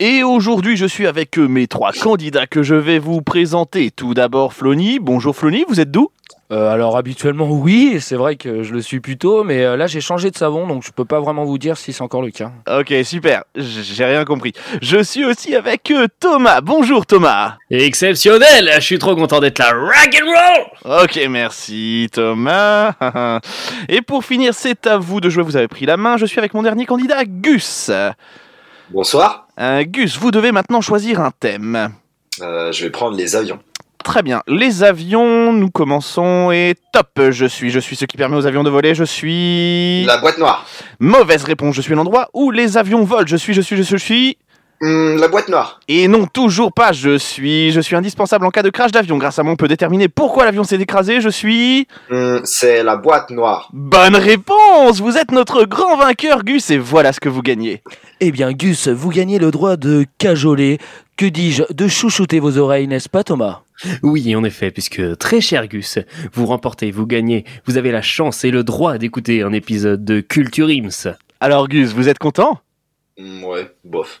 Et 0.00 0.24
aujourd'hui, 0.24 0.76
je 0.76 0.86
suis 0.86 1.06
avec 1.06 1.38
mes 1.38 1.68
trois 1.68 1.92
candidats 1.92 2.48
que 2.48 2.64
je 2.64 2.74
vais 2.74 2.98
vous 2.98 3.22
présenter. 3.22 3.92
Tout 3.92 4.12
d'abord, 4.12 4.52
Flony. 4.52 4.98
Bonjour 4.98 5.36
Flony, 5.36 5.64
vous 5.68 5.78
êtes 5.78 5.90
d'où? 5.92 6.10
Euh, 6.52 6.68
alors 6.68 6.96
habituellement 6.96 7.48
oui, 7.48 7.98
c'est 8.00 8.16
vrai 8.16 8.36
que 8.36 8.62
je 8.62 8.74
le 8.74 8.82
suis 8.82 9.00
plutôt, 9.00 9.44
mais 9.44 9.64
euh, 9.64 9.76
là 9.76 9.86
j'ai 9.86 10.02
changé 10.02 10.30
de 10.30 10.36
savon, 10.36 10.66
donc 10.66 10.84
je 10.84 10.90
peux 10.92 11.06
pas 11.06 11.18
vraiment 11.18 11.44
vous 11.44 11.56
dire 11.56 11.78
si 11.78 11.92
c'est 11.92 12.02
encore 12.02 12.20
le 12.20 12.30
cas. 12.30 12.52
Ok, 12.68 12.92
super. 13.02 13.44
J'ai 13.56 14.04
rien 14.04 14.24
compris. 14.24 14.52
Je 14.82 15.02
suis 15.02 15.24
aussi 15.24 15.54
avec 15.54 15.90
euh, 15.90 16.06
Thomas. 16.20 16.60
Bonjour 16.60 17.06
Thomas. 17.06 17.56
Exceptionnel 17.70 18.70
Je 18.74 18.80
suis 18.80 18.98
trop 18.98 19.16
content 19.16 19.40
d'être 19.40 19.58
là. 19.58 19.72
Rock 19.72 20.20
and 20.20 20.26
roll 20.26 21.02
Ok, 21.04 21.18
merci 21.30 22.08
Thomas. 22.12 22.92
Et 23.88 24.02
pour 24.02 24.24
finir, 24.24 24.52
c'est 24.54 24.86
à 24.86 24.98
vous 24.98 25.20
de 25.20 25.30
jouer. 25.30 25.44
Vous 25.44 25.56
avez 25.56 25.68
pris 25.68 25.86
la 25.86 25.96
main. 25.96 26.16
Je 26.18 26.26
suis 26.26 26.40
avec 26.40 26.52
mon 26.52 26.62
dernier 26.62 26.84
candidat, 26.84 27.24
Gus. 27.24 27.90
Bonsoir, 28.90 29.43
Euh, 29.60 29.84
Gus, 29.84 30.18
vous 30.18 30.30
devez 30.30 30.52
maintenant 30.52 30.80
choisir 30.80 31.20
un 31.20 31.30
thème. 31.30 31.90
Euh, 32.40 32.72
je 32.72 32.84
vais 32.84 32.90
prendre 32.90 33.16
les 33.16 33.36
avions. 33.36 33.60
Très 34.02 34.22
bien. 34.22 34.42
Les 34.46 34.82
avions, 34.82 35.52
nous 35.52 35.70
commençons 35.70 36.50
et 36.50 36.74
top. 36.92 37.30
Je 37.30 37.46
suis, 37.46 37.70
je 37.70 37.78
suis 37.78 37.96
ce 37.96 38.04
qui 38.04 38.16
permet 38.18 38.36
aux 38.36 38.46
avions 38.46 38.62
de 38.62 38.68
voler. 38.68 38.94
Je 38.94 39.04
suis. 39.04 40.04
La 40.04 40.18
boîte 40.18 40.38
noire. 40.38 40.66
Mauvaise 40.98 41.44
réponse. 41.44 41.74
Je 41.74 41.80
suis 41.80 41.94
l'endroit 41.94 42.28
où 42.34 42.50
les 42.50 42.76
avions 42.76 43.02
volent. 43.04 43.26
Je 43.26 43.36
suis, 43.36 43.54
je 43.54 43.62
suis, 43.62 43.82
je 43.82 43.96
suis. 43.96 44.36
Hmm, 44.80 45.16
la 45.16 45.28
boîte 45.28 45.48
noire. 45.48 45.80
Et 45.88 46.08
non, 46.08 46.26
toujours 46.26 46.72
pas. 46.72 46.92
Je 46.92 47.16
suis, 47.16 47.70
je 47.70 47.80
suis 47.80 47.96
indispensable 47.96 48.44
en 48.44 48.50
cas 48.50 48.62
de 48.62 48.70
crash 48.70 48.92
d'avion. 48.92 49.16
Grâce 49.18 49.38
à 49.38 49.42
moi, 49.42 49.52
on 49.52 49.56
peut 49.56 49.68
déterminer 49.68 50.08
pourquoi 50.08 50.44
l'avion 50.44 50.64
s'est 50.64 50.76
écrasé. 50.76 51.20
Je 51.20 51.28
suis. 51.28 51.86
Hmm, 52.10 52.38
c'est 52.44 52.82
la 52.82 52.96
boîte 52.96 53.30
noire. 53.30 53.68
Bonne 53.72 54.16
réponse. 54.16 55.00
Vous 55.00 55.16
êtes 55.16 55.30
notre 55.30 55.64
grand 55.64 55.96
vainqueur, 55.96 56.44
Gus, 56.44 56.70
et 56.70 56.78
voilà 56.78 57.12
ce 57.12 57.20
que 57.20 57.28
vous 57.28 57.42
gagnez. 57.42 57.82
Eh 58.20 58.30
bien 58.30 58.52
Gus, 58.52 58.88
vous 58.88 59.10
gagnez 59.10 59.38
le 59.38 59.50
droit 59.50 59.76
de 59.76 60.06
cajoler, 60.18 60.78
que 61.16 61.26
dis-je, 61.26 61.62
de 61.72 61.88
chouchouter 61.88 62.40
vos 62.40 62.58
oreilles, 62.58 62.88
n'est-ce 62.88 63.08
pas 63.08 63.24
Thomas? 63.24 63.62
Oui, 64.02 64.34
en 64.36 64.44
effet, 64.44 64.70
puisque 64.70 65.16
très 65.18 65.40
cher 65.40 65.66
Gus, 65.66 65.98
vous 66.32 66.46
remportez, 66.46 66.90
vous 66.90 67.06
gagnez, 67.06 67.44
vous 67.66 67.76
avez 67.76 67.90
la 67.90 68.02
chance 68.02 68.44
et 68.44 68.50
le 68.50 68.64
droit 68.64 68.98
d'écouter 68.98 69.42
un 69.42 69.52
épisode 69.52 70.04
de 70.04 70.20
Culture 70.20 70.68
Ims. 70.68 71.14
Alors, 71.40 71.68
Gus, 71.68 71.92
vous 71.92 72.08
êtes 72.08 72.18
content? 72.18 72.60
Hmm, 73.18 73.44
ouais, 73.44 73.70
bof. 73.84 74.20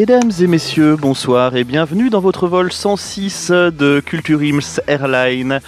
Mesdames 0.00 0.32
et 0.40 0.46
messieurs, 0.46 0.96
bonsoir 0.96 1.56
et 1.56 1.62
bienvenue 1.62 2.08
dans 2.08 2.20
votre 2.20 2.48
vol 2.48 2.72
106 2.72 3.50
de 3.50 4.00
Culture 4.00 4.40
Ims 4.40 4.80
Airline. 4.86 5.60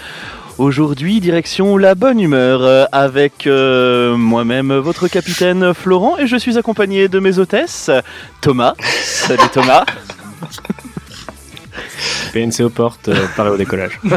Aujourd'hui, 0.57 1.21
direction 1.21 1.77
la 1.77 1.95
bonne 1.95 2.19
humeur 2.19 2.89
avec 2.93 3.47
euh, 3.47 4.17
moi-même, 4.17 4.73
votre 4.73 5.07
capitaine 5.07 5.75
Florent, 5.75 6.17
et 6.17 6.27
je 6.27 6.39
suis 6.39 6.57
accompagné 6.57 7.09
de 7.09 7.19
mes 7.19 7.39
hôtesses, 7.39 7.91
Thomas. 8.41 8.73
Salut 8.81 9.51
Thomas. 9.53 9.85
PNC 12.33 12.63
aux 12.63 12.71
portes, 12.71 13.09
euh, 13.09 13.27
pareil 13.37 13.53
au 13.53 13.59
décollage. 13.59 14.01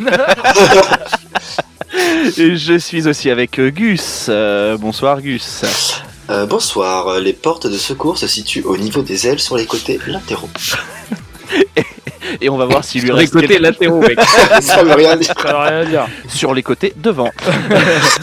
Et 2.38 2.56
je 2.56 2.78
suis 2.78 3.06
aussi 3.06 3.30
avec 3.30 3.60
Gus. 3.60 4.28
Euh, 4.30 4.78
bonsoir 4.78 5.22
Gus. 5.22 6.05
Euh, 6.30 6.46
bonsoir, 6.48 7.20
les 7.20 7.34
portes 7.34 7.68
de 7.68 7.78
secours 7.78 8.18
se 8.18 8.28
situent 8.28 8.64
au 8.64 8.78
niveau 8.78 9.02
des 9.04 9.28
ailes 9.28 9.40
sur 9.40 9.58
les 9.58 9.66
côtés 9.66 10.00
latéraux. 10.08 10.50
Et 12.42 12.50
on 12.50 12.58
va 12.58 12.66
voir 12.66 12.84
s'il 12.84 13.02
lui 13.02 13.08
Sur 13.08 13.16
les 13.16 13.22
reste 13.22 13.34
côtés 13.34 13.60
latéraux, 13.60 14.00
mec. 14.00 14.20
Ça 14.62 14.84
veut 14.84 14.94
rien 14.94 15.16
dire. 15.16 15.34
Ça 15.38 15.52
veut 15.52 15.58
rien 15.58 15.86
dire. 15.86 16.08
sur 16.28 16.54
les 16.54 16.64
côtés 16.64 16.94
devant. 16.98 17.30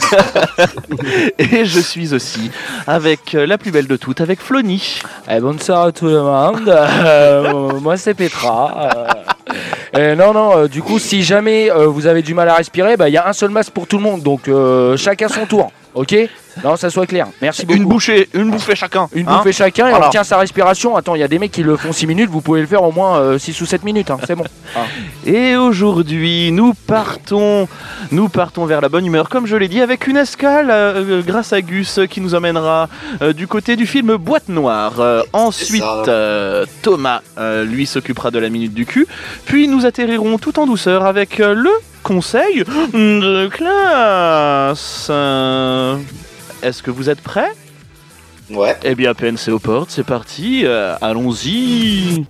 et 1.38 1.64
je 1.64 1.80
suis 1.80 2.12
aussi 2.12 2.50
avec 2.86 3.34
euh, 3.34 3.46
la 3.46 3.58
plus 3.58 3.70
belle 3.70 3.86
de 3.86 3.96
toutes, 3.96 4.20
avec 4.20 4.40
Flony. 4.40 5.00
Eh, 5.30 5.40
bonsoir 5.40 5.84
à 5.86 5.92
tout 5.92 6.06
le 6.06 6.20
monde, 6.20 6.68
Euh, 6.68 7.78
moi 7.80 7.96
c'est 7.96 8.14
Petra. 8.14 8.90
Euh, 9.96 10.12
et 10.12 10.16
non, 10.16 10.32
non, 10.32 10.58
euh, 10.58 10.68
du 10.68 10.82
coup 10.82 10.98
si 10.98 11.22
jamais 11.22 11.70
euh, 11.70 11.86
vous 11.86 12.06
avez 12.06 12.22
du 12.22 12.34
mal 12.34 12.48
à 12.48 12.54
respirer, 12.54 12.96
bah, 12.96 13.08
il 13.08 13.12
y 13.12 13.18
a 13.18 13.28
un 13.28 13.32
seul 13.32 13.50
masque 13.50 13.72
pour 13.72 13.86
tout 13.86 13.98
le 13.98 14.02
monde, 14.02 14.22
donc 14.22 14.48
euh, 14.48 14.96
chacun 14.96 15.28
son 15.28 15.46
tour, 15.46 15.70
ok? 15.94 16.14
Non, 16.64 16.76
ça 16.76 16.90
soit 16.90 17.06
clair, 17.06 17.26
merci 17.40 17.64
beaucoup. 17.66 17.78
Une 17.78 17.84
bouchée, 17.86 18.28
une 18.34 18.50
bouffée 18.50 18.74
chacun. 18.76 19.08
Une 19.14 19.28
hein. 19.28 19.38
bouffée 19.38 19.52
chacun 19.52 19.86
et 19.88 19.90
Voilà. 19.90 20.08
on 20.08 20.10
tient 20.10 20.24
sa 20.24 20.38
respiration. 20.38 20.96
Attends, 20.96 21.14
il 21.14 21.20
y 21.20 21.24
a 21.24 21.28
des 21.28 21.38
mecs 21.38 21.52
qui 21.52 21.62
le 21.62 21.76
font 21.76 21.92
6 21.92 22.06
minutes, 22.06 22.30
vous 22.30 22.40
pouvez 22.40 22.60
le 22.60 22.66
faire 22.66 22.82
au 22.82 22.92
moins 22.92 23.38
6 23.38 23.60
ou 23.60 23.66
7 23.66 23.84
minutes, 23.84 24.10
hein, 24.10 24.18
c'est 24.26 24.34
bon. 24.34 24.44
Et 25.26 25.56
aujourd'hui, 25.56 26.50
nous 26.52 26.74
partons, 26.74 27.68
nous 28.10 28.28
partons 28.28 28.64
vers 28.66 28.80
la 28.80 28.88
bonne 28.88 29.06
humeur, 29.06 29.28
comme 29.28 29.46
je 29.46 29.56
l'ai 29.56 29.68
dit, 29.68 29.80
avec 29.80 30.06
une 30.06 30.16
escale 30.16 30.70
euh, 30.70 31.18
euh, 31.18 31.22
grâce 31.22 31.52
à 31.52 31.60
Gus 31.62 31.98
euh, 31.98 32.06
qui 32.06 32.20
nous 32.20 32.34
emmènera 32.34 32.88
euh, 33.22 33.32
du 33.32 33.46
côté 33.46 33.76
du 33.76 33.86
film 33.86 34.16
Boîte 34.16 34.48
Noire. 34.48 34.94
Euh, 35.00 35.22
ensuite, 35.32 35.82
euh, 36.08 36.64
Thomas, 36.82 37.20
euh, 37.38 37.64
lui, 37.64 37.86
s'occupera 37.86 38.30
de 38.30 38.38
la 38.38 38.48
minute 38.48 38.74
du 38.74 38.86
cul. 38.86 39.06
Puis 39.46 39.68
nous 39.68 39.86
atterrirons 39.86 40.38
tout 40.38 40.58
en 40.58 40.66
douceur 40.66 41.04
avec 41.06 41.40
euh, 41.40 41.54
le 41.54 41.70
conseil 42.02 42.64
de 42.92 43.48
classe. 43.48 45.10
Est-ce 46.62 46.82
que 46.82 46.90
vous 46.90 47.10
êtes 47.10 47.20
prêts? 47.20 47.52
Ouais. 48.50 48.76
Eh 48.84 48.94
bien, 48.94 49.14
PNC 49.14 49.50
aux 49.50 49.58
portes, 49.58 49.90
c'est 49.90 50.06
parti, 50.06 50.62
euh, 50.64 50.94
allons-y. 51.00 52.24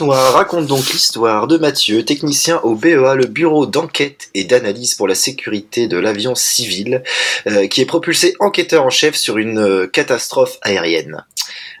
Noire 0.00 0.34
raconte 0.34 0.66
donc 0.66 0.92
l'histoire 0.92 1.48
de 1.48 1.58
Mathieu, 1.58 2.04
technicien 2.04 2.60
au 2.62 2.76
BEA, 2.76 3.14
le 3.16 3.26
bureau 3.26 3.66
d'enquête 3.66 4.28
et 4.32 4.44
d'analyse 4.44 4.94
pour 4.94 5.08
la 5.08 5.16
sécurité 5.16 5.88
de 5.88 5.98
l'avion 5.98 6.36
civil, 6.36 7.02
euh, 7.48 7.66
qui 7.66 7.80
est 7.80 7.86
propulsé 7.86 8.34
enquêteur 8.38 8.84
en 8.84 8.90
chef 8.90 9.16
sur 9.16 9.38
une 9.38 9.58
euh, 9.58 9.86
catastrophe 9.88 10.58
aérienne. 10.62 11.24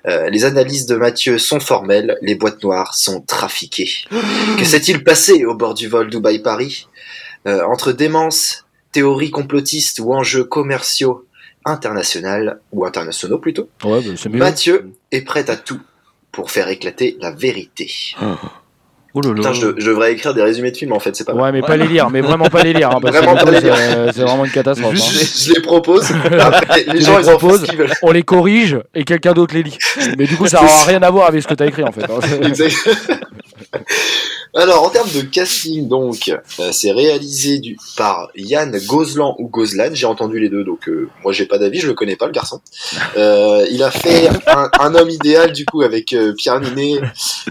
Euh, 0.06 0.30
les 0.30 0.44
analyses 0.44 0.86
de 0.86 0.96
Mathieu 0.96 1.38
sont 1.38 1.60
formelles, 1.60 2.18
les 2.20 2.34
boîtes 2.34 2.62
noires 2.62 2.94
sont 2.94 3.20
trafiquées. 3.20 3.90
que 4.58 4.64
s'est-il 4.64 5.04
passé 5.04 5.44
au 5.44 5.54
bord 5.54 5.74
du 5.74 5.86
vol 5.86 6.10
Dubaï-Paris? 6.10 6.88
Entre 7.46 7.92
démence, 7.92 8.66
théorie 8.92 9.30
complotiste 9.30 10.00
ou 10.00 10.12
enjeux 10.12 10.44
commerciaux 10.44 11.24
internationaux, 11.64 12.52
ou 12.72 12.84
internationaux 12.84 13.38
plutôt, 13.38 13.68
Ouais, 13.84 14.00
bah. 14.02 14.30
Mathieu 14.30 14.92
est 15.12 15.22
prêt 15.22 15.48
à 15.48 15.56
tout 15.56 15.80
pour 16.32 16.50
faire 16.50 16.68
éclater 16.68 17.16
la 17.20 17.30
vérité. 17.30 17.90
Là. 18.20 18.38
Putain, 19.14 19.52
je, 19.52 19.68
je 19.78 19.86
devrais 19.90 20.12
écrire 20.12 20.34
des 20.34 20.42
résumés 20.42 20.70
de 20.70 20.76
films 20.76 20.92
en 20.92 21.00
fait, 21.00 21.16
c'est 21.16 21.24
pas 21.24 21.32
mal. 21.32 21.42
Ouais, 21.44 21.52
mais 21.52 21.62
pas 21.62 21.76
les 21.76 21.86
lire, 21.88 22.10
mais 22.10 22.20
vraiment 22.20 22.44
pas 22.46 22.62
les 22.62 22.72
lire. 22.72 22.90
hein, 22.90 23.00
Vraiment 23.02 23.34
pas 23.36 23.50
les 23.50 23.60
c'est- 23.60 23.66
lire. 23.66 24.12
C'est 24.14 24.20
vraiment 24.22 24.44
une 24.44 24.50
catastrophe. 24.50 24.94
Je, 24.94 25.00
hein. 25.00 25.26
je 25.48 25.52
les 25.54 25.60
propose, 25.60 26.10
après, 26.40 26.84
les 26.92 27.00
gens 27.00 27.18
les 27.18 27.26
ils 27.26 27.30
en 27.30 27.38
font. 27.38 27.54
On 28.02 28.10
les 28.12 28.22
corrige 28.22 28.78
et 28.94 29.04
quelqu'un 29.04 29.32
d'autre 29.32 29.54
les 29.54 29.62
lit. 29.62 29.78
Mais 30.18 30.26
du 30.26 30.36
coup, 30.36 30.46
ça 30.46 30.60
n'aura 30.60 30.84
rien 30.84 31.02
à 31.02 31.10
voir 31.10 31.26
avec 31.28 31.42
ce 31.42 31.48
que 31.48 31.54
tu 31.54 31.62
as 31.62 31.66
écrit 31.66 31.84
en 31.84 31.92
fait. 31.92 32.04
hein. 32.04 33.16
Alors, 34.54 34.82
en 34.84 34.88
termes 34.88 35.10
de 35.14 35.20
casting, 35.20 35.88
donc, 35.88 36.30
euh, 36.58 36.68
c'est 36.72 36.90
réalisé 36.90 37.58
du, 37.58 37.76
par 37.96 38.28
Yann 38.34 38.76
Gozlan 38.86 39.36
ou 39.38 39.46
Gozlan. 39.48 39.90
J'ai 39.92 40.06
entendu 40.06 40.40
les 40.40 40.48
deux, 40.48 40.64
donc 40.64 40.88
euh, 40.88 41.08
moi 41.22 41.32
j'ai 41.32 41.44
pas 41.44 41.58
d'avis, 41.58 41.80
je 41.80 41.86
le 41.86 41.92
connais 41.94 42.16
pas 42.16 42.26
le 42.26 42.32
garçon. 42.32 42.60
Euh, 43.18 43.66
il 43.70 43.82
a 43.82 43.90
fait 43.90 44.28
un, 44.46 44.70
un 44.80 44.94
homme 44.94 45.10
idéal 45.10 45.52
du 45.52 45.66
coup 45.66 45.82
avec 45.82 46.12
euh, 46.14 46.32
Pierre 46.36 46.60
Ninet, 46.60 46.98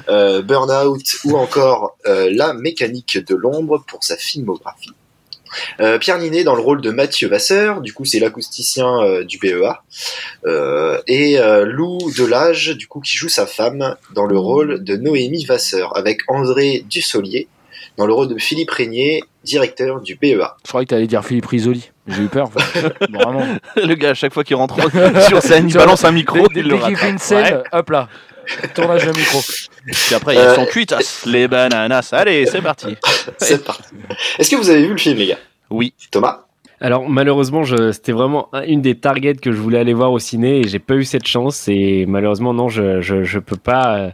euh, 0.10 0.42
Burnout 0.42 1.02
ou 1.26 1.38
encore 1.38 1.57
euh, 1.58 2.30
La 2.34 2.54
mécanique 2.54 3.18
de 3.26 3.36
l'ombre 3.36 3.84
pour 3.88 4.04
sa 4.04 4.16
filmographie. 4.18 4.92
Euh, 5.80 5.98
Pierre 5.98 6.20
Ninet 6.20 6.44
dans 6.44 6.56
le 6.56 6.62
rôle 6.62 6.82
de 6.82 6.92
Mathieu 6.92 7.30
Vasseur, 7.30 7.80
du 7.80 7.94
coup 7.94 8.04
c'est 8.04 8.20
l'acousticien 8.20 9.02
euh, 9.02 9.24
du 9.24 9.38
BEA, 9.38 9.82
euh, 10.46 11.00
et 11.08 11.40
euh, 11.40 11.66
Lou 11.66 11.98
Delage, 12.18 12.76
du 12.76 12.88
coup 12.88 13.00
qui 13.00 13.16
joue 13.16 13.30
sa 13.30 13.46
femme 13.46 13.96
dans 14.14 14.26
le 14.26 14.38
rôle 14.38 14.84
de 14.84 14.98
Noémie 14.98 15.46
Vasseur, 15.46 15.96
avec 15.98 16.20
André 16.28 16.84
Dussolier 16.90 17.48
dans 17.96 18.06
le 18.06 18.14
rôle 18.14 18.28
de 18.28 18.38
Philippe 18.38 18.72
Régnier, 18.72 19.24
directeur 19.46 20.02
du 20.02 20.18
PEA. 20.18 20.36
Je 20.64 20.68
croyais 20.70 20.86
que 20.86 20.90
t'allais 20.90 21.08
dire 21.08 21.24
Philippe 21.26 21.46
Risoli. 21.48 21.90
J'ai 22.08 22.24
eu 22.24 22.28
peur. 22.28 22.50
Vraiment. 23.10 23.46
Le 23.76 23.96
gars, 23.96 24.12
à 24.12 24.14
chaque 24.14 24.34
fois 24.34 24.44
qu'il 24.44 24.56
rentre 24.58 24.76
sur 25.28 25.42
scène, 25.42 25.68
il 25.70 25.74
balance 25.74 26.04
un 26.06 26.12
micro, 26.12 26.48
Dès, 26.50 26.60
il 26.60 26.68
dès 26.68 26.76
le 26.76 26.78
qu'il 26.78 26.96
fait 26.98 27.10
une 27.10 27.18
scène, 27.18 27.56
Ouais. 27.56 27.64
hop 27.72 27.90
là. 27.90 28.10
Tournage 28.74 29.06
de 29.06 29.12
micro. 29.12 29.40
Puis 29.86 30.16
après, 30.16 30.36
ils 30.36 30.40
Euh, 30.40 30.56
sont 30.56 30.66
cuitas, 30.66 31.24
les 31.26 31.48
bananas. 31.48 32.10
Allez, 32.12 32.46
c'est 32.46 32.62
parti. 32.62 32.96
C'est 33.38 33.64
parti. 33.64 33.84
Est-ce 34.40 34.50
que 34.50 34.56
vous 34.56 34.70
avez 34.70 34.84
vu 34.84 34.92
le 34.92 34.98
film, 34.98 35.18
les 35.18 35.28
gars? 35.28 35.38
Oui. 35.70 35.94
Thomas? 36.12 36.44
Alors 36.80 37.10
malheureusement, 37.10 37.64
c'était 37.92 38.12
vraiment 38.12 38.50
un- 38.54 38.62
une 38.64 38.82
des 38.82 38.96
targets 38.96 39.36
que 39.36 39.52
je 39.52 39.58
voulais 39.58 39.80
aller 39.80 39.94
voir 39.94 40.12
au 40.12 40.20
ciné 40.20 40.60
et 40.60 40.68
j'ai 40.68 40.78
pas 40.80 40.94
eu 40.96 41.04
cette 41.06 41.26
chance 41.28 41.68
et 41.68 42.06
malheureusement 42.06 42.54
non, 42.54 42.70
je 42.70 43.02
je, 43.02 43.24
je 43.24 43.40
peux 43.40 43.56
pas 43.58 43.98
euh, 43.98 44.10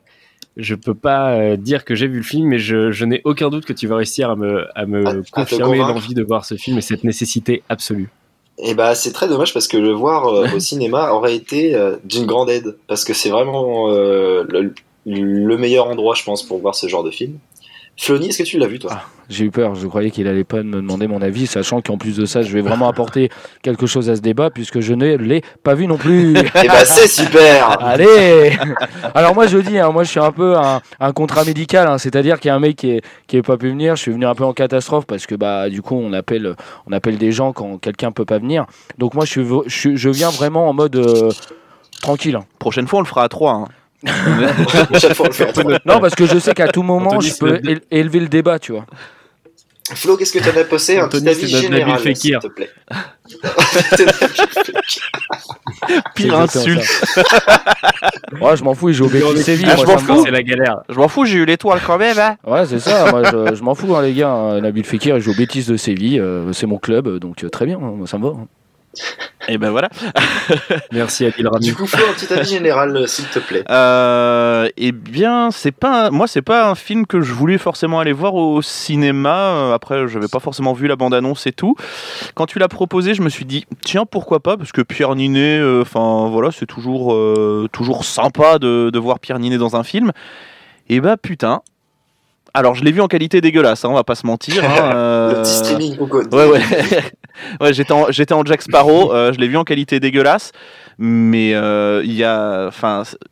je 0.55 0.73
peux 0.75 0.93
pas 0.93 1.31
euh, 1.33 1.55
dire 1.57 1.83
que 1.83 1.93
j'ai 1.93 2.07
vu 2.07 2.17
le 2.17 2.23
film, 2.23 2.47
mais 2.47 2.59
je, 2.59 2.91
je 2.91 3.03
n'ai 3.05 3.21
aucun 3.25 3.49
doute 3.49 3.65
que 3.65 3.73
tu 3.73 3.85
vas 3.87 3.97
réussir 3.97 4.29
à 4.29 4.35
me 4.37 4.65
à 4.75 4.85
me 4.85 5.05
À- 5.05 5.13
te 5.23 5.29
confirmer 5.31 5.77
l'envie 5.79 6.13
de 6.13 6.23
voir 6.23 6.45
ce 6.45 6.55
film 6.55 6.77
et 6.77 6.81
cette 6.81 7.03
nécessité 7.03 7.63
absolue. 7.67 8.07
Eh 8.59 8.75
bah, 8.75 8.95
c'est 8.95 9.11
très 9.11 9.27
dommage 9.27 9.53
parce 9.53 9.67
que 9.67 9.77
le 9.77 9.91
voir 9.91 10.27
euh, 10.27 10.47
au 10.55 10.59
cinéma 10.59 11.11
aurait 11.11 11.35
été 11.35 11.75
euh, 11.75 11.97
d'une 12.03 12.25
grande 12.25 12.49
aide. 12.49 12.77
Parce 12.87 13.03
que 13.03 13.13
c'est 13.13 13.29
vraiment 13.29 13.89
euh, 13.89 14.45
le, 14.47 14.73
le 15.05 15.57
meilleur 15.57 15.87
endroit, 15.87 16.15
je 16.15 16.23
pense, 16.23 16.43
pour 16.43 16.59
voir 16.59 16.75
ce 16.75 16.87
genre 16.87 17.03
de 17.03 17.11
film. 17.11 17.37
Flony, 17.97 18.29
est-ce 18.29 18.39
que 18.39 18.43
tu 18.43 18.57
l'as 18.57 18.67
vu, 18.67 18.79
toi? 18.79 18.91
Ah. 18.95 19.03
J'ai 19.29 19.45
eu 19.45 19.51
peur, 19.51 19.73
je 19.75 19.87
croyais 19.87 20.11
qu'il 20.11 20.27
allait 20.27 20.43
pas 20.43 20.63
me 20.63 20.75
demander 20.81 21.07
mon 21.07 21.21
avis, 21.21 21.47
sachant 21.47 21.81
qu'en 21.81 21.97
plus 21.97 22.17
de 22.17 22.25
ça, 22.25 22.41
je 22.41 22.51
vais 22.51 22.61
vraiment 22.61 22.89
apporter 22.89 23.29
quelque 23.63 23.85
chose 23.87 24.09
à 24.09 24.15
ce 24.17 24.21
débat, 24.21 24.49
puisque 24.49 24.81
je 24.81 24.93
ne 24.93 25.15
l'ai 25.15 25.41
pas 25.63 25.75
vu 25.75 25.87
non 25.87 25.97
plus. 25.97 26.35
Eh 26.37 26.67
bah, 26.67 26.83
c'est 26.85 27.07
super 27.23 27.81
Allez 27.81 28.51
Alors 29.15 29.33
moi 29.33 29.47
je 29.47 29.57
dis, 29.59 29.77
hein, 29.79 29.91
moi 29.91 30.03
je 30.03 30.09
suis 30.09 30.19
un 30.19 30.31
peu 30.33 30.57
un, 30.57 30.81
un 30.99 31.11
contrat 31.13 31.45
médical, 31.45 31.87
hein, 31.87 31.97
c'est-à-dire 31.97 32.39
qu'il 32.39 32.49
y 32.49 32.51
a 32.51 32.55
un 32.55 32.59
mec 32.59 32.75
qui 32.75 32.91
est, 32.91 33.01
qui 33.27 33.37
est 33.37 33.41
pas 33.41 33.55
pu 33.57 33.69
venir, 33.69 33.95
je 33.95 34.01
suis 34.01 34.11
venu 34.11 34.25
un 34.25 34.35
peu 34.35 34.43
en 34.43 34.53
catastrophe 34.53 35.05
parce 35.05 35.25
que 35.25 35.35
bah 35.35 35.69
du 35.69 35.81
coup 35.81 35.95
on 35.95 36.11
appelle, 36.13 36.55
on 36.87 36.91
appelle 36.91 37.17
des 37.17 37.31
gens 37.31 37.53
quand 37.53 37.77
quelqu'un 37.77 38.11
peut 38.11 38.25
pas 38.25 38.39
venir. 38.39 38.65
Donc 38.97 39.13
moi 39.13 39.23
je, 39.23 39.31
suis, 39.31 39.45
je, 39.67 39.79
suis- 39.79 39.97
je 39.97 40.09
viens 40.09 40.29
vraiment 40.31 40.67
en 40.67 40.73
mode 40.73 40.95
euh, 40.97 41.31
tranquille. 42.01 42.35
hein. 42.35 42.43
Prochaine 42.59 42.87
fois, 42.87 42.99
on 42.99 43.03
le 43.03 43.07
fera 43.07 43.23
à 43.23 43.29
3. 43.29 43.53
Chaque 43.63 43.69
Non 45.85 45.99
parce 45.99 46.15
que 46.15 46.25
je 46.25 46.39
sais 46.39 46.53
qu'à 46.53 46.67
tout 46.67 46.83
moment 46.83 47.11
Anthony, 47.11 47.29
je 47.29 47.37
peux 47.37 47.51
notre- 47.59 47.81
élever 47.91 48.19
le 48.19 48.27
débat, 48.27 48.59
tu 48.59 48.71
vois. 48.73 48.85
Flo, 49.95 50.15
qu'est-ce 50.17 50.31
que 50.33 50.39
tu 50.39 50.49
en 50.49 50.59
as 50.61 50.63
posé 50.63 50.97
Un 50.97 51.07
petit 51.09 51.27
avis 51.27 51.45
général, 51.47 51.89
Nabil 51.99 52.15
s'il 52.17 52.33
Fekir. 52.35 52.39
te 52.39 52.47
plaît. 52.47 52.69
C'est 53.27 54.05
Nabil 54.05 54.27
Fekir. 54.29 55.11
Pire 56.15 56.39
insulte. 56.39 57.05
ouais, 58.41 58.57
je 58.57 58.63
m'en 58.63 58.73
fous, 58.73 58.89
il 58.89 58.95
joue 58.95 59.05
au 59.05 59.09
Betis 59.09 59.43
Séville. 59.43 59.65
Moi, 59.67 59.75
je 59.75 59.85
m'en 59.85 59.97
fous. 59.97 60.23
C'est 60.25 60.31
la 60.31 60.41
galère. 60.41 60.79
Je 60.89 60.95
m'en 60.95 61.07
fous, 61.09 61.25
j'ai 61.25 61.37
eu 61.39 61.45
l'étoile 61.45 61.79
quand 61.85 61.97
même. 61.97 62.17
Hein. 62.17 62.37
Ouais, 62.45 62.65
c'est 62.65 62.79
ça. 62.79 63.11
Moi, 63.11 63.23
je, 63.29 63.55
je 63.55 63.61
m'en 63.63 63.75
fous, 63.75 63.93
hein, 63.95 64.01
les 64.01 64.13
gars. 64.13 64.29
hein. 64.31 64.61
Nabil 64.61 64.85
Fekir, 64.85 65.17
il 65.17 65.21
joue 65.21 65.31
au 65.31 65.35
Betis 65.35 65.65
de 65.65 65.75
Séville. 65.77 66.19
euh, 66.19 66.53
c'est 66.53 66.65
mon 66.65 66.77
club, 66.77 67.19
donc 67.19 67.43
euh, 67.43 67.49
très 67.49 67.65
bien. 67.65 67.75
hein, 67.77 67.93
moi, 67.97 68.07
ça 68.07 68.17
me 68.17 68.23
va. 68.23 68.33
Et 69.49 69.57
ben 69.57 69.71
voilà. 69.71 69.89
Merci 70.93 71.25
Adil 71.25 71.47
Rami. 71.47 71.65
Du 71.65 71.75
coup, 71.75 71.83
un 71.83 72.13
petit 72.13 72.31
avis 72.31 72.47
général, 72.49 72.95
euh, 72.95 73.07
s'il 73.07 73.25
te 73.25 73.39
plaît. 73.39 73.63
Euh, 73.69 74.69
eh 74.77 74.93
bien, 74.93 75.51
c'est 75.51 75.73
pas 75.73 76.07
un- 76.07 76.09
moi, 76.11 76.27
c'est 76.27 76.41
pas 76.41 76.69
un 76.69 76.75
film 76.75 77.05
que 77.05 77.19
je 77.19 77.33
voulais 77.33 77.57
forcément 77.57 77.99
aller 77.99 78.13
voir 78.13 78.35
au 78.35 78.61
cinéma. 78.61 79.35
Euh, 79.49 79.73
Après, 79.73 80.07
je 80.07 80.13
n'avais 80.17 80.29
pas 80.29 80.39
forcément 80.39 80.71
vu 80.71 80.87
la 80.87 80.95
bande-annonce 80.95 81.45
et 81.45 81.51
tout. 81.51 81.75
Quand 82.35 82.45
tu 82.45 82.57
l'as 82.57 82.69
proposé, 82.69 83.13
je 83.15 83.21
me 83.21 83.27
suis 83.29 83.43
dit 83.43 83.65
tiens, 83.83 84.05
pourquoi 84.05 84.39
pas 84.39 84.55
Parce 84.55 84.71
que 84.71 84.81
Pierre 84.81 85.13
Ninet, 85.15 85.59
euh, 85.59 85.81
enfin 85.81 86.29
voilà, 86.29 86.51
c'est 86.51 86.65
toujours 86.67 87.13
euh, 87.13 87.67
toujours 87.73 88.05
sympa 88.05 88.59
de, 88.59 88.91
de 88.93 88.99
voir 88.99 89.19
Pierre 89.19 89.39
Ninet 89.39 89.57
dans 89.57 89.75
un 89.75 89.83
film. 89.83 90.11
Et 90.87 91.01
bah 91.01 91.17
putain. 91.17 91.61
Alors, 92.53 92.75
je 92.75 92.83
l'ai 92.83 92.91
vu 92.91 93.01
en 93.01 93.07
qualité 93.07 93.41
dégueulasse, 93.41 93.83
hein, 93.83 93.89
on 93.89 93.95
va 93.95 94.03
pas 94.03 94.15
se 94.15 94.27
mentir. 94.27 94.63
hein, 94.63 94.89
Le 94.93 94.95
euh, 94.95 95.41
petit 95.41 95.53
streaming 95.53 95.97
ou 95.99 96.05
quoi 96.07 96.21
Ouais, 96.31 96.45
ouais. 96.45 96.61
ouais 97.61 97.73
j'étais 97.73 97.91
en, 97.91 98.11
j'étais 98.11 98.33
en 98.33 98.45
Jack 98.45 98.61
Sparrow, 98.61 99.11
euh, 99.11 99.33
je 99.33 99.39
l'ai 99.39 99.47
vu 99.47 99.57
en 99.57 99.63
qualité 99.63 99.99
dégueulasse, 99.99 100.51
mais 100.99 101.55
euh, 101.55 102.01
il 102.05 102.13
y 102.13 102.23
a, 102.23 102.69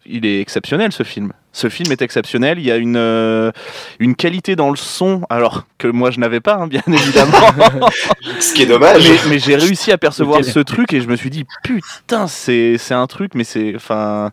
il 0.08 0.26
est 0.26 0.42
exceptionnel 0.42 0.92
ce 0.92 1.04
film. 1.04 1.34
Ce 1.54 1.68
film 1.70 1.92
est 1.92 2.02
exceptionnel. 2.02 2.60
Il 2.60 2.66
y 2.66 2.72
a 2.72 2.78
une, 2.78 2.96
euh, 2.96 3.52
une 4.00 4.16
qualité 4.16 4.56
dans 4.56 4.70
le 4.70 4.78
son, 4.78 5.24
alors 5.30 5.66
que 5.78 5.88
moi 5.88 6.10
je 6.10 6.20
n'avais 6.20 6.40
pas, 6.40 6.56
hein, 6.56 6.68
bien 6.68 6.82
évidemment. 6.88 7.38
Ce 8.40 8.54
qui 8.54 8.64
est 8.64 8.68
dommage. 8.68 9.08
mais 9.08 9.18
mais 9.30 9.40
j'ai 9.40 9.56
réussi 9.56 9.92
à 9.92 9.98
percevoir 9.98 10.44
ce 10.44 10.60
truc 10.60 10.94
et 10.94 11.02
je 11.02 11.08
me 11.08 11.16
suis 11.16 11.30
dit, 11.30 11.46
putain, 11.64 12.28
c'est 12.28 12.78
c'est 12.80 12.94
un 12.96 13.06
truc, 13.06 13.36
mais 13.36 13.44
c'est. 13.44 13.74
Enfin. 13.76 14.32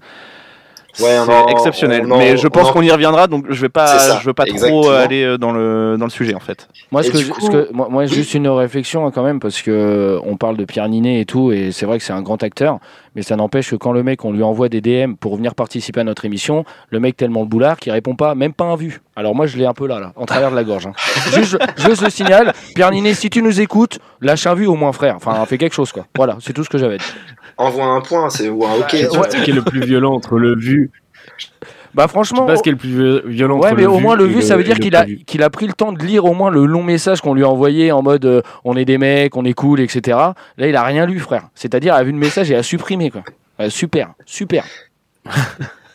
Ouais, 1.01 1.17
c'est 1.27 1.53
exceptionnel. 1.53 2.03
on 2.07 2.13
en- 2.13 2.19
mais 2.19 2.37
je 2.37 2.49
pense 2.49 2.69
en- 2.69 2.73
qu'on 2.73 2.83
y 2.83 2.91
reviendra, 2.91 3.27
donc 3.27 3.47
je 3.49 3.61
vais 3.61 3.69
pas, 3.69 3.87
ça, 3.99 4.19
je 4.21 4.27
veux 4.27 4.35
pas 4.35 4.45
exactement. 4.45 4.81
trop 4.83 4.91
aller 4.91 5.23
euh, 5.25 5.39
dans 5.39 5.53
le, 5.53 5.97
dans 5.99 6.05
le 6.07 6.11
sujet 6.11 6.35
en 6.35 6.41
fait. 6.41 6.69
Moi, 6.91 7.03
ce 7.03 7.09
Et 7.09 7.13
que, 7.13 7.19
du 7.19 7.25
je- 7.25 7.31
coup- 7.33 7.41
ce 7.41 7.51
que- 7.51 7.69
moi, 7.73 7.89
moi, 7.91 8.03
Oui. 8.05 8.09
juste 8.09 8.35
une 8.35 8.49
réflexion 8.49 9.07
hein, 9.07 9.11
quand 9.15 9.23
même, 9.23 9.41
parce 9.41 9.63
que 9.63 10.19
on 10.25 10.37
parle 10.37 10.57
de 10.57 10.65
Pierre 10.65 10.89
Ninet 10.89 11.21
et 11.21 11.25
tout, 11.25 11.53
et 11.53 11.71
c'est 11.73 11.87
vrai 11.87 11.99
que 11.99 12.05
c'est 12.05 12.13
un 12.13 12.23
grand 12.23 12.43
acteur, 12.43 12.79
mais 13.15 13.23
ça 13.23 13.37
n'empêche 13.37 13.71
que 13.71 13.77
quand 13.77 13.93
le 13.93 14.03
mec, 14.03 14.25
on 14.25 14.33
lui 14.33 14.43
envoie 14.43 14.69
des 14.69 14.81
DM 14.81 15.15
pour 15.15 15.37
venir 15.37 15.55
participer 15.55 16.01
à 16.01 16.05
notre 16.05 16.25
émission, 16.25 16.65
le 16.91 17.01
mec 17.01 17.17
tellement 17.17 17.41
le 17.41 17.47
boulard 17.47 17.77
qui 17.79 17.91
répond 17.91 18.15
pas, 18.15 18.35
même 18.35 18.53
pas 18.53 18.65
un 18.65 18.77
vu. 18.77 19.01
Alors 19.17 19.35
moi, 19.35 19.47
je 19.47 19.57
l'ai 19.57 19.67
un 19.67 19.75
peu 19.75 19.87
là, 19.89 19.99
là, 20.01 20.13
en 20.17 20.27
travers 20.27 20.51
de 20.51 20.57
la 20.57 20.65
gorge. 20.65 20.87
hein. 20.87 20.93
juste, 21.35 21.59
juste 21.79 22.03
le 22.03 22.11
signal, 22.11 22.53
Pierre 22.75 22.91
Ninet, 22.91 23.15
si 23.15 23.31
tu 23.31 23.43
nous 23.43 23.61
écoutes, 23.61 23.99
lâche 24.21 24.47
un 24.47 24.55
vu 24.55 24.67
au 24.67 24.75
moins, 24.75 24.93
frère. 24.93 25.15
Enfin, 25.17 25.45
fais 25.47 25.59
quelque 25.59 25.75
chose, 25.75 25.91
quoi. 25.93 26.07
Voilà, 26.17 26.37
c'est 26.41 26.53
tout 26.53 26.63
ce 26.65 26.69
que 26.69 26.79
j'avais. 26.79 26.99
Envoie 27.59 27.87
un 27.87 28.01
point, 28.01 28.31
c'est 28.31 28.49
ou 28.49 28.65
un 28.65 28.75
OK. 28.77 28.87
Tu 28.91 28.99
tu 28.99 29.07
vois. 29.17 29.29
sais 29.31 29.39
ce 29.39 29.45
qui 29.45 29.51
est 29.51 29.55
le 29.55 29.63
plus 29.63 29.81
violent 29.85 30.15
entre 30.15 30.39
le 30.39 30.55
vu 30.57 30.91
Bah 31.95 32.05
Je 32.05 32.07
sais 32.07 32.09
franchement, 32.09 32.47
pas 32.47 32.57
ce 32.57 32.63
qui 32.63 32.69
est 32.69 32.73
le 32.73 32.79
plus 32.79 32.89
vi- 32.91 33.21
violent 33.27 33.59
Ouais, 33.59 33.67
entre 33.67 33.77
mais 33.77 33.83
le 33.83 33.91
au 33.91 33.99
moins 33.99 34.15
le 34.15 34.25
vu, 34.27 34.43
ça 34.43 34.57
veut 34.57 34.63
dire 34.65 34.79
qu'il 34.79 34.95
a, 34.95 35.05
qu'il 35.27 35.43
a 35.43 35.51
pris 35.51 35.67
le 35.67 35.73
temps 35.73 35.91
de 35.93 36.03
lire 36.05 36.25
au 36.25 36.35
moins 36.35 36.51
le 36.51 36.65
long 36.67 36.83
message 36.85 37.21
qu'on 37.21 37.35
lui 37.35 37.43
a 37.43 37.49
envoyé 37.49 37.91
en 37.93 38.03
mode 38.03 38.25
euh, 38.27 38.43
on 38.65 38.77
est 38.77 38.85
des 38.85 38.97
mecs, 38.99 39.37
on 39.37 39.45
est 39.45 39.55
cool, 39.55 39.81
etc. 39.81 40.17
Là, 40.57 40.69
il 40.69 40.77
a 40.77 40.83
rien 40.85 41.05
lu, 41.07 41.19
frère. 41.19 41.49
C'est-à-dire, 41.55 41.95
il 41.97 42.01
a 42.01 42.05
vu 42.05 42.13
le 42.13 42.19
message 42.19 42.51
et 42.51 42.55
a 42.55 42.63
supprimé, 42.63 43.11
quoi. 43.11 43.23
Euh, 43.61 43.71
super, 43.71 44.11
super. 44.25 44.65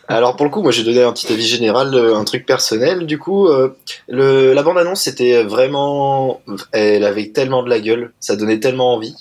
Alors 0.10 0.36
pour 0.36 0.46
le 0.46 0.52
coup, 0.52 0.62
moi 0.62 0.72
j'ai 0.72 0.84
donné 0.84 1.02
un 1.02 1.14
petit 1.14 1.32
avis 1.32 1.48
général, 1.48 1.96
euh, 1.96 2.18
un 2.18 2.26
truc 2.26 2.46
personnel. 2.46 3.06
Du 3.06 3.18
coup, 3.18 3.48
euh, 3.48 3.74
le, 4.10 4.52
la 4.54 4.62
bande-annonce 4.62 5.02
c'était 5.02 5.44
vraiment, 5.44 6.42
elle 6.74 7.06
avait 7.06 7.30
tellement 7.30 7.64
de 7.64 7.70
la 7.70 7.80
gueule, 7.80 8.12
ça 8.20 8.36
donnait 8.36 8.60
tellement 8.60 8.94
envie 8.96 9.16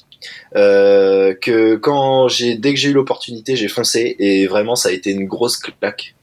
euh, 0.57 1.35
que 1.35 1.77
quand 1.77 2.29
j'ai, 2.29 2.57
dès 2.57 2.75
que 2.75 2.81
j'ai 2.81 2.91
eu 2.91 2.93
l'opportunité, 2.93 3.57
j'ai 3.57 3.69
foncé 3.69 4.17
et 4.19 4.47
vraiment 4.47 4.77
ça 4.77 4.89
a 4.89 4.93
été 4.93 5.11
une 5.11 5.27
grosse 5.27 5.57
claque. 5.57 6.15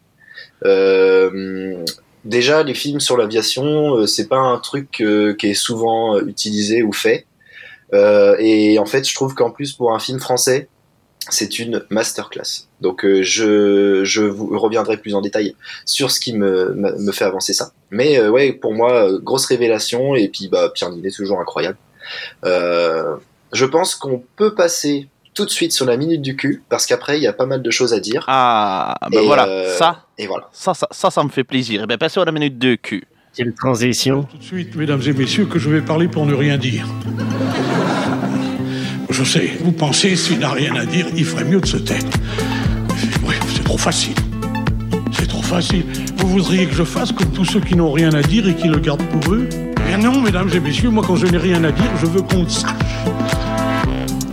Euh, 0.66 1.84
déjà, 2.26 2.64
les 2.64 2.74
films 2.74 3.00
sur 3.00 3.18
l'aviation, 3.18 3.96
euh, 3.96 4.08
c'est 4.08 4.28
pas 4.28 4.38
un 4.38 4.58
truc 4.58 4.92
qui 4.92 5.48
est 5.48 5.54
souvent 5.54 6.20
utilisé 6.20 6.84
ou 6.84 6.92
fait. 6.92 7.26
Et 7.94 8.78
en 8.80 8.86
fait, 8.86 9.08
je 9.08 9.16
trouve 9.16 9.34
qu'en 9.34 9.52
plus 9.52 9.74
pour 9.74 9.94
un 9.94 10.00
film 10.00 10.20
français, 10.20 10.68
c'est 11.30 11.60
une 11.60 11.84
masterclass. 11.90 12.68
Donc 12.82 13.06
je, 13.06 14.02
je 14.04 14.22
vous 14.22 14.58
reviendrai 14.58 14.98
plus 14.98 15.16
en 15.16 15.22
détail 15.22 15.56
sur 15.86 16.12
ce 16.12 16.20
qui 16.20 16.34
me, 16.34 16.74
me 16.74 17.12
fait 17.12 17.26
avancer 17.26 17.54
ça. 17.54 17.72
Mais 17.92 18.20
euh, 18.20 18.30
ouais, 18.30 18.54
pour 18.54 18.74
moi, 18.74 19.10
grosse 19.22 19.46
révélation 19.46 20.16
et 20.16 20.28
puis 20.28 20.48
bah 20.48 20.72
Pierre 20.74 20.92
Ninet 20.92 21.12
toujours 21.12 21.40
incroyable. 21.40 21.78
Je 23.54 23.66
pense 23.66 23.96
qu'on 23.96 24.24
peut 24.36 24.54
passer 24.56 25.08
tout 25.34 25.46
de 25.46 25.50
suite 25.50 25.72
sur 25.72 25.86
la 25.86 25.96
minute 25.98 26.22
du 26.22 26.36
cul 26.36 26.64
parce 26.70 26.86
qu'après 26.86 27.18
il 27.18 27.24
y 27.24 27.28
a 27.28 27.34
pas 27.34 27.46
mal 27.46 27.62
de 27.62 27.72
choses 27.72 27.94
à 27.94 28.00
dire. 28.00 28.26
Ah, 28.28 28.96
bah 29.12 29.22
Et, 29.22 29.26
voilà, 29.26 29.48
euh, 29.48 29.78
ça, 29.78 30.06
Et 30.18 30.28
voilà. 30.28 30.50
ça, 30.52 30.74
ça, 30.74 30.88
ça, 30.92 31.10
ça 31.10 31.24
me 31.24 31.30
fait 31.30 31.44
plaisir. 31.44 31.84
Et 31.84 31.88
bien, 31.88 31.98
passons 31.98 32.22
à 32.22 32.26
la 32.26 32.32
minute 32.32 32.58
de 32.58 32.76
cul. 32.76 33.04
Quelle 33.36 33.54
transition 33.54 34.24
Tout 34.24 34.38
de 34.38 34.44
suite, 34.44 34.76
mesdames 34.76 35.02
et 35.06 35.14
messieurs, 35.14 35.46
que 35.46 35.60
je 35.60 35.70
vais 35.70 35.82
parler 35.82 36.08
pour 36.08 36.26
ne 36.26 36.34
rien 36.34 36.58
dire. 36.58 36.86
Je 39.10 39.24
sais, 39.24 39.52
vous 39.62 39.72
pensez, 39.72 40.16
s'il 40.16 40.40
n'a 40.40 40.50
rien 40.52 40.76
à 40.76 40.86
dire, 40.86 41.06
il 41.16 41.26
ferait 41.26 41.44
mieux 41.46 41.60
de 41.62 41.66
se 41.66 41.78
taire. 41.78 42.02
Oui, 43.26 43.36
c'est 43.56 43.64
trop 43.64 43.78
facile. 43.78 44.16
C'est 45.12 45.28
trop 45.28 45.42
facile. 45.42 45.86
Vous 46.18 46.28
voudriez 46.28 46.66
que 46.68 46.74
je 46.76 46.84
fasse 46.84 47.12
comme 47.12 47.32
tous 47.32 47.46
ceux 47.46 47.60
qui 47.60 47.76
n'ont 47.76 47.92
rien 47.92 48.14
à 48.14 48.22
dire 48.22 48.48
et 48.48 48.56
qui 48.56 48.68
le 48.68 48.80
gardent 48.80 49.04
pour 49.04 49.34
eux? 49.34 49.48
Eh 49.52 49.88
bien 49.88 49.98
non, 49.98 50.20
mesdames 50.22 50.50
et 50.54 50.60
messieurs, 50.60 50.90
moi 50.90 51.04
quand 51.06 51.16
je 51.16 51.26
n'ai 51.28 51.38
rien 51.38 51.64
à 51.64 51.72
dire, 51.72 51.90
je 52.00 52.06
veux 52.06 52.22
qu'on 52.22 52.44
le 52.44 52.50
sache. 52.50 52.72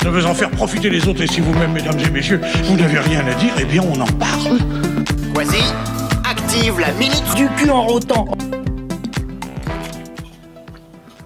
Je 0.06 0.10
veux 0.12 0.25
en 0.25 0.34
faire 0.34 0.52
profiter 0.52 0.88
les 0.88 1.08
autres 1.08 1.20
et 1.22 1.26
si 1.26 1.40
vous-même, 1.40 1.72
mesdames 1.72 1.98
et 1.98 2.08
messieurs, 2.10 2.40
vous 2.62 2.76
n'avez 2.76 3.00
rien 3.00 3.26
à 3.26 3.34
dire, 3.34 3.52
eh 3.60 3.64
bien 3.64 3.82
on 3.82 4.00
en 4.00 4.06
parle. 4.06 4.56
Quasi, 5.34 5.60
active 6.25 6.78
la 6.78 6.92
minute 6.92 7.25
Du 7.34 7.48
cul 7.56 7.68
en 7.70 7.82
rotant. 7.82 8.28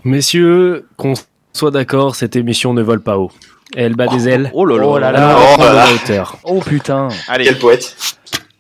Messieurs, 0.02 0.87
qu'on 0.96 1.12
soit 1.52 1.70
d'accord, 1.70 2.16
cette 2.16 2.37
émission 2.37 2.72
ne 2.72 2.80
vole 2.80 3.02
pas 3.02 3.18
haut. 3.18 3.30
Elle 3.76 3.96
bat 3.96 4.06
des 4.06 4.30
ailes. 4.30 4.50
Oh 4.54 4.64
là 4.64 4.78
là. 4.78 4.87
Oh 4.87 4.99
là 4.99 5.08
Elle 5.08 5.14
là. 5.14 5.20
va 5.20 5.37
oh 5.37 5.60
là 5.60 5.66
là. 5.66 5.84
la 5.84 5.92
hauteur. 5.92 6.38
Oh 6.44 6.60
putain. 6.60 7.08
Allez, 7.28 7.44
Quel 7.44 7.58
poète. 7.58 7.94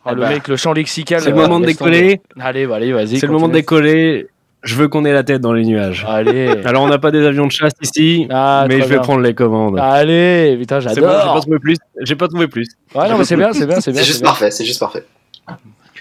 Ah, 0.04 0.12
le 0.12 0.20
bah. 0.20 0.28
mec, 0.28 0.48
le 0.48 0.56
champ 0.56 0.74
lexical. 0.74 1.22
C'est 1.22 1.30
le 1.30 1.36
moment 1.36 1.60
de 1.60 1.64
décoller. 1.64 2.20
Allez, 2.38 2.66
bah, 2.66 2.76
allez, 2.76 2.92
vas-y. 2.92 3.18
C'est 3.18 3.26
le 3.26 3.32
moment 3.32 3.48
de 3.48 3.54
décoller. 3.54 4.26
Je 4.62 4.74
veux 4.74 4.88
qu'on 4.88 5.04
ait 5.06 5.12
la 5.12 5.22
tête 5.24 5.40
dans 5.40 5.52
les 5.54 5.64
nuages. 5.64 6.04
Allez. 6.08 6.48
Alors, 6.66 6.82
on 6.82 6.88
n'a 6.88 6.98
pas 6.98 7.10
des 7.10 7.24
avions 7.24 7.46
de 7.46 7.52
chasse 7.52 7.72
ici, 7.80 8.26
Ah, 8.30 8.66
mais 8.68 8.76
je 8.78 8.82
vais 8.84 8.88
bien. 8.96 8.98
prendre 9.00 9.20
les 9.20 9.34
commandes. 9.34 9.78
Allez, 9.78 10.56
putain, 10.58 10.80
c'est 10.80 10.88
bon, 10.88 10.94
j'ai 10.94 11.00
pas 11.00 11.18
j'adore. 11.18 11.40
trouvé 11.40 11.58
plus. 11.58 11.76
J'ai 12.02 12.14
pas 12.16 12.28
trouvé 12.28 12.46
plus. 12.48 12.66
ouais, 12.94 13.08
non, 13.08 13.16
mais 13.18 13.24
c'est 13.24 13.36
bien, 13.36 13.52
c'est 13.52 13.66
bien, 13.66 13.80
c'est 13.80 13.92
bien. 13.92 14.00
C'est 14.02 14.06
juste 14.06 14.20
bien. 14.20 14.28
parfait, 14.30 14.50
c'est 14.50 14.64
juste 14.64 14.80
parfait. 14.80 15.04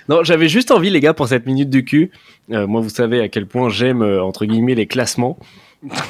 Non, 0.09 0.23
j'avais 0.23 0.49
juste 0.49 0.71
envie, 0.71 0.89
les 0.89 0.99
gars, 0.99 1.13
pour 1.13 1.27
cette 1.27 1.45
minute 1.45 1.69
du 1.69 1.85
cul. 1.85 2.11
euh, 2.51 2.65
moi, 2.67 2.81
vous 2.81 2.89
savez 2.89 3.21
à 3.21 3.29
quel 3.29 3.45
point 3.45 3.69
j'aime, 3.69 4.01
euh, 4.01 4.21
entre 4.23 4.45
guillemets, 4.45 4.75
les 4.75 4.87
classements. 4.87 5.37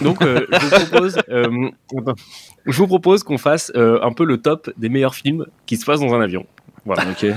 Donc, 0.02 0.24
euh, 0.24 0.48
je 0.52 0.66
vous 0.66 0.86
propose, 0.88 1.18
euh, 1.30 1.70
je 2.66 2.78
vous 2.78 2.88
propose 2.88 3.24
qu'on 3.24 3.38
fasse 3.38 3.72
euh, 3.76 4.00
un 4.02 4.12
peu 4.14 4.24
le 4.26 4.38
top 4.38 4.70
des 4.78 4.90
meilleurs 4.90 5.14
films 5.16 5.46
qui 5.66 5.76
se 5.78 5.86
passent 5.86 6.00
dans 6.00 6.14
un 6.14 6.22
avion. 6.22 6.46
Voilà. 6.86 7.04
Ok. 7.12 7.28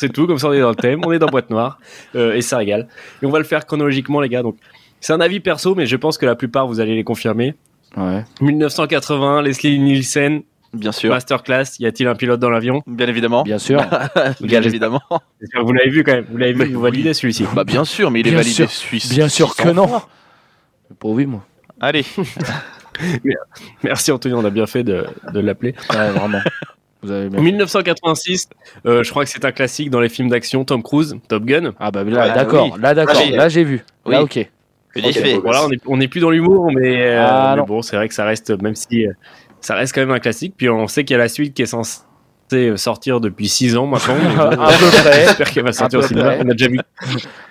C'est 0.00 0.08
tout, 0.08 0.26
comme 0.26 0.38
ça 0.38 0.48
on 0.48 0.54
est 0.54 0.60
dans 0.60 0.70
le 0.70 0.74
thème, 0.74 1.02
on 1.04 1.12
est 1.12 1.18
dans 1.18 1.26
boîte 1.26 1.50
noire 1.50 1.78
euh, 2.14 2.32
et 2.32 2.40
ça 2.40 2.56
régale. 2.56 2.88
Et 3.22 3.26
on 3.26 3.30
va 3.30 3.36
le 3.36 3.44
faire 3.44 3.66
chronologiquement, 3.66 4.22
les 4.22 4.30
gars. 4.30 4.42
Donc, 4.42 4.56
c'est 4.98 5.12
un 5.12 5.20
avis 5.20 5.40
perso, 5.40 5.74
mais 5.74 5.84
je 5.84 5.94
pense 5.96 6.16
que 6.16 6.24
la 6.24 6.36
plupart 6.36 6.66
vous 6.66 6.80
allez 6.80 6.94
les 6.94 7.04
confirmer. 7.04 7.54
Ouais. 7.98 8.24
1980, 8.40 9.42
Leslie 9.42 9.78
Nielsen, 9.78 10.40
Bien 10.72 10.92
sûr. 10.92 11.10
Masterclass. 11.10 11.64
Y 11.80 11.86
a-t-il 11.86 12.08
un 12.08 12.14
pilote 12.14 12.40
dans 12.40 12.48
l'avion? 12.48 12.80
Bien 12.86 13.08
évidemment. 13.08 13.42
Bien 13.42 13.58
sûr. 13.58 13.84
Bien 14.40 14.62
évidemment. 14.62 15.02
Vous 15.62 15.72
l'avez 15.74 15.90
vu 15.90 16.02
quand 16.02 16.12
même. 16.12 16.24
Vous 16.30 16.38
l'avez 16.38 16.54
vu, 16.54 16.60
Mais 16.60 16.64
vous 16.66 16.80
validez 16.80 17.12
celui-ci. 17.12 17.44
Bah 17.54 17.64
bien 17.64 17.84
sûr, 17.84 18.10
mais 18.10 18.20
il 18.20 18.28
est 18.28 18.30
validé 18.30 18.54
sûr. 18.54 18.70
suisse. 18.70 19.10
Bien 19.10 19.28
sûr 19.28 19.54
que 19.54 19.68
non. 19.68 20.00
Pour 20.98 21.10
oui, 21.10 21.26
moi. 21.26 21.44
Allez. 21.78 22.06
Merci 23.82 24.12
Anthony, 24.12 24.34
on 24.34 24.44
a 24.46 24.50
bien 24.50 24.66
fait 24.66 24.82
de, 24.82 25.04
de 25.34 25.40
l'appeler. 25.40 25.74
Ouais, 25.90 26.10
vraiment. 26.10 26.40
Vous 27.02 27.10
avez 27.10 27.28
bien. 27.28 27.40
1986, 27.40 28.48
euh, 28.86 29.02
je 29.02 29.10
crois 29.10 29.24
que 29.24 29.30
c'est 29.30 29.44
un 29.44 29.52
classique 29.52 29.90
dans 29.90 30.00
les 30.00 30.08
films 30.08 30.28
d'action. 30.28 30.64
Tom 30.64 30.82
Cruise, 30.82 31.16
Top 31.28 31.44
Gun. 31.44 31.72
Ah 31.80 31.90
bah 31.90 32.04
là, 32.04 32.30
d'accord. 32.34 32.70
oui. 32.74 32.80
Là, 32.80 32.94
d'accord. 32.94 33.14
J'ai- 33.16 33.30
Là, 33.36 33.48
j'ai 33.48 33.64
vu. 33.64 33.82
Oui. 34.06 34.12
Là, 34.12 34.22
ok. 34.22 34.36
Il 34.96 35.04
est 35.04 35.08
Ok, 35.08 35.12
fait. 35.14 35.34
bon, 35.36 35.40
Voilà, 35.42 35.64
on 35.66 35.70
est, 35.70 35.80
on 35.86 36.00
est 36.00 36.08
plus 36.08 36.20
dans 36.20 36.30
l'humour, 36.30 36.70
mais, 36.74 37.00
euh, 37.12 37.24
Ah, 37.26 37.54
mais 37.56 37.62
bon, 37.64 37.80
c'est 37.80 37.96
vrai 37.96 38.08
que 38.08 38.14
ça 38.14 38.24
reste, 38.24 38.50
même 38.62 38.74
si 38.74 39.06
euh, 39.06 39.12
ça 39.60 39.74
reste 39.76 39.94
quand 39.94 40.00
même 40.00 40.10
un 40.10 40.18
classique. 40.18 40.54
Puis 40.56 40.68
on 40.68 40.88
sait 40.88 41.04
qu'il 41.04 41.14
y 41.14 41.16
a 41.16 41.18
la 41.22 41.28
suite 41.28 41.54
qui 41.54 41.62
est 41.62 41.66
censée 41.66 42.00
sortir 42.76 43.20
depuis 43.20 43.48
6 43.48 43.76
ans 43.76 43.86
maintenant. 43.86 44.14
À 44.38 44.48
peu 44.72 44.86
près. 45.02 45.24
J'espère 45.26 45.50
qu'elle 45.50 45.64
va 45.64 45.72
sortir 45.72 45.98
au 46.00 46.02
cinéma. 46.02 46.30
près. 46.36 46.42
On 46.44 46.48
a 46.50 46.52
déjà 46.52 46.68
vu. 46.68 46.78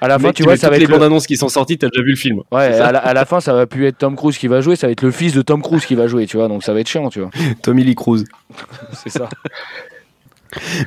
À 0.02 0.08
la 0.08 0.20
fin, 0.20 0.32
tu 0.32 0.44
vois, 0.44 0.56
ça 0.58 0.68
toutes 0.68 0.72
va 0.74 0.78
les 0.78 0.84
être. 0.86 0.90
bandes 0.92 1.00
Le... 1.02 1.06
annonces 1.06 1.28
qui 1.28 1.38
sont 1.38 1.50
sorties, 1.50 1.78
t'as 1.78 1.88
déjà 1.90 2.04
vu 2.04 2.12
le 2.12 2.16
film. 2.18 2.42
Ouais, 2.52 2.80
à 2.80 2.92
la, 2.92 3.00
à 3.00 3.14
la 3.14 3.26
fin, 3.26 3.40
ça 3.40 3.54
va 3.54 3.66
plus 3.68 3.86
être 3.88 3.98
Tom 3.98 4.16
Cruise 4.16 4.38
qui 4.38 4.48
va 4.48 4.62
jouer, 4.62 4.76
ça 4.76 4.88
va 4.88 4.92
être 4.92 5.02
le 5.02 5.12
fils 5.12 5.34
de 5.34 5.42
Tom 5.42 5.62
Cruise 5.62 5.86
qui 5.86 5.96
va 5.96 6.08
jouer, 6.08 6.26
tu 6.28 6.38
vois. 6.38 6.48
Donc 6.48 6.64
ça 6.64 6.74
va 6.74 6.80
être 6.80 6.88
chiant, 6.90 7.10
tu 7.10 7.20
vois. 7.20 7.30
Tommy 7.64 7.84
Lee 7.84 7.96
Cruise. 7.96 8.26
C'est 8.94 9.10
ça. 9.10 9.30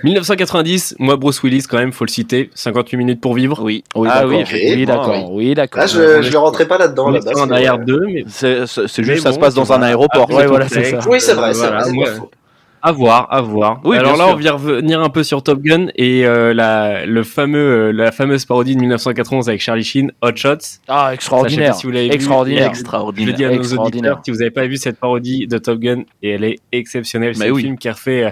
1990, 0.03 0.97
moi 0.99 1.17
Bruce 1.17 1.41
Willis 1.43 1.63
quand 1.69 1.79
même, 1.79 1.93
faut 1.93 2.05
le 2.05 2.11
citer. 2.11 2.51
58 2.55 2.97
minutes 2.97 3.21
pour 3.21 3.35
vivre. 3.35 3.61
Oui. 3.63 3.85
Oui, 3.95 4.09
Ah 4.11 4.23
d'accord. 4.23 4.43
oui, 4.53 4.87
d'accord. 4.87 5.33
Oui, 5.33 5.55
d'accord. 5.55 5.81
Là, 5.83 5.87
je, 5.87 6.23
je 6.23 6.33
le 6.33 6.39
rentrais 6.39 6.67
pas 6.67 6.79
là-dedans. 6.79 7.07
On 7.09 7.13
à 7.15 7.17
est 7.17 7.19
la 7.21 7.25
base, 7.25 7.35
sur 7.35 7.43
un 7.43 7.47
mais, 7.47 7.51
derrière 7.53 7.75
euh, 7.75 7.85
deux, 7.85 8.07
mais 8.07 8.25
C'est 8.29 8.67
c'est- 8.67 8.89
c'est 8.89 9.03
Mais 9.03 9.15
juste, 9.15 9.23
ça 9.23 9.33
se 9.33 9.39
passe 9.39 9.55
dans 9.55 9.73
un 9.73 9.83
aéroport. 9.83 10.23
après, 10.25 10.35
Ouais, 10.35 10.47
voilà, 10.47 10.69
c'est 10.69 10.85
ça. 10.85 10.99
Oui, 11.09 11.21
c'est 11.21 11.35
vrai, 11.35 11.53
Voilà, 11.53 11.87
moi-. 11.91 12.07
À 12.85 12.91
voir, 12.91 13.29
à 13.33 13.41
voir. 13.41 13.81
Oui, 13.85 13.97
Alors 13.97 14.17
là, 14.17 14.25
sûr. 14.27 14.35
on 14.35 14.37
vient 14.37 14.53
revenir 14.55 15.01
un 15.01 15.09
peu 15.09 15.23
sur 15.23 15.43
Top 15.45 15.61
Gun 15.63 15.87
et 15.95 16.27
euh, 16.27 16.53
la, 16.53 17.07
le 17.07 17.23
fameux, 17.23 17.89
euh, 17.89 17.93
la 17.93 18.11
fameuse 18.11 18.45
parodie 18.45 18.75
de 18.75 18.81
1991 18.81 19.49
avec 19.49 19.61
Charlie 19.61 19.85
Sheen, 19.85 20.11
Hot 20.21 20.35
Shots. 20.35 20.81
Ah, 20.89 21.11
extraordinaire. 21.15 21.77
si 21.77 21.87
vous 21.87 21.93
l'avez 21.93 22.09
vu. 22.09 22.15
Extraordinaire. 22.15 22.73
Je 22.75 23.31
dis 23.31 23.45
à 23.45 23.51
nos 23.51 23.63
auditeurs, 23.79 24.21
si 24.25 24.33
vous 24.33 24.39
n'avez 24.39 24.51
pas 24.51 24.67
vu 24.67 24.77
cette 24.77 24.99
parodie 24.99 25.47
de 25.47 25.59
Top 25.59 25.79
Gun, 25.79 26.03
et 26.23 26.31
elle 26.31 26.43
est 26.45 26.59
exceptionnelle. 26.73 27.35
Mais 27.39 27.45
C'est 27.45 27.51
un 27.51 27.53
oui. 27.53 27.63
film 27.63 27.79
qui 27.79 27.89
a 27.89 27.93
refait 27.93 28.25
euh, 28.25 28.31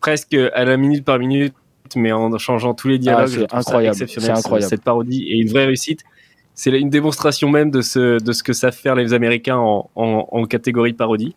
presque 0.00 0.34
à 0.54 0.64
la 0.64 0.76
minute 0.76 1.04
par 1.04 1.18
minute, 1.20 1.54
mais 1.94 2.10
en 2.12 2.36
changeant 2.38 2.74
tous 2.74 2.88
les 2.88 2.98
dialogues. 2.98 3.30
Ah, 3.42 3.46
trouve 3.46 3.48
ça 3.50 3.56
incroyable, 3.58 3.96
c'est 3.96 4.30
incroyable. 4.30 4.62
ce- 4.62 4.68
Cette 4.68 4.82
parodie 4.82 5.26
est 5.30 5.38
une 5.38 5.48
vraie 5.48 5.66
réussite. 5.66 6.00
C'est 6.54 6.70
une 6.78 6.90
démonstration 6.90 7.48
même 7.48 7.70
de 7.70 7.80
ce, 7.82 8.20
de 8.22 8.32
ce 8.32 8.42
que 8.42 8.52
savent 8.52 8.74
faire 8.76 8.94
les 8.96 9.12
Américains 9.14 9.56
en, 9.58 9.88
en, 9.94 10.26
en 10.30 10.44
catégorie 10.44 10.92
parodie. 10.92 11.34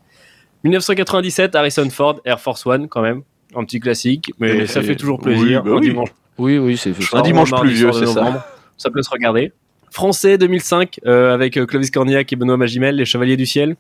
1997, 0.64 1.56
Harrison 1.56 1.90
Ford, 1.90 2.20
Air 2.26 2.40
Force 2.40 2.66
One, 2.66 2.88
quand 2.88 3.02
même. 3.02 3.22
Un 3.56 3.64
petit 3.66 3.80
classique, 3.80 4.32
mais 4.40 4.60
Et- 4.60 4.68
ça 4.68 4.82
fait 4.82 4.96
toujours 4.96 5.20
oui, 5.24 5.36
plaisir. 5.36 5.64
bah 5.64 5.72
un 5.72 5.76
oui. 5.76 5.82
dimanche 5.90 6.10
Oui, 6.40 6.58
oui, 6.58 6.78
c'est 6.78 6.92
Un 7.14 7.22
dimanche 7.22 7.52
pluvieux, 7.52 7.92
c'est 7.92 8.08
ça. 8.08 8.48
Ça 8.78 8.90
peut 8.90 9.02
se 9.04 9.10
regarder. 9.10 9.52
Français 9.92 10.40
2005 10.40 11.00
euh, 11.06 11.34
avec 11.34 11.56
euh, 11.58 11.68
Clovis 11.68 11.92
Cornillac 11.92 12.34
et 12.34 12.36
Benoît 12.36 12.58
Magimel, 12.58 12.96
Les 12.96 13.06
Chevaliers 13.06 13.38
du 13.38 13.46
Ciel. 13.46 13.76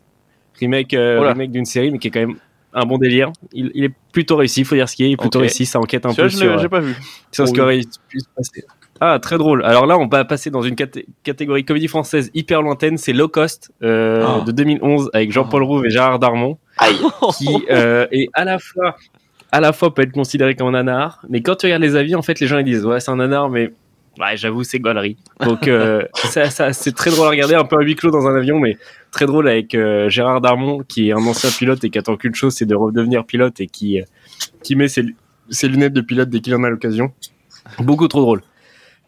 Remake, 0.59 0.93
euh, 0.93 1.19
remake 1.21 1.49
d'une 1.51 1.65
série, 1.65 1.89
mais 1.89 1.97
qui 1.97 2.09
est 2.09 2.11
quand 2.11 2.19
même 2.19 2.35
un 2.75 2.85
bon 2.85 2.99
délire. 2.99 3.31
Il, 3.53 3.71
il 3.73 3.83
est 3.85 3.93
plutôt 4.11 4.35
réussi, 4.35 4.59
il 4.61 4.65
faut 4.65 4.75
dire 4.75 4.87
ce 4.87 4.95
qui 4.95 5.03
est. 5.05 5.09
Il 5.09 5.13
est 5.13 5.17
plutôt 5.17 5.39
réussi, 5.39 5.65
ça 5.65 5.79
enquête 5.79 6.05
un 6.05 6.13
peu 6.13 6.27
je 6.27 6.37
sur, 6.37 6.51
l'ai- 6.55 6.59
j'ai 6.59 6.69
pas 6.69 6.79
vu. 6.81 6.93
sur 7.31 7.47
ce 7.47 7.51
Oh 7.51 7.53
qui 7.55 7.59
oui. 7.59 7.63
aurait 7.65 7.81
pu 8.07 8.19
se 8.19 8.25
passer. 8.35 8.63
Ah, 9.01 9.17
très 9.19 9.39
drôle. 9.39 9.65
Alors 9.65 9.87
là, 9.87 9.97
on 9.97 10.05
va 10.07 10.23
passer 10.23 10.51
dans 10.51 10.61
une 10.61 10.75
caté- 10.75 11.07
catégorie 11.23 11.65
comédie 11.65 11.87
française 11.87 12.29
hyper 12.35 12.61
lointaine. 12.61 12.99
C'est 12.99 13.11
Low 13.13 13.27
Cost 13.27 13.71
euh, 13.81 14.23
Oh. 14.41 14.43
de 14.43 14.51
2011 14.51 15.09
avec 15.13 15.31
Jean-Paul 15.31 15.63
Rouve 15.63 15.87
et 15.87 15.89
Gérard 15.89 16.19
Darmon 16.19 16.59
Aïe. 16.77 16.97
qui 17.37 17.65
euh, 17.69 18.07
est 18.11 18.27
à 18.33 18.45
la 18.45 18.59
fois 18.59 18.95
à 19.51 19.59
la 19.59 19.71
fois 19.71 19.93
peut 19.93 20.01
être 20.01 20.11
considéré 20.11 20.55
comme 20.55 20.67
un 20.69 20.71
nanar, 20.83 21.23
mais 21.29 21.41
quand 21.41 21.55
tu 21.55 21.67
regardes 21.67 21.83
les 21.83 21.95
avis, 21.95 22.15
en 22.15 22.23
fait, 22.23 22.39
les 22.39 22.47
gens 22.47 22.57
ils 22.57 22.65
disent 22.65 22.85
ouais 22.85 22.99
c'est 22.99 23.11
un 23.11 23.17
nanar, 23.17 23.49
mais 23.49 23.71
ouais 24.19 24.35
j'avoue 24.35 24.63
c'est 24.63 24.79
gaulerie. 24.79 25.17
Donc 25.39 25.67
euh, 25.67 26.03
ça, 26.15 26.49
ça, 26.49 26.73
c'est 26.73 26.93
très 26.93 27.11
drôle 27.11 27.27
à 27.27 27.29
regarder, 27.29 27.55
un 27.55 27.65
peu 27.65 27.77
à 27.77 27.81
huis 27.81 27.95
clos 27.95 28.11
dans 28.11 28.25
un 28.27 28.35
avion, 28.35 28.59
mais 28.59 28.77
très 29.11 29.25
drôle 29.25 29.47
avec 29.47 29.75
euh, 29.75 30.09
Gérard 30.09 30.41
Darmon 30.41 30.83
qui 30.83 31.09
est 31.09 31.13
un 31.13 31.25
ancien 31.25 31.51
pilote 31.51 31.83
et 31.83 31.89
qui 31.89 31.99
attend 31.99 32.17
qu'une 32.17 32.33
chose, 32.33 32.55
c'est 32.55 32.65
de 32.65 32.75
redevenir 32.75 33.25
pilote 33.25 33.61
et 33.61 33.67
qui 33.67 34.01
qui 34.63 34.75
met 34.75 34.87
ses, 34.87 35.05
ses 35.49 35.67
lunettes 35.67 35.93
de 35.93 36.01
pilote 36.01 36.29
dès 36.29 36.39
qu'il 36.39 36.55
en 36.55 36.63
a 36.63 36.69
l'occasion. 36.69 37.11
Beaucoup 37.79 38.07
trop 38.07 38.21
drôle. 38.21 38.41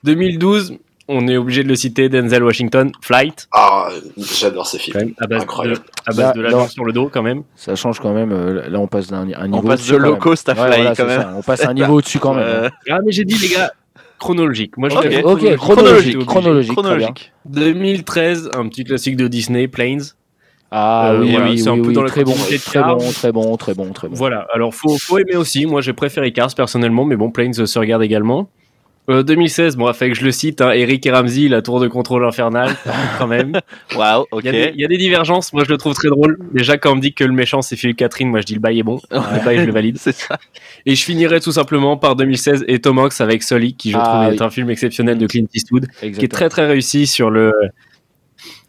2012, 0.03 0.77
on 1.07 1.27
est 1.27 1.37
obligé 1.37 1.63
de 1.63 1.67
le 1.67 1.75
citer, 1.75 2.09
Denzel 2.09 2.43
Washington, 2.43 2.91
Flight, 3.01 3.47
Ah, 3.51 3.89
j'adore 4.17 4.67
films. 4.67 4.97
même, 4.97 5.13
à 5.19 5.27
base 5.27 5.39
de, 5.39 5.43
Incroyable. 5.43 5.79
à 6.05 6.09
base 6.11 6.17
Là- 6.17 6.33
de 6.33 6.41
l'avion 6.41 6.67
sur 6.67 6.85
le 6.85 6.93
dos 6.93 7.09
quand 7.13 7.21
même. 7.23 7.43
Ça 7.55 7.75
change 7.75 7.99
quand 7.99 8.13
même. 8.13 8.31
euh, 8.31 8.67
Là, 8.69 8.79
on 8.79 8.87
passe 8.87 9.07
d'un 9.07 9.27
un 9.33 9.47
niveau. 9.47 9.59
On 9.59 9.67
passe 9.67 9.87
de 9.87 9.95
low 9.97 10.15
cost 10.17 10.49
à 10.49 10.53
Ouais, 10.53 10.57
fly 10.71 10.75
voilà, 10.81 10.95
quand 10.95 11.05
même. 11.05 11.21
ça. 11.21 11.33
On 11.37 11.41
passe 11.41 11.65
un 11.65 11.73
niveau 11.73 11.93
au-dessus 11.95 12.19
quand 12.19 12.33
même. 12.33 12.43
Euh, 12.45 12.69
Ah 12.89 12.99
mais 13.05 13.11
j'ai 13.11 13.23
dit 13.25 13.35
les 13.37 13.49
gars, 13.49 13.71
chronologique. 14.19 14.77
Moi 14.77 14.89
je 14.89 14.95
Ok. 14.95 15.03
l'avais 15.03 15.23
Ok, 15.23 15.55
chronologique. 15.57 15.57
chronologique, 15.57 16.05
J'étais 16.05 16.17
obligé. 16.17 16.25
chronologique. 16.25 16.73
très 16.73 16.81
bien. 16.97 17.07
chronologique. 17.07 17.31
2013, 17.45 18.49
un 18.55 18.67
petit 18.67 18.83
classique 18.83 19.17
de 19.17 19.27
Disney, 19.27 19.67
Planes. 19.67 20.01
Ah 20.71 21.11
Euh, 21.11 21.21
oui, 21.21 21.31
voilà, 21.31 21.49
oui, 21.51 21.59
c'est 21.59 21.69
un 21.69 21.73
oui, 21.73 21.81
peu 21.81 21.87
oui, 21.89 21.93
dans 21.93 22.01
la 22.03 22.09
très 22.09 22.23
bon, 22.23 22.31
de 22.33 22.57
très 22.57 22.81
bon, 22.83 22.97
très 23.11 23.31
bon, 23.31 23.55
très 23.57 23.73
bon, 23.75 23.93
très 23.93 24.07
bon. 24.09 24.15
Voilà, 24.15 24.47
alors 24.53 24.73
faut, 24.73 24.97
faut 24.97 25.19
aimer 25.19 25.35
aussi. 25.35 25.65
Moi 25.67 25.81
j'ai 25.81 25.93
préféré 25.93 26.33
Cars 26.33 26.53
personnellement, 26.55 27.05
mais 27.05 27.15
bon, 27.15 27.29
Planes 27.29 27.53
se 27.53 27.79
regarde 27.79 28.01
également. 28.03 28.49
Euh, 29.07 29.21
2016, 29.21 29.75
bon, 29.77 29.91
fait 29.93 30.09
que 30.09 30.15
je 30.15 30.23
le 30.25 30.31
cite, 30.31 30.61
hein, 30.61 30.71
Eric 30.71 31.05
et 31.05 31.11
Ramsey, 31.11 31.47
la 31.47 31.61
tour 31.61 31.79
de 31.79 31.87
contrôle 31.87 32.25
infernale, 32.25 32.75
quand 33.19 33.27
même. 33.27 33.59
Waouh, 33.95 34.25
ok. 34.31 34.41
Il 34.43 34.45
y, 34.45 34.49
a 34.49 34.51
des, 34.51 34.71
il 34.73 34.81
y 34.81 34.85
a 34.85 34.87
des 34.87 34.97
divergences, 34.97 35.53
moi 35.53 35.63
je 35.63 35.69
le 35.69 35.77
trouve 35.77 35.93
très 35.93 36.07
drôle. 36.09 36.39
Déjà, 36.53 36.77
quand 36.77 36.93
on 36.93 36.95
me 36.95 37.01
dit 37.01 37.13
que 37.13 37.23
le 37.23 37.31
méchant 37.33 37.61
c'est 37.61 37.75
Philippe 37.75 37.97
Catherine, 37.97 38.29
moi 38.29 38.39
je 38.41 38.45
dis 38.45 38.55
le 38.55 38.59
bail 38.59 38.79
est 38.79 38.83
bon. 38.83 38.99
Le 39.11 39.45
bail, 39.45 39.59
je 39.59 39.65
le 39.65 39.71
valide. 39.71 39.97
C'est 39.99 40.15
ça. 40.15 40.39
Et 40.87 40.95
je 40.95 41.03
finirai 41.03 41.39
tout 41.39 41.51
simplement 41.51 41.97
par 41.97 42.15
2016 42.15 42.65
et 42.67 42.79
Tom 42.79 42.97
Hanks 42.97 43.21
avec 43.21 43.43
Sully, 43.43 43.75
qui 43.75 43.91
je 43.91 43.97
Ah, 43.97 44.01
trouve 44.03 44.27
oui. 44.29 44.35
est 44.35 44.41
un 44.41 44.49
film 44.49 44.69
exceptionnel 44.71 45.17
de 45.19 45.27
Clint 45.27 45.45
Eastwood. 45.53 45.87
qui 45.99 46.07
est 46.07 46.31
très 46.31 46.49
très 46.49 46.65
réussi 46.65 47.05
sur 47.05 47.29
le 47.29 47.53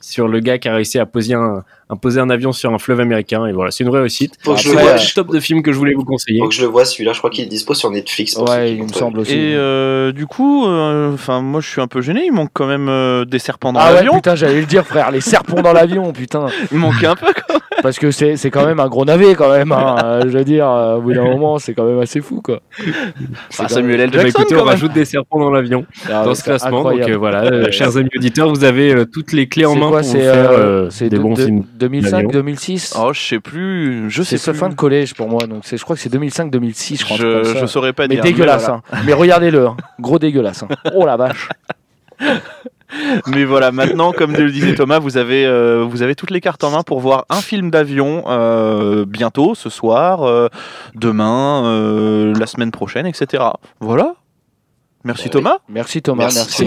sur 0.00 0.28
le 0.28 0.40
gars 0.40 0.58
qui 0.58 0.68
a 0.68 0.74
réussi 0.74 0.98
à 0.98 1.06
poser 1.06 1.34
un, 1.34 1.64
à 1.88 1.96
poser 1.96 2.20
un 2.20 2.30
avion 2.30 2.52
sur 2.52 2.72
un 2.74 2.78
fleuve 2.78 3.00
américain 3.00 3.46
et 3.46 3.52
voilà 3.52 3.70
c'est 3.70 3.84
une 3.84 3.90
vraie 3.90 4.00
réussite 4.00 4.34
Faut 4.42 4.54
que 4.54 4.58
je 4.60 4.64
c'est 4.70 4.74
le 4.74 4.80
vois. 4.82 4.94
le 4.94 5.14
top 5.14 5.32
de 5.32 5.38
films 5.40 5.62
que 5.62 5.72
je 5.72 5.78
voulais 5.78 5.94
vous 5.94 6.04
conseiller 6.04 6.40
Faut 6.40 6.48
que 6.48 6.54
je 6.54 6.62
le 6.62 6.66
vois 6.68 6.84
celui-là. 6.84 7.12
Je 7.12 7.18
crois 7.18 7.30
qu'il 7.30 7.44
est 7.44 7.48
dispo 7.48 7.74
sur 7.74 7.90
Netflix. 7.90 8.36
Ouais, 8.36 8.72
il 8.72 8.82
me 8.82 8.88
semble 8.88 9.20
aussi. 9.20 9.32
Et 9.34 9.54
euh, 9.54 10.10
du 10.12 10.26
coup, 10.26 10.66
euh, 10.66 11.12
enfin, 11.14 11.40
moi 11.42 11.60
je 11.60 11.68
suis 11.68 11.80
un 11.80 11.86
peu 11.86 12.00
gêné. 12.00 12.24
Il 12.26 12.32
manque 12.32 12.50
quand 12.52 12.66
même 12.66 12.88
euh, 12.88 13.24
des 13.24 13.38
serpents 13.38 13.72
dans 13.72 13.80
Ah 13.80 13.90
ouais, 13.90 13.94
l'avion. 13.96 14.14
putain, 14.14 14.34
j'allais 14.34 14.60
le 14.60 14.66
dire, 14.66 14.84
frère, 14.84 15.10
les 15.10 15.20
serpents 15.20 15.62
dans 15.62 15.72
l'avion, 15.72 16.12
putain. 16.12 16.46
Il 16.72 16.78
manquait 16.78 17.06
un 17.06 17.14
peu. 17.14 17.26
Quoi. 17.46 17.60
Parce 17.82 17.98
que 17.98 18.10
c'est 18.10 18.36
c'est 18.36 18.50
quand 18.50 18.66
même 18.66 18.80
un 18.80 18.88
gros 18.88 19.04
navet, 19.04 19.34
quand 19.34 19.50
même. 19.50 19.70
hein. 19.70 19.96
Euh, 20.04 20.22
Je 20.22 20.36
veux 20.38 20.44
dire, 20.44 20.68
euh, 20.68 20.96
au 20.96 21.02
bout 21.02 21.12
d'un 21.12 21.22
moment, 21.24 21.58
c'est 21.58 21.74
quand 21.74 21.84
même 21.84 22.00
assez 22.00 22.20
fou, 22.20 22.40
quoi. 22.42 22.60
C'est 23.50 23.62
Ah, 23.62 23.66
quand 23.68 23.68
Samuel 23.68 24.00
L. 24.00 24.12
Jackson 24.12 24.28
écoutez, 24.40 24.54
on 24.54 24.58
même. 24.58 24.66
rajoute 24.68 24.92
des 24.92 25.04
serpents 25.04 25.38
dans 25.38 25.50
l'avion 25.50 25.86
Ah 26.08 26.22
dans 26.24 26.30
ouais, 26.30 26.34
ce 26.34 26.42
classement 26.42 26.70
donc 26.70 26.78
incroyable. 26.86 27.12
euh, 27.12 27.16
voilà 27.16 27.44
euh, 27.44 27.64
Ouais. 27.66 27.72
chers 27.72 27.96
amis 27.96 28.08
auditeurs 28.16 28.48
vous 28.48 28.64
avez 28.64 28.92
euh, 28.94 29.04
toutes 29.04 29.32
les 29.32 29.46
clés 29.48 29.66
en 29.66 29.76
main 29.76 29.88
quoi, 29.90 30.00
pour 30.00 30.10
faire 30.12 30.50
euh, 30.50 30.88
euh, 30.88 30.90
des 31.00 31.08
de- 31.10 31.18
bons 31.18 31.36
films 31.36 31.64
2005, 31.76 32.10
d'avion. 32.10 32.30
2006 32.30 32.94
Oh, 33.00 33.12
je 33.12 33.20
sais 33.20 33.40
plus. 33.40 34.10
Je 34.10 34.22
sais 34.22 34.36
C'est 34.38 34.54
fin 34.54 34.68
de 34.68 34.74
collège 34.74 35.14
pour 35.14 35.28
moi, 35.28 35.46
donc 35.46 35.62
c'est- 35.64 35.76
je 35.76 35.84
crois 35.84 35.96
que 35.96 36.02
c'est 36.02 36.08
2005, 36.08 36.50
2006, 36.50 37.00
je 37.00 37.04
crois. 37.04 37.16
Je, 37.16 37.44
je 37.60 37.66
saurais 37.66 37.92
pas 37.92 38.04
Mais 38.08 38.14
dire. 38.16 38.24
dégueulasse, 38.24 38.64
voilà. 38.66 38.80
hein. 38.92 39.02
Mais 39.06 39.12
regardez-le, 39.12 39.66
hein. 39.66 39.76
gros 40.00 40.18
dégueulasse. 40.18 40.62
hein. 40.62 40.68
Oh 40.94 41.06
la 41.06 41.16
vache. 41.16 41.48
Mais 43.26 43.44
voilà, 43.44 43.72
maintenant, 43.72 44.12
comme 44.12 44.32
le 44.32 44.50
disait 44.50 44.74
Thomas, 44.74 45.00
vous 45.00 45.16
avez, 45.16 45.44
euh, 45.44 45.84
vous 45.88 46.02
avez 46.02 46.14
toutes 46.14 46.30
les 46.30 46.40
cartes 46.40 46.62
en 46.62 46.70
main 46.70 46.82
pour 46.82 47.00
voir 47.00 47.26
un 47.28 47.40
film 47.40 47.70
d'avion 47.70 48.22
euh, 48.28 49.04
bientôt, 49.04 49.54
ce 49.56 49.68
soir, 49.68 50.22
euh, 50.22 50.48
demain, 50.94 51.64
euh, 51.66 52.32
la 52.38 52.46
semaine 52.46 52.70
prochaine, 52.70 53.04
etc. 53.06 53.42
Voilà. 53.80 54.14
Merci 55.06 55.30
Thomas. 55.30 55.58
Merci 55.68 56.02
Thomas, 56.02 56.24
Merci. 56.34 56.64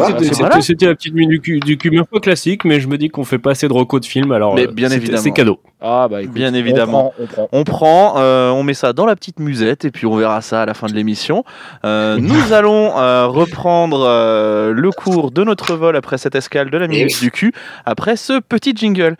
C'était- 0.63 0.85
la 0.87 0.95
petite 0.95 1.13
minute 1.13 1.29
du, 1.29 1.39
cul- 1.41 1.59
du 1.59 1.77
cube 1.77 1.95
un 1.99 2.03
peu 2.03 2.19
classique 2.19 2.63
mais 2.65 2.79
je 2.79 2.87
me 2.87 2.97
dis 2.97 3.09
qu'on 3.09 3.23
fait 3.25 3.37
pas 3.37 3.51
assez 3.51 3.67
de 3.67 3.73
recos 3.73 3.99
de 4.01 4.05
films 4.05 4.31
alors 4.31 4.55
Mais 4.55 4.67
euh, 4.67 4.71
bien 4.71 4.89
évidemment. 4.91 5.21
c'est 5.21 5.31
cadeau 5.31 5.59
Ah 5.81 6.07
bah 6.09 6.21
écoute, 6.21 6.33
Bien 6.33 6.53
évidemment. 6.53 7.13
On 7.19 7.25
prend, 7.25 7.49
on 7.51 7.63
prend. 7.63 8.09
On 8.09 8.13
prend, 8.15 8.21
euh, 8.21 8.49
on 8.51 8.63
met 8.63 8.73
ça 8.73 8.93
dans 8.93 9.05
la 9.05 9.15
petite 9.15 9.39
musette 9.39 9.85
et 9.85 9.91
puis 9.91 10.05
on 10.05 10.15
verra 10.15 10.41
ça 10.41 10.61
à 10.61 10.65
la 10.65 10.73
fin 10.73 10.87
de 10.87 10.93
l'émission. 10.93 11.43
Euh, 11.85 12.17
nous 12.19 12.53
allons 12.53 12.97
euh, 12.97 13.27
reprendre 13.27 14.05
euh, 14.07 14.71
le 14.73 14.91
cours 14.91 15.31
de 15.31 15.43
notre 15.43 15.75
vol 15.75 15.95
après 15.95 16.17
cette 16.17 16.35
escale 16.35 16.69
de 16.71 16.77
la 16.77 16.87
minute 16.87 17.11
oui. 17.15 17.19
du 17.19 17.31
cul, 17.31 17.53
après 17.85 18.15
ce 18.15 18.39
petit 18.39 18.73
jingle. 18.75 19.15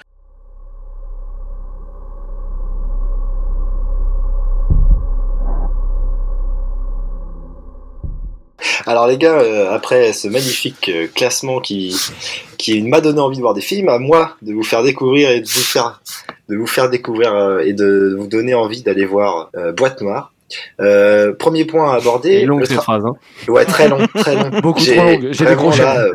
Alors 8.85 9.07
les 9.07 9.17
gars, 9.17 9.39
euh, 9.39 9.71
après 9.71 10.13
ce 10.13 10.27
magnifique 10.27 10.89
euh, 10.89 11.07
classement 11.13 11.59
qui, 11.59 11.95
m'a 12.83 13.01
donné 13.01 13.19
envie 13.19 13.37
de 13.37 13.41
voir 13.41 13.53
des 13.53 13.61
films, 13.61 13.89
à 13.89 13.99
moi 13.99 14.35
de 14.41 14.53
vous 14.53 14.63
faire 14.63 14.83
découvrir 14.83 15.31
et 15.31 15.41
de 15.41 15.47
vous 15.47 15.61
faire, 15.61 16.01
de 16.49 16.55
vous 16.55 16.67
faire 16.67 16.89
découvrir 16.89 17.33
euh, 17.33 17.59
et 17.59 17.73
de 17.73 18.15
vous 18.17 18.27
donner 18.27 18.53
envie 18.53 18.81
d'aller 18.81 19.05
voir 19.05 19.51
Boîte 19.75 20.01
Noire. 20.01 20.31
Euh, 20.79 21.33
premier 21.33 21.65
point 21.65 21.91
à 21.93 21.97
aborder. 21.97 22.39
C'est 22.41 22.45
long 22.45 22.57
le 22.59 22.65
ces 22.65 22.75
tra- 22.75 22.81
phrases. 22.81 23.05
Hein. 23.05 23.13
Ouais, 23.47 23.65
très 23.65 23.87
long, 23.87 24.05
très 24.15 24.35
long. 24.35 24.49
Beaucoup 24.61 24.83
trop 24.83 24.95
longue, 24.95 25.27
j'ai 25.31 25.45
décroché. 25.45 25.81
là, 25.83 25.99
euh, 26.01 26.13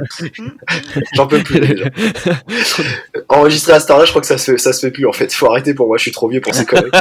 J'en 1.15 1.27
peux 1.27 1.43
plus. 1.43 1.61
déjà. 1.61 1.87
Enregistrer 3.29 3.73
à 3.75 3.81
cette 3.81 3.91
heure-là, 3.91 4.05
je 4.05 4.11
crois 4.11 4.21
que 4.21 4.27
ça 4.27 4.39
se 4.39 4.51
fait, 4.53 4.59
ça 4.59 4.73
se 4.73 4.81
fait 4.81 4.91
plus 4.91 5.07
en 5.07 5.13
fait. 5.13 5.33
Faut 5.33 5.47
arrêter 5.47 5.75
pour 5.75 5.87
moi, 5.87 5.97
je 5.97 6.03
suis 6.03 6.13
trop 6.13 6.29
vieux 6.29 6.41
pour 6.41 6.55
ces 6.55 6.65
conneries. 6.67 6.91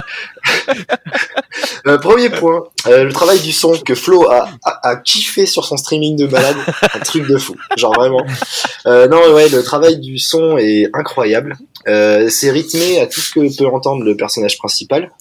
Euh, 1.85 1.97
premier 1.97 2.29
point, 2.29 2.63
euh, 2.87 3.03
le 3.03 3.11
travail 3.11 3.39
du 3.41 3.51
son 3.51 3.77
que 3.77 3.93
Flo 3.93 4.29
a, 4.31 4.47
a, 4.63 4.89
a 4.89 4.95
kiffé 4.95 5.45
sur 5.45 5.65
son 5.65 5.75
streaming 5.77 6.15
de 6.15 6.27
malade, 6.27 6.55
un 6.93 6.99
truc 6.99 7.27
de 7.27 7.37
fou, 7.37 7.55
genre 7.77 7.93
vraiment. 7.93 8.25
Euh, 8.87 9.07
non, 9.07 9.33
ouais, 9.33 9.49
le 9.49 9.61
travail 9.63 9.99
du 9.99 10.17
son 10.17 10.57
est 10.57 10.89
incroyable. 10.93 11.57
Euh, 11.87 12.29
c'est 12.29 12.51
rythmé 12.51 13.01
à 13.01 13.05
tout 13.07 13.19
ce 13.19 13.33
que 13.33 13.57
peut 13.57 13.67
entendre 13.67 14.03
le 14.03 14.15
personnage 14.15 14.57
principal. 14.57 15.11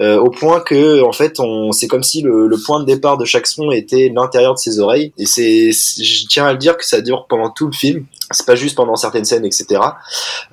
Euh, 0.00 0.18
au 0.18 0.30
point 0.30 0.60
que 0.60 1.02
en 1.02 1.12
fait 1.12 1.40
on 1.40 1.72
c'est 1.72 1.88
comme 1.88 2.02
si 2.02 2.22
le, 2.22 2.46
le 2.46 2.56
point 2.56 2.80
de 2.80 2.84
départ 2.86 3.18
de 3.18 3.24
chaque 3.24 3.46
son 3.46 3.70
était 3.70 4.10
l'intérieur 4.14 4.54
de 4.54 4.58
ses 4.58 4.78
oreilles. 4.78 5.12
Et 5.18 5.26
c'est 5.26 5.72
je 5.72 6.26
tiens 6.26 6.46
à 6.46 6.52
le 6.52 6.58
dire 6.58 6.76
que 6.76 6.86
ça 6.86 7.00
dure 7.00 7.26
pendant 7.28 7.50
tout 7.50 7.66
le 7.66 7.72
film. 7.72 8.04
C'est 8.30 8.46
pas 8.46 8.54
juste 8.54 8.76
pendant 8.76 8.94
certaines 8.94 9.24
scènes 9.24 9.44
etc 9.44 9.80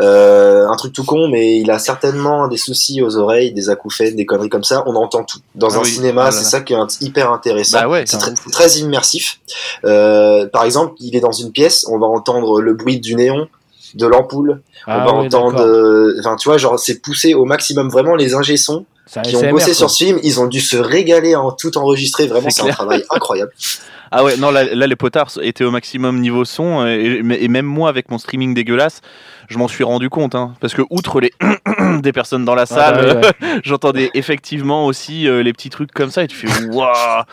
euh, 0.02 0.68
un 0.68 0.76
truc 0.76 0.94
tout 0.94 1.06
con 1.06 1.28
mais 1.28 1.60
il 1.60 1.70
a 1.70 1.78
certainement 1.78 2.48
des 2.48 2.58
soucis 2.58 3.02
aux 3.04 3.16
oreilles 3.18 3.54
des 3.54 3.70
acouphènes 3.70 4.16
des 4.16 4.26
conneries 4.26 4.50
comme 4.50 4.64
ça. 4.64 4.84
On 4.88 4.96
entend 4.96 5.24
tout. 5.24 5.40
Dans 5.56 5.70
Ah 5.70 5.78
un 5.78 5.82
oui, 5.84 5.90
cinéma 5.92 6.32
c'est 6.32 6.44
ça 6.44 6.62
qui 6.62 6.74
est 6.74 7.02
hyper 7.02 7.32
intéressant. 7.32 7.80
Bah 7.80 7.88
ouais, 7.88 8.04
c'est 8.06 8.18
très, 8.52 8.70
immersif. 8.80 9.40
Euh, 9.86 10.48
par 10.48 10.64
exemple 10.64 10.96
il 11.00 11.16
est 11.16 11.22
dans 11.22 11.32
une 11.32 11.52
pièce 11.52 11.86
on 11.90 12.00
va 12.00 12.08
entendre 12.08 12.60
le 12.60 12.74
bruit 12.74 13.00
du 13.00 13.16
néon 13.16 13.48
de 13.94 14.06
l'ampoule. 14.08 14.62
On 14.88 14.92
va 14.92 15.06
Ah 15.08 15.14
oui, 15.14 15.28
entendre 15.28 15.62
euh, 15.62 16.16
enfin 16.20 16.36
tu 16.36 16.50
vois 16.50 16.58
genre 16.58 16.78
c'est 16.80 17.00
poussé 17.02 17.34
au 17.34 17.46
maximum. 17.46 17.90
Vraiment 17.90 18.16
les 18.16 18.34
ingé 18.34 18.58
sons 18.58 18.86
qui 19.24 19.36
ont 19.36 19.40
SMR, 19.40 19.52
bossé 19.52 19.66
quoi. 19.66 19.74
sur 19.74 19.90
ce 19.90 20.04
film, 20.04 20.20
ils 20.24 20.40
ont 20.40 20.48
dû 20.48 20.60
se 20.60 20.78
régaler 20.78 21.36
en 21.36 21.52
tout 21.52 21.78
enregistré. 21.78 22.28
Vraiment, 22.28 22.50
C'est 22.50 22.62
un 22.62 22.70
travail 22.70 23.04
incroyable. 23.10 23.52
Ah 24.10 24.24
ouais, 24.24 24.38
non, 24.38 24.52
là, 24.52 24.64
là, 24.64 24.88
les 24.88 24.96
potards 24.96 25.32
étaient 25.42 25.66
au 25.66 25.72
maximum 25.72 26.22
niveau 26.22 26.46
son, 26.46 26.86
euh, 26.86 26.88
et, 26.88 27.48
même 27.50 27.66
moi, 27.66 27.90
avec 27.90 28.10
mon 28.10 28.18
streaming 28.18 28.54
dégueulasse, 28.54 29.02
je 29.50 29.58
m'en 29.58 29.68
suis 29.68 29.84
rendu 29.84 30.10
compte, 30.10 30.34
hein, 30.34 30.54
parce 30.62 30.74
que 30.74 30.82
outre 30.90 31.20
les 31.20 31.34
des 32.02 32.14
personnes 32.14 32.46
dans 32.46 32.56
la 32.56 32.62
Ah, 32.62 32.66
salle, 32.66 33.22
bah 33.22 33.30
ouais. 33.42 33.60
j'entendais 33.66 34.10
effectivement 34.14 34.86
aussi 34.86 35.28
euh, 35.28 35.44
les 35.44 35.52
petits 35.52 35.70
trucs 35.70 35.92
comme 35.92 36.10
ça, 36.10 36.24
et 36.24 36.28
tu 36.28 36.38
fais 36.38 36.48
waouh 36.72 37.24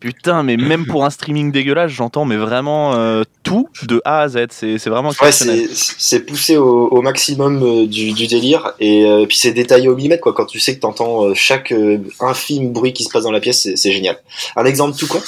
Putain, 0.00 0.42
mais 0.42 0.56
même 0.56 0.86
pour 0.86 1.04
un 1.04 1.10
streaming 1.10 1.52
dégueulasse, 1.52 1.90
j'entends 1.92 2.24
mais 2.24 2.36
vraiment 2.38 2.94
euh, 2.94 3.22
tout 3.42 3.68
de 3.82 4.00
A 4.04 4.22
à 4.22 4.28
Z. 4.28 4.46
C'est 4.50 4.78
c'est 4.78 4.88
vraiment 4.90 5.10
Ouais, 5.20 5.28
exceptionnel. 5.28 5.68
c'est 5.72 5.94
c'est 5.98 6.20
poussé 6.20 6.56
au, 6.56 6.88
au 6.88 7.02
maximum 7.02 7.62
euh, 7.62 7.86
du, 7.86 8.12
du 8.12 8.26
délire 8.26 8.72
et 8.80 9.04
euh, 9.04 9.26
puis 9.26 9.36
c'est 9.36 9.52
détaillé 9.52 9.88
au 9.88 9.96
millimètre 9.96 10.22
quoi. 10.22 10.32
Quand 10.32 10.46
tu 10.46 10.58
sais 10.58 10.74
que 10.74 10.80
t'entends 10.80 11.26
euh, 11.26 11.34
chaque 11.34 11.72
euh, 11.72 11.98
infime 12.20 12.72
bruit 12.72 12.92
qui 12.94 13.04
se 13.04 13.10
passe 13.10 13.24
dans 13.24 13.30
la 13.30 13.40
pièce, 13.40 13.60
c'est- 13.74 13.92
génial. 13.92 14.16
Un 14.56 14.64
exemple 14.64 14.96
tout 14.96 15.06
con, 15.06 15.20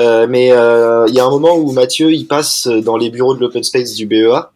euh, 0.00 0.26
mais 0.28 0.52
euh, 0.52 1.06
il 1.08 1.14
y 1.14 1.20
a 1.20 1.24
un 1.24 1.30
moment 1.30 1.56
où 1.56 1.72
Mathieu 1.72 2.12
il 2.12 2.26
passe 2.26 2.66
dans 2.66 2.96
les 2.96 3.08
bureaux 3.10 3.34
de 3.34 3.40
l'open 3.40 3.62
space 3.62 3.94
du 3.94 4.04
BEA 4.06 4.50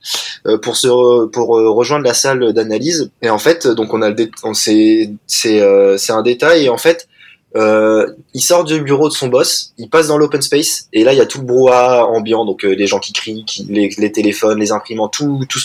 euh, 0.47 0.59
pour 0.59 0.76
se 0.76 0.88
re- 0.88 1.30
pour 1.30 1.49
rejoindre 1.49 2.04
la 2.04 2.12
salle 2.14 2.52
d'analyse 2.52 3.11
et 3.23 3.30
en 3.30 3.38
fait 3.38 3.66
donc 3.66 3.94
on 3.94 4.02
a 4.02 4.11
le 4.11 4.16
c'est 4.52 5.11
c'est 5.26 5.61
euh, 5.61 5.97
c'est 5.97 6.12
un 6.12 6.23
détail 6.23 6.64
et 6.66 6.68
en 6.68 6.76
fait 6.78 7.09
euh, 7.56 8.12
il 8.34 8.40
sort 8.40 8.64
du 8.64 8.80
bureau 8.80 9.08
de 9.08 9.14
son 9.14 9.28
boss, 9.28 9.73
il 9.78 9.88
passe 9.88 10.08
dans 10.08 10.18
l'open 10.18 10.42
space, 10.42 10.88
et 10.92 11.04
là 11.04 11.12
il 11.12 11.18
y 11.18 11.20
a 11.20 11.26
tout 11.26 11.38
le 11.38 11.44
brouhaha 11.44 12.04
ambiant, 12.06 12.44
donc 12.44 12.64
euh, 12.64 12.75
les 12.75 12.87
gens 12.87 12.99
qui 12.99 13.12
crient, 13.12 13.44
qui, 13.46 13.64
les, 13.70 13.88
les 13.99 14.12
téléphones, 14.12 14.58
les 14.58 14.73
imprimantes, 14.73 15.12
tout, 15.12 15.44
tout, 15.49 15.61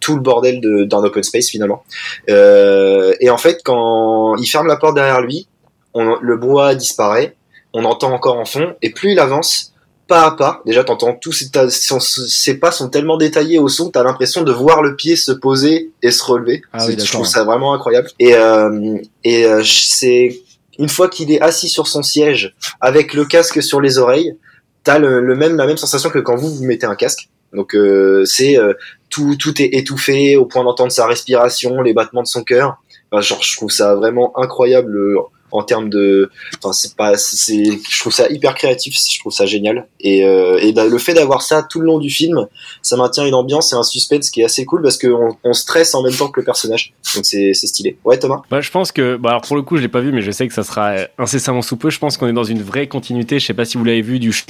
tout 0.00 0.14
le 0.14 0.20
bordel 0.20 0.60
de- 0.60 0.84
d'un 0.84 0.98
open 1.04 1.22
space 1.22 1.48
finalement. 1.48 1.82
Euh, 2.28 3.14
et 3.20 3.30
en 3.30 3.38
fait, 3.38 3.60
quand 3.64 4.36
il 4.36 4.46
ferme 4.46 4.66
la 4.66 4.76
porte 4.76 4.94
derrière 4.94 5.20
lui, 5.20 5.46
on, 5.94 6.16
le 6.20 6.36
brouhaha 6.36 6.74
disparaît, 6.74 7.36
on 7.74 7.84
entend 7.84 8.12
encore 8.12 8.38
en 8.38 8.44
fond, 8.44 8.74
et 8.82 8.90
plus 8.90 9.12
il 9.12 9.18
avance, 9.18 9.72
pas 10.08 10.26
à 10.26 10.30
pas, 10.32 10.60
déjà 10.66 10.84
t'entends 10.84 11.14
tous 11.14 11.48
son- 11.70 12.00
ses 12.00 12.54
pas 12.58 12.70
sont 12.70 12.88
tellement 12.88 13.16
détaillés 13.16 13.58
au 13.58 13.68
son, 13.68 13.90
t'as 13.90 14.02
l'impression 14.02 14.42
de 14.42 14.52
voir 14.52 14.82
le 14.82 14.94
pied 14.96 15.16
se 15.16 15.32
poser 15.32 15.90
et 16.02 16.10
se 16.10 16.22
relever. 16.24 16.60
Ah 16.72 16.84
oui, 16.86 16.96
je 16.98 17.10
trouve 17.10 17.26
ça 17.26 17.44
vraiment 17.44 17.72
incroyable. 17.72 18.08
Et, 18.18 18.34
euh, 18.34 18.96
et 19.24 19.46
euh, 19.46 19.62
c'est 19.64 20.38
une 20.78 20.88
fois 20.88 21.08
qu'il 21.08 21.30
est 21.30 21.40
assis 21.40 21.68
sur 21.68 21.86
son 21.86 22.02
siège 22.02 22.54
avec 22.80 23.14
le 23.14 23.24
casque 23.24 23.62
sur 23.62 23.80
les 23.80 23.98
oreilles, 23.98 24.36
t'as 24.84 24.98
le, 24.98 25.34
même 25.34 25.56
la 25.56 25.66
même 25.66 25.76
sensation 25.76 26.10
que 26.10 26.18
quand 26.18 26.36
vous 26.36 26.54
vous 26.54 26.64
mettez 26.64 26.86
un 26.86 26.94
casque. 26.94 27.28
Donc 27.52 27.74
euh, 27.74 28.24
c'est 28.24 28.58
euh, 28.58 28.72
tout 29.10 29.36
tout 29.36 29.60
est 29.60 29.74
étouffé 29.74 30.36
au 30.36 30.46
point 30.46 30.64
d'entendre 30.64 30.90
sa 30.90 31.06
respiration, 31.06 31.82
les 31.82 31.92
battements 31.92 32.22
de 32.22 32.26
son 32.26 32.44
cœur. 32.44 32.82
Enfin, 33.10 33.20
genre 33.20 33.42
je 33.42 33.56
trouve 33.56 33.70
ça 33.70 33.94
vraiment 33.94 34.32
incroyable 34.38 34.96
euh, 34.96 35.18
en 35.52 35.62
termes 35.62 35.88
de 35.90 36.30
enfin 36.58 36.72
c'est 36.72 36.96
pas 36.96 37.16
c'est 37.16 37.64
je 37.88 38.00
trouve 38.00 38.12
ça 38.12 38.28
hyper 38.30 38.54
créatif, 38.54 38.94
je 38.94 39.18
trouve 39.20 39.32
ça 39.32 39.46
génial 39.46 39.86
et 40.00 40.24
euh, 40.24 40.58
et 40.60 40.72
d'a- 40.72 40.86
le 40.86 40.98
fait 40.98 41.14
d'avoir 41.14 41.42
ça 41.42 41.62
tout 41.62 41.80
le 41.80 41.86
long 41.86 41.98
du 41.98 42.10
film, 42.10 42.46
ça 42.82 42.96
maintient 42.96 43.24
une 43.26 43.34
ambiance 43.34 43.72
et 43.72 43.76
un 43.76 43.82
suspense 43.82 44.30
qui 44.30 44.40
est 44.40 44.44
assez 44.44 44.64
cool 44.64 44.82
parce 44.82 44.98
qu'on 44.98 45.36
on 45.44 45.52
stresse 45.52 45.94
en 45.94 46.02
même 46.02 46.14
temps 46.14 46.28
que 46.28 46.40
le 46.40 46.44
personnage. 46.44 46.92
Donc 47.14 47.24
c'est 47.26 47.52
stylé. 47.54 47.98
Ouais 48.04 48.18
Thomas? 48.18 48.42
Bah, 48.50 48.60
je 48.60 48.70
pense 48.70 48.90
que, 48.92 49.16
bah, 49.16 49.30
alors 49.30 49.42
pour 49.42 49.56
le 49.56 49.62
coup, 49.62 49.76
je 49.76 49.82
l'ai 49.82 49.88
pas 49.88 50.00
vu, 50.00 50.12
mais 50.12 50.22
je 50.22 50.30
sais 50.30 50.48
que 50.48 50.54
ça 50.54 50.62
sera 50.64 50.94
incessamment 51.18 51.62
sous 51.62 51.76
peu. 51.76 51.90
Je 51.90 51.98
pense 51.98 52.16
qu'on 52.16 52.26
est 52.26 52.32
dans 52.32 52.44
une 52.44 52.62
vraie 52.62 52.86
continuité. 52.88 53.38
Je 53.38 53.46
sais 53.46 53.54
pas 53.54 53.64
si 53.64 53.76
vous 53.76 53.84
l'avez 53.84 54.02
vu 54.02 54.18
du 54.18 54.32
show 54.32 54.46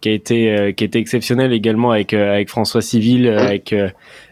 qui 0.00 0.08
a 0.08 0.12
été 0.12 0.50
euh, 0.50 0.72
qui 0.72 0.84
a 0.84 0.86
été 0.86 0.98
exceptionnel 0.98 1.52
également 1.52 1.90
avec 1.90 2.12
euh, 2.12 2.34
avec 2.34 2.50
François 2.50 2.82
Civil, 2.82 3.26
euh, 3.26 3.38
avec 3.38 3.74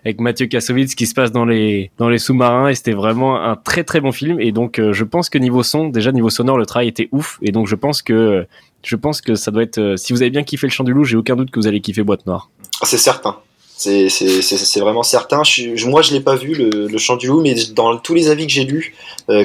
avec 0.05 0.20
Mathieu 0.20 0.46
Kassovitz 0.46 0.94
qui 0.94 1.07
se 1.07 1.14
passe 1.14 1.33
dans 1.33 1.44
les 1.44 1.90
dans 1.98 2.09
les 2.09 2.18
sous-marins 2.18 2.68
et 2.68 2.74
c'était 2.74 2.92
vraiment 2.92 3.42
un 3.42 3.57
très 3.57 3.85
très 3.85 4.00
bon 4.00 4.12
film. 4.12 4.40
Et 4.40 4.53
donc 4.53 4.81
je 4.81 5.05
pense 5.05 5.31
que 5.31 5.38
niveau 5.38 5.62
son, 5.62 5.88
déjà 5.88 6.12
niveau 6.12 6.31
sonore, 6.31 6.59
le 6.59 6.66
travail 6.66 6.88
était 6.88 7.09
ouf. 7.12 7.38
Et 7.42 7.53
donc 7.53 7.66
je 7.66 7.74
pense 7.74 8.03
que 8.03 8.46
je 8.83 8.96
pense 8.96 9.20
que 9.20 9.35
ça 9.35 9.50
doit 9.50 9.62
être. 9.62 9.94
si 9.96 10.12
vous 10.12 10.22
avez 10.22 10.31
bien 10.31 10.42
kiffé 10.42 10.66
le 10.66 10.72
chant 10.72 10.85
du 10.85 10.92
loup, 10.92 11.05
j'ai 11.05 11.16
aucun 11.16 11.37
doute 11.37 11.50
que 11.50 11.59
vous 11.59 11.66
allez 11.66 11.81
kiffer 11.81 12.03
Boîte 12.03 12.27
Noire. 12.27 12.50
C'est 12.83 12.98
certain. 12.98 13.37
C'est 13.77 14.81
vraiment 14.81 15.03
certain. 15.03 15.42
Moi, 15.87 16.03
je 16.03 16.12
l'ai 16.12 16.20
pas 16.20 16.37
vu, 16.37 16.55
le, 16.55 16.87
le 16.87 16.98
chant 16.98 17.16
du 17.16 17.27
loup, 17.27 17.40
mais 17.40 17.55
dans 17.74 17.98
tous 17.98 18.14
les 18.14 18.29
avis 18.29 18.46
que 18.46 18.53
j'ai 18.53 18.64
lus, 18.64 18.94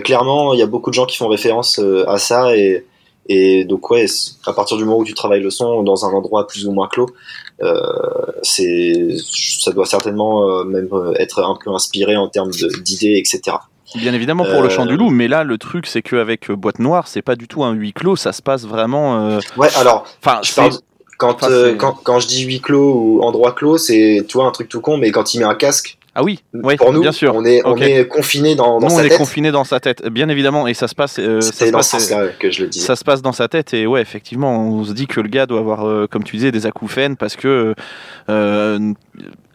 clairement, 0.04 0.54
il 0.54 0.60
y 0.60 0.64
a 0.64 0.68
beaucoup 0.68 0.92
de 0.92 0.96
gens 0.96 1.06
qui 1.06 1.18
font 1.18 1.28
référence 1.28 1.80
à 2.08 2.20
ça. 2.20 2.56
Et, 2.56 2.86
et 3.30 3.64
donc, 3.64 3.90
ouais, 3.92 4.06
à 4.46 4.54
partir 4.54 4.76
du 4.76 4.84
moment 4.84 4.98
où 4.98 5.06
tu 5.06 5.14
travailles 5.14 5.42
le 5.44 5.52
son 5.52 5.84
dans 5.84 6.04
un 6.06 6.10
endroit 6.10 6.48
plus 6.48 6.66
ou 6.68 6.72
moins 6.72 6.88
clos, 6.88 7.08
euh, 7.62 7.80
c'est 8.44 9.16
ça 9.62 9.72
doit 9.72 9.86
certainement 9.86 10.50
euh, 10.50 10.64
même 10.64 10.90
euh, 10.92 11.14
être 11.20 11.40
un 11.44 11.56
peu 11.64 11.72
inspiré 11.72 12.18
en 12.18 12.28
termes 12.28 12.50
d'idées, 12.82 13.18
etc. 13.24 13.58
Bien 13.96 14.14
évidemment 14.14 14.46
pour 14.46 14.62
le 14.62 14.68
Euh, 14.68 14.70
chant 14.70 14.86
du 14.86 14.96
loup, 14.98 15.10
mais 15.10 15.28
là 15.28 15.44
le 15.44 15.58
truc 15.58 15.88
c'est 15.88 16.02
qu'avec 16.02 16.50
euh, 16.50 16.56
Boîte 16.56 16.80
Noire, 16.80 17.08
c'est 17.08 17.22
pas 17.22 17.36
du 17.36 17.48
tout 17.48 17.64
un 17.64 17.74
huis 17.74 17.94
clos, 17.94 18.16
ça 18.16 18.34
se 18.34 18.42
passe 18.42 18.66
vraiment. 18.66 19.20
euh, 19.30 19.40
Ouais, 19.58 19.70
alors, 19.78 20.06
Enfin, 20.26 20.40
je 20.44 20.54
parle. 20.56 20.72
Quand, 21.20 21.34
enfin, 21.36 21.52
euh, 21.52 21.76
quand, 21.76 21.94
quand 22.04 22.20
je 22.22 22.28
dis 22.28 22.44
huis 22.46 22.62
clos 22.62 22.94
ou 22.94 23.22
endroit 23.22 23.52
clos, 23.52 23.78
c'est 23.78 24.26
tu 24.28 24.38
vois 24.38 24.46
un 24.48 24.52
truc 24.52 24.70
tout 24.70 24.80
con, 24.82 24.98
mais 24.98 25.12
quand 25.12 25.34
il 25.36 25.40
met 25.40 25.46
un 25.46 25.54
casque, 25.54 25.99
Ah 26.16 26.24
oui, 26.24 26.40
pour 26.78 26.92
nous, 26.92 27.02
bien 27.02 27.12
sûr. 27.12 27.34
on 27.36 27.46
est 27.46 27.62
on 27.66 27.76
confiné 28.10 28.56
dans, 28.56 28.80
dans 28.80 28.88
Nous, 28.88 28.90
sa 28.96 29.02
on 29.02 29.06
est 29.06 29.10
tête. 29.10 29.18
confiné 29.18 29.52
dans 29.52 29.64
sa 29.64 29.80
tête, 29.80 30.06
bien 30.08 30.28
évidemment, 30.30 30.68
et 30.68 30.74
ça 30.74 30.88
se 30.88 30.96
passe. 30.96 31.20
euh, 31.20 31.40
ça 31.40 31.66
dans 31.72 31.78
passe, 31.78 31.92
ce 31.92 32.00
sens-là 32.00 32.28
que 32.40 32.50
je 32.50 32.64
le 32.64 32.70
disais. 32.70 32.86
ça 32.86 32.96
se 32.96 33.04
passe 33.04 33.22
dans 33.22 33.32
sa 33.32 33.48
tête 33.48 33.74
et 33.74 33.86
ouais 33.86 34.02
effectivement 34.02 34.60
on 34.60 34.84
se 34.84 34.94
dit 34.94 35.06
que 35.08 35.22
le 35.22 35.30
gars 35.30 35.46
doit 35.46 35.60
avoir 35.60 35.88
euh, 35.88 36.08
comme 36.10 36.24
tu 36.24 36.36
disais 36.38 36.52
des 36.52 36.66
acouphènes 36.66 37.16
parce 37.16 37.36
que 37.36 37.76
euh, 38.30 38.94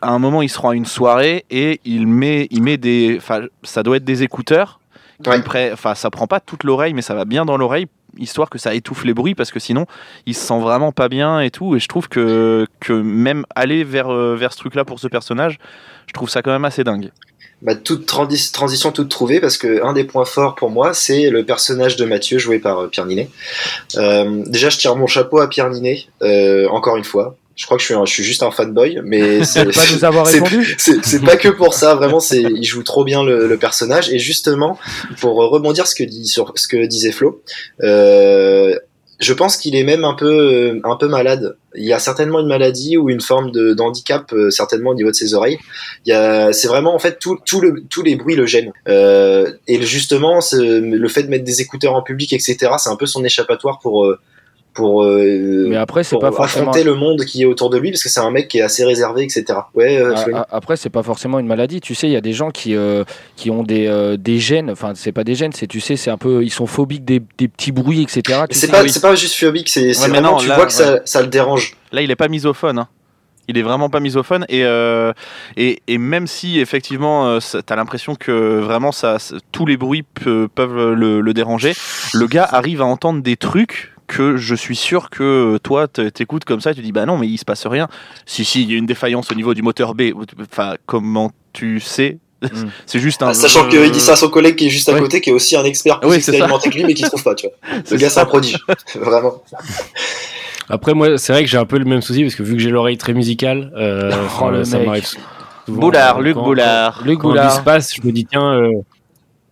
à 0.01 0.11
un 0.11 0.19
moment 0.19 0.43
il 0.43 0.49
se 0.49 0.59
rend 0.59 0.71
à 0.71 0.75
une 0.75 0.87
soirée 0.87 1.45
et 1.51 1.81
il 1.85 2.07
met 2.07 2.47
il 2.51 2.63
met 2.63 2.77
des 2.77 3.15
enfin 3.17 3.43
ça 3.63 3.83
doit 3.83 3.97
être 3.97 4.05
des 4.05 4.23
écouteurs 4.23 4.81
qui 5.23 5.31
Ouais. 5.31 5.71
enfin 5.73 5.95
ça 5.95 6.11
prend 6.11 6.27
pas 6.27 6.41
toute 6.41 6.65
l'oreille 6.65 6.93
mais 6.95 7.03
ça 7.03 7.15
va 7.15 7.25
bien 7.25 7.45
dans 7.45 7.57
l'oreille 7.57 7.87
histoire 8.19 8.51
que 8.51 8.59
ça 8.59 8.75
étouffe 8.75 9.05
les 9.05 9.15
bruits 9.15 9.35
parce 9.35 9.51
que 9.51 9.61
sinon 9.61 9.87
il 10.27 10.35
se 10.35 10.47
sent 10.47 10.61
vraiment 10.61 10.93
pas 10.93 11.09
bien 11.09 11.41
et 11.41 11.51
tout 11.51 11.77
et 11.77 11.81
je 11.81 11.89
trouve 11.89 12.09
que 12.09 12.67
même 12.91 13.45
aller 13.55 13.85
vers 13.85 14.13
euh, 14.13 14.37
vers 14.37 14.53
ce 14.53 14.59
truc 14.59 14.75
là 14.75 14.85
pour 14.85 14.99
ce 14.99 15.09
personnage 15.09 15.59
je 16.07 16.13
trouve 16.13 16.29
ça 16.29 16.43
quand 16.43 16.53
même 16.53 16.65
assez 16.65 16.85
dingue 16.85 17.11
bah, 17.63 17.75
toute 17.75 18.05
trans- 18.07 18.29
transition 18.53 18.93
toute 18.93 19.09
trouvée 19.09 19.41
parce 19.41 19.57
que 19.57 19.83
un 19.85 19.93
des 19.93 20.05
points 20.05 20.25
forts 20.25 20.55
pour 20.55 20.71
moi 20.71 20.93
c'est 20.93 21.31
le 21.31 21.45
personnage 21.45 21.97
de 21.97 22.05
Mathieu 22.05 22.39
joué 22.39 22.59
par 22.59 22.79
euh, 22.79 22.89
Pierre 22.89 23.07
Ninet. 23.07 23.31
Euh, 23.97 24.43
déjà 24.47 24.69
je 24.69 24.79
tire 24.79 24.97
mon 24.97 25.07
chapeau 25.07 25.39
à 25.39 25.49
Pierre 25.49 25.71
Ninet 25.71 26.07
encore 26.71 26.97
une 26.97 27.05
fois. 27.05 27.37
Je 27.57 27.67
crois 27.67 27.77
que 27.77 27.83
je 27.83 27.87
suis, 27.87 27.95
un- 27.95 28.05
je 28.05 28.13
suis 28.13 28.25
juste 28.25 28.43
un 28.43 28.51
fanboy, 28.51 29.01
mais 29.05 29.45
c'est 29.45 29.65
pas 29.65 29.83
nous 29.93 30.05
avoir 30.05 30.27
c'est- 30.27 30.35
répondu 30.41 30.75
c'est 30.79 31.05
c'est 31.05 31.21
pas 31.25 31.37
que 31.37 31.49
pour 31.49 31.75
ça. 31.75 31.95
Vraiment, 31.95 32.21
c'est 32.21 32.43
il 32.43 32.65
joue 32.65 32.83
trop 32.83 33.05
bien 33.05 33.23
le, 33.23 33.47
le 33.47 33.57
personnage 33.57 34.11
et 34.13 34.19
justement 34.19 34.79
pour 35.21 35.37
rebondir 35.37 35.87
ce 35.87 35.95
que 35.95 36.03
dit 36.05 36.27
sur 36.27 36.53
ce 36.57 36.67
que 36.67 36.85
disait 36.87 37.13
Flo. 37.13 37.43
Euh, 37.83 38.77
je 39.21 39.33
pense 39.33 39.57
qu'il 39.57 39.77
est 39.77 39.85
même 39.85 40.05
un 40.05 40.15
peu 40.15 40.27
euh, 40.27 40.81
un 40.83 40.97
peu 40.97 41.07
malade. 41.07 41.57
Il 41.77 41.85
y 41.85 41.93
a 41.93 42.01
certainement 42.01 42.41
une 42.41 42.49
maladie 42.49 42.97
ou 42.97 43.09
une 43.09 43.21
forme 43.21 43.53
de 43.53 43.73
d'handicap 43.73 44.33
euh, 44.33 44.51
certainement 44.51 44.91
au 44.91 44.95
niveau 44.95 45.11
de 45.11 45.15
ses 45.15 45.35
oreilles. 45.35 45.59
Il 46.05 46.11
y 46.11 46.13
a 46.13 46.53
c'est 46.53 46.67
vraiment 46.67 46.95
en 46.95 46.99
fait 46.99 47.21
tout 47.21 47.39
tout 47.47 47.61
le 47.61 47.85
tous 47.89 48.03
les 48.03 48.17
bruits 48.17 48.35
le 48.35 48.47
gênent. 48.47 48.73
Euh, 48.89 49.53
et 49.69 49.81
justement 49.83 50.41
le 50.53 51.09
fait 51.09 51.23
de 51.23 51.29
mettre 51.29 51.45
des 51.45 51.61
écouteurs 51.61 51.95
en 51.95 52.03
public 52.03 52.33
etc. 52.33 52.57
C'est 52.79 52.91
un 52.91 52.97
peu 52.97 53.07
son 53.07 53.25
échappatoire 53.25 53.79
pour 53.79 54.05
euh, 54.05 54.19
pour, 54.75 55.05
euh, 55.05 55.67
Mais 55.69 55.77
après, 55.77 56.03
c'est 56.05 56.11
pour 56.17 56.21
pas 56.21 56.33
forcément. 56.33 56.71
affronter 56.71 56.85
le 56.85 56.95
monde 56.95 57.25
qui 57.25 57.43
est 57.43 57.45
autour 57.47 57.71
de 57.71 57.79
lui 57.79 57.91
parce 57.91 58.03
que 58.03 58.09
c'est 58.09 58.21
un 58.21 58.31
mec 58.31 58.49
qui 58.49 58.59
est 58.59 58.63
assez 58.63 58.85
réservé, 58.85 59.23
etc. 59.23 59.45
Ouais, 59.75 59.97
euh, 59.99 60.13
Ah, 60.15 60.21
Flonny. 60.21 60.39
ah, 60.41 60.47
Après, 60.51 60.77
c'est 60.77 60.91
pas 60.91 61.03
forcément 61.03 61.39
une 61.39 61.47
maladie. 61.47 61.81
Tu 61.81 61.95
sais, 61.95 62.09
il 62.09 62.13
y 62.13 62.17
a 62.17 62.21
des 62.21 62.33
gens 62.33 62.51
qui, 62.51 62.75
euh, 62.75 63.05
qui 63.37 63.51
ont 63.51 63.63
des, 63.63 63.87
euh, 63.87 64.17
des 64.17 64.39
gènes. 64.39 64.71
Enfin, 64.71 64.93
c'est 64.95 65.13
pas 65.13 65.25
des 65.25 65.35
gènes, 65.37 65.53
c'est 65.53 65.67
tu 65.69 65.81
sais, 65.81 65.97
c'est 65.97 66.11
un 66.11 66.19
peu. 66.19 66.43
Ils 66.43 66.51
sont 66.51 66.67
phobiques 66.67 67.05
des, 67.05 67.23
des 67.39 67.49
petits 67.49 67.73
bruits, 67.73 68.03
etc. 68.03 68.43
Tu 68.51 68.59
c'est 68.59 68.69
pas, 68.71 68.83
oui. 68.83 68.91
c'est 68.91 69.01
pas 69.01 69.15
juste 69.15 69.37
phobique, 69.39 69.69
c'est 69.69 69.87
mais 69.87 69.93
vraiment, 69.93 70.33
non, 70.33 70.37
tu 70.39 70.49
là, 70.49 70.57
vois 70.57 70.67
que 70.67 70.73
ça, 70.73 71.01
ça 71.05 71.23
le 71.23 71.29
dérange. 71.29 71.77
Là, 71.93 72.03
il 72.03 72.11
est 72.11 72.17
pas 72.17 72.29
misophone. 72.29 72.79
hein. 72.81 72.89
Il 73.47 73.59
est 73.59 73.63
vraiment 73.63 73.91
pas 73.91 74.01
misophone 74.01 74.47
et, 74.49 74.65
euh, 74.65 75.13
et, 75.59 75.83
et 75.87 75.99
même 75.99 76.27
si 76.27 76.61
effectivement 76.61 77.29
euh, 77.29 77.41
ça- 77.41 77.61
t'as 77.63 77.77
l'impression 77.77 78.15
que 78.15 78.59
vraiment 78.61 78.91
ça, 78.91 79.19
tous 79.53 79.67
les 79.67 79.77
bruits 79.77 80.03
pe- 80.03 80.47
peuvent 80.55 80.95
le, 80.95 81.21
le 81.21 81.35
déranger, 81.35 81.75
le 82.15 82.27
gars 82.27 82.49
arrive 82.51 82.81
à 82.81 82.87
entendre 82.87 83.23
des 83.23 83.37
trucs 83.37 83.93
que 84.07 84.37
je 84.37 84.55
suis 84.55 84.77
sûr 84.77 85.11
que 85.11 85.59
toi 85.63 85.89
t- 85.89 86.11
t'écoutes 86.11 86.45
comme 86.45 86.61
ça 86.61 86.71
et 86.73 86.75
tu 86.75 86.83
dis 86.83 86.93
bah 86.93 87.07
non 87.07 87.17
mais 87.19 87.27
il 87.29 87.39
se 87.39 87.45
passe 87.45 87.67
rien. 87.67 87.89
Si 88.27 88.45
si 88.45 88.63
il 88.63 88.71
y 88.71 88.75
a 88.75 88.79
une 88.79 88.87
défaillance 88.87 89.31
au 89.31 89.35
niveau 89.35 89.55
du 89.55 89.63
moteur 89.63 89.95
B. 89.95 90.13
Enfin 90.41 90.75
comment 90.87 91.31
tu 91.53 91.81
sais? 91.81 92.19
Mm. 92.43 92.47
C'est 92.87 92.99
juste 92.99 93.23
un. 93.23 93.33
Sachant 93.33 93.69
qu'il 93.69 93.91
dit 93.91 94.01
ça 94.01 94.13
à 94.13 94.17
son 94.17 94.29
collègue 94.29 94.57
qui 94.57 94.67
est 94.67 94.71
juste 94.71 94.89
à 94.89 94.93
Ouais. 94.93 95.01
côté, 95.01 95.21
qui 95.23 95.31
est 95.31 95.33
aussi 95.33 95.57
un 95.57 95.65
expert 95.65 96.01
plus 96.01 96.11
Oui, 96.11 96.17
c'est 96.17 96.23
ça. 96.23 96.33
expérimenté 96.33 96.69
que 96.71 96.75
lui, 96.77 96.85
mais 96.85 96.93
qui 96.95 97.03
trouve 97.05 97.23
pas, 97.23 97.35
tu 97.35 97.47
vois. 97.47 97.57
Ce 97.79 97.81
C'est 97.91 97.97
gars, 97.97 98.11
c'est 98.11 98.21
un 98.21 98.27
prodige. 98.27 98.59
Vraiment. 98.97 99.43
Après, 100.69 100.95
moi, 100.95 101.19
c'est 101.19 101.33
vrai 101.33 101.43
que 101.45 101.49
j'ai 101.51 101.59
un 101.59 101.67
peu 101.67 101.79
le 101.79 101.85
même 101.85 102.01
souci 102.03 102.23
parce 102.23 102.35
que 102.35 102.43
vu 102.43 102.55
que 102.55 102.59
j'ai 102.61 102.71
l'oreille 102.71 102.97
très 102.99 103.13
musicale, 103.15 103.71
euh, 103.77 104.11
Oh, 104.41 104.65
ça 104.65 104.79
m'arrive 104.79 105.05
souvent. 105.07 105.23
Boulard, 105.69 106.19
euh, 106.19 106.23
Luc 106.23 106.35
quand- 106.35 106.43
Boulard. 106.45 107.03
Luc 107.05 107.19
Quand 107.21 107.29
le 107.33 107.35
bus 107.41 107.43
Goulard. 107.49 107.65
passe, 107.65 107.95
je 107.95 108.07
me 108.07 108.13
dis 108.13 108.27
tiens, 108.27 108.53
euh, 108.55 108.73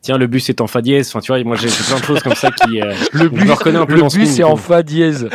tiens, 0.02 0.18
le 0.18 0.26
bus 0.26 0.48
est 0.50 0.60
en 0.60 0.66
fa 0.66 0.82
dièse. 0.82 1.08
Enfin, 1.08 1.20
tu 1.20 1.32
vois, 1.32 1.42
moi 1.44 1.56
j'ai 1.56 1.68
plein 1.68 1.98
de 1.98 2.04
choses 2.04 2.20
comme 2.22 2.34
ça 2.34 2.50
qui. 2.50 2.80
euh, 2.82 2.92
Le 3.12 3.30
je 3.34 3.44
me 3.44 3.52
reconnais 3.52 3.78
un 3.78 3.86
peu 3.86 3.94
le 3.94 4.00
dans 4.00 4.10
ce 4.10 4.18
bus 4.18 4.38
est 4.38 4.42
en 4.44 4.56
fa 4.56 4.82
dièse. 4.82 5.28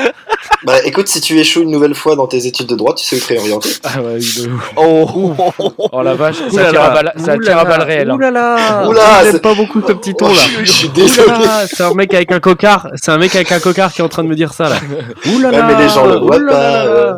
Bah, 0.64 0.74
écoute, 0.86 1.08
si 1.08 1.22
tu 1.22 1.38
échoues 1.40 1.62
une 1.62 1.70
nouvelle 1.72 1.94
fois 1.94 2.16
dans 2.16 2.26
tes 2.26 2.48
études 2.48 2.68
de 2.68 2.76
droit, 2.76 2.94
tu 2.96 3.06
sais 3.06 3.16
où 3.16 3.20
te 3.20 3.28
réorienter. 3.28 3.70
Ah 3.84 4.02
ouais, 4.02 4.16
de 4.20 4.50
ouf. 4.50 4.74
Oh, 4.76 5.34
Oh 5.92 6.02
la 6.02 6.16
vache, 6.16 6.38
ça 6.52 6.70
tire 6.70 6.82
à 6.82 6.90
balle, 6.90 7.14
ça 7.18 7.38
tire 7.38 7.58
à 7.60 7.66
balle 7.66 7.84
réelle. 7.84 8.10
hein. 8.10 8.16
Ouh 8.16 8.20
là 8.20 8.32
là 8.32 8.88
Oula, 8.88 9.02
J'aime 9.24 9.32
c'est- 9.34 9.40
pas 9.42 9.54
beaucoup 9.54 9.82
ce 9.86 9.94
petit 9.94 10.16
ton 10.16 10.26
Oh, 10.28 10.34
là. 10.34 10.42
je, 10.60 10.66
je 10.66 10.72
suis 10.72 10.90
désolé. 10.90 11.32
C'est 11.68 11.84
un 11.84 11.94
mec 11.94 12.14
avec 12.14 12.32
un 12.32 12.40
cocard. 12.40 12.90
C'est 12.96 13.12
un 13.12 13.18
mec 13.20 13.36
avec 13.36 13.52
un 13.52 13.60
cocard 13.60 13.94
qui 13.94 14.02
est 14.02 14.04
en 14.04 14.10
train 14.10 14.24
de 14.24 14.30
me 14.30 14.36
dire 14.36 14.52
ça 14.54 14.70
là. 14.70 14.78
Ouais, 15.26 15.52
là 15.52 15.64
mais 15.68 15.84
les 15.84 15.90
gens 15.90 16.08
le 16.08 16.16
voient 16.18 16.40
là 16.40 16.52
pas, 16.52 16.86
euh. 16.86 17.14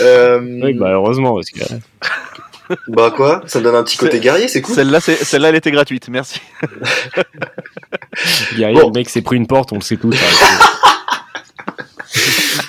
Euh, 0.00 0.40
Oui, 0.62 0.74
bah 0.74 0.90
heureusement 0.92 1.34
parce 1.34 1.50
que. 1.50 1.60
Bah 2.88 3.12
quoi? 3.14 3.42
Ça 3.46 3.58
me 3.58 3.64
donne 3.64 3.74
un 3.76 3.82
petit 3.82 3.96
côté 3.96 4.20
guerrier, 4.20 4.48
c'est 4.48 4.60
cool. 4.62 4.74
Celle-là, 4.74 5.00
c'est- 5.00 5.24
celle-là, 5.24 5.48
elle 5.50 5.56
était 5.56 5.70
gratuite. 5.70 6.08
Merci. 6.10 6.40
Guerrier, 8.56 8.80
Bon. 8.80 8.88
le 8.88 8.92
mec 8.94 9.08
s'est 9.08 9.22
pris 9.22 9.36
une 9.36 9.46
porte, 9.46 9.72
on 9.72 9.76
le 9.76 9.80
sait 9.80 9.96
tous. 9.96 10.12
ça. 10.12 10.26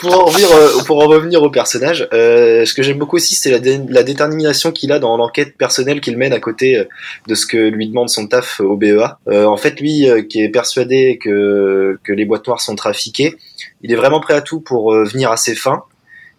pour, 0.01 0.13
en 0.15 0.25
revenir, 0.25 0.47
euh, 0.51 0.83
pour 0.85 1.03
en 1.03 1.07
revenir 1.07 1.41
au 1.43 1.49
personnage, 1.49 2.07
euh, 2.13 2.65
ce 2.65 2.73
que 2.73 2.83
j'aime 2.83 2.97
beaucoup 2.97 3.17
aussi, 3.17 3.35
c'est 3.35 3.51
la, 3.51 3.59
dé- 3.59 3.81
la 3.89 4.03
détermination 4.03 4.71
qu'il 4.71 4.91
a 4.91 4.99
dans 4.99 5.17
l'enquête 5.17 5.57
personnelle 5.57 6.01
qu'il 6.01 6.17
mène 6.17 6.33
à 6.33 6.39
côté 6.39 6.77
euh, 6.77 6.83
de 7.27 7.35
ce 7.35 7.45
que 7.45 7.57
lui 7.57 7.88
demande 7.89 8.09
son 8.09 8.27
taf 8.27 8.59
au 8.59 8.77
BEA. 8.77 9.17
Euh, 9.27 9.45
en 9.45 9.57
fait, 9.57 9.79
lui, 9.79 10.09
euh, 10.09 10.21
qui 10.21 10.41
est 10.41 10.49
persuadé 10.49 11.19
que, 11.21 11.99
que 12.03 12.13
les 12.13 12.25
boîtes 12.25 12.45
noires 12.47 12.62
sont 12.62 12.75
trafiquées, 12.75 13.35
il 13.81 13.91
est 13.91 13.95
vraiment 13.95 14.19
prêt 14.19 14.35
à 14.35 14.41
tout 14.41 14.59
pour 14.62 14.93
euh, 14.93 15.03
venir 15.03 15.31
à 15.31 15.38
ses 15.38 15.55
fins. 15.55 15.83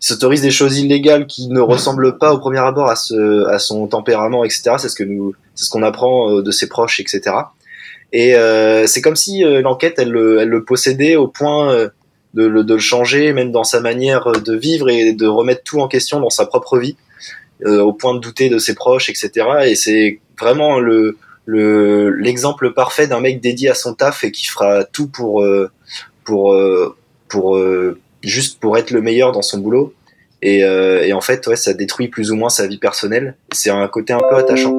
S'autorise 0.02 0.40
des 0.40 0.50
choses 0.50 0.78
illégales 0.78 1.26
qui 1.26 1.48
ne 1.48 1.60
ressemblent 1.60 2.16
pas 2.18 2.32
au 2.32 2.38
premier 2.38 2.58
abord 2.58 2.88
à, 2.88 2.96
ce, 2.96 3.46
à 3.48 3.58
son 3.58 3.86
tempérament, 3.86 4.44
etc. 4.44 4.72
C'est 4.78 4.88
ce 4.88 4.94
que 4.96 5.04
nous, 5.04 5.34
c'est 5.54 5.66
ce 5.66 5.70
qu'on 5.70 5.82
apprend 5.82 6.30
euh, 6.38 6.42
de 6.42 6.50
ses 6.50 6.68
proches, 6.68 7.00
etc. 7.00 7.20
Et 8.12 8.34
euh, 8.34 8.86
c'est 8.86 9.02
comme 9.02 9.14
si 9.16 9.44
euh, 9.44 9.60
l'enquête, 9.60 9.94
elle, 9.98 10.10
le- 10.10 10.40
elle 10.40 10.48
le 10.48 10.64
possédait 10.64 11.16
au 11.16 11.28
point 11.28 11.70
euh, 11.72 11.88
de, 12.34 12.46
le- 12.46 12.64
de 12.64 12.74
le 12.74 12.80
changer, 12.80 13.32
même 13.34 13.52
dans 13.52 13.62
sa 13.62 13.80
manière 13.80 14.32
de 14.32 14.56
vivre 14.56 14.88
et 14.88 15.12
de 15.12 15.26
remettre 15.26 15.62
tout 15.64 15.80
en 15.80 15.86
question 15.88 16.18
dans 16.18 16.30
sa 16.30 16.46
propre 16.46 16.78
vie, 16.78 16.96
au 17.66 17.92
point 17.92 18.14
de 18.14 18.20
douter 18.20 18.48
de 18.48 18.56
ses 18.58 18.74
proches, 18.74 19.10
etc. 19.10 19.30
Et 19.66 19.74
c'est 19.74 20.20
vraiment 20.38 20.80
le 20.80 21.18
le- 21.44 22.08
l'exemple 22.10 22.72
parfait 22.72 23.06
d'un 23.06 23.20
mec 23.20 23.40
dédié 23.42 23.68
à 23.68 23.74
son 23.74 23.92
taf 23.92 24.24
et 24.24 24.32
qui 24.32 24.46
fera 24.46 24.84
tout 24.84 25.08
pour 25.08 25.44
pour 26.24 26.56
pour 27.28 27.56
euh, 27.56 27.98
juste 28.22 28.60
pour 28.60 28.76
être 28.78 28.90
le 28.90 29.00
meilleur 29.00 29.32
dans 29.32 29.42
son 29.42 29.58
boulot. 29.58 29.94
Et, 30.42 30.64
euh, 30.64 31.04
et 31.04 31.12
en 31.12 31.20
fait, 31.20 31.46
ouais, 31.46 31.56
ça 31.56 31.74
détruit 31.74 32.08
plus 32.08 32.30
ou 32.30 32.36
moins 32.36 32.48
sa 32.48 32.66
vie 32.66 32.78
personnelle. 32.78 33.36
C'est 33.52 33.70
un 33.70 33.86
côté 33.88 34.12
un 34.12 34.20
peu 34.20 34.36
attachant. 34.36 34.74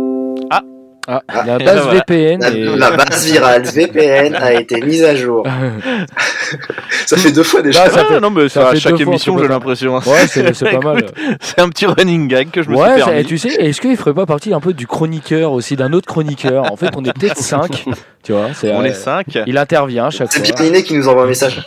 Ah, 0.49 0.63
Ah, 1.07 1.21
la 1.45 1.55
et 1.59 1.63
base 1.65 1.79
voilà. 1.81 1.99
VPN 2.07 2.41
La, 2.41 2.49
et... 2.51 2.63
la 2.77 2.91
base 2.91 3.25
virale 3.25 3.63
VPN 3.63 4.35
a 4.35 4.53
été 4.53 4.81
mise 4.81 5.03
à 5.03 5.15
jour. 5.15 5.45
Ça 7.07 7.17
fait 7.17 7.31
deux 7.31 7.43
fois 7.43 7.61
déjà. 7.61 7.85
Là, 7.85 7.89
ça 7.89 8.03
Ah, 8.07 8.13
fait- 8.13 8.19
non, 8.19 8.29
mais 8.29 8.47
ça 8.49 8.61
ça, 8.61 8.67
à 8.69 8.71
fait 8.73 8.79
chaque 8.79 8.95
fois, 8.97 9.01
émission, 9.01 9.35
c'est 9.37 9.43
j'ai 9.43 9.49
l'impression. 9.49 9.95
Ouais, 9.97 10.27
c'est 10.27 10.53
c'est 10.53 10.69
pas 10.71 10.79
mal. 10.93 11.05
C'est 11.41 11.59
un 11.59 11.69
petit 11.69 11.85
running 11.85 12.27
gag 12.27 12.51
que 12.51 12.61
je 12.61 12.69
me 12.69 12.75
Ouais, 12.75 12.93
suis 12.95 13.03
permis. 13.03 13.19
et 13.19 13.23
tu 13.25 13.37
sais, 13.37 13.49
est-ce 13.49 13.81
qu'il 13.81 13.95
ferait 13.97 14.13
pas 14.13 14.25
partie 14.25 14.53
un 14.53 14.59
peu 14.59 14.73
du 14.73 14.85
chroniqueur 14.87 15.51
aussi, 15.53 15.75
d'un 15.75 15.91
autre 15.93 16.07
chroniqueur 16.07 16.71
En 16.71 16.75
fait, 16.75 16.89
on 16.95 17.03
est 17.03 17.13
peut-être 17.13 17.37
5, 17.37 17.85
tu 18.23 18.31
vois. 18.33 18.49
c'est, 18.53 18.71
On 18.71 18.81
euh, 18.81 18.85
est 18.85 18.93
5. 18.93 19.39
Il 19.47 19.57
intervient 19.57 20.05
à 20.07 20.09
chaque 20.09 20.31
C'est 20.31 20.45
fois. 20.45 20.55
Pierre 20.55 20.67
Ninet 20.71 20.83
qui 20.83 20.93
nous 20.93 21.07
envoie 21.07 21.23
un 21.23 21.27
message. 21.27 21.61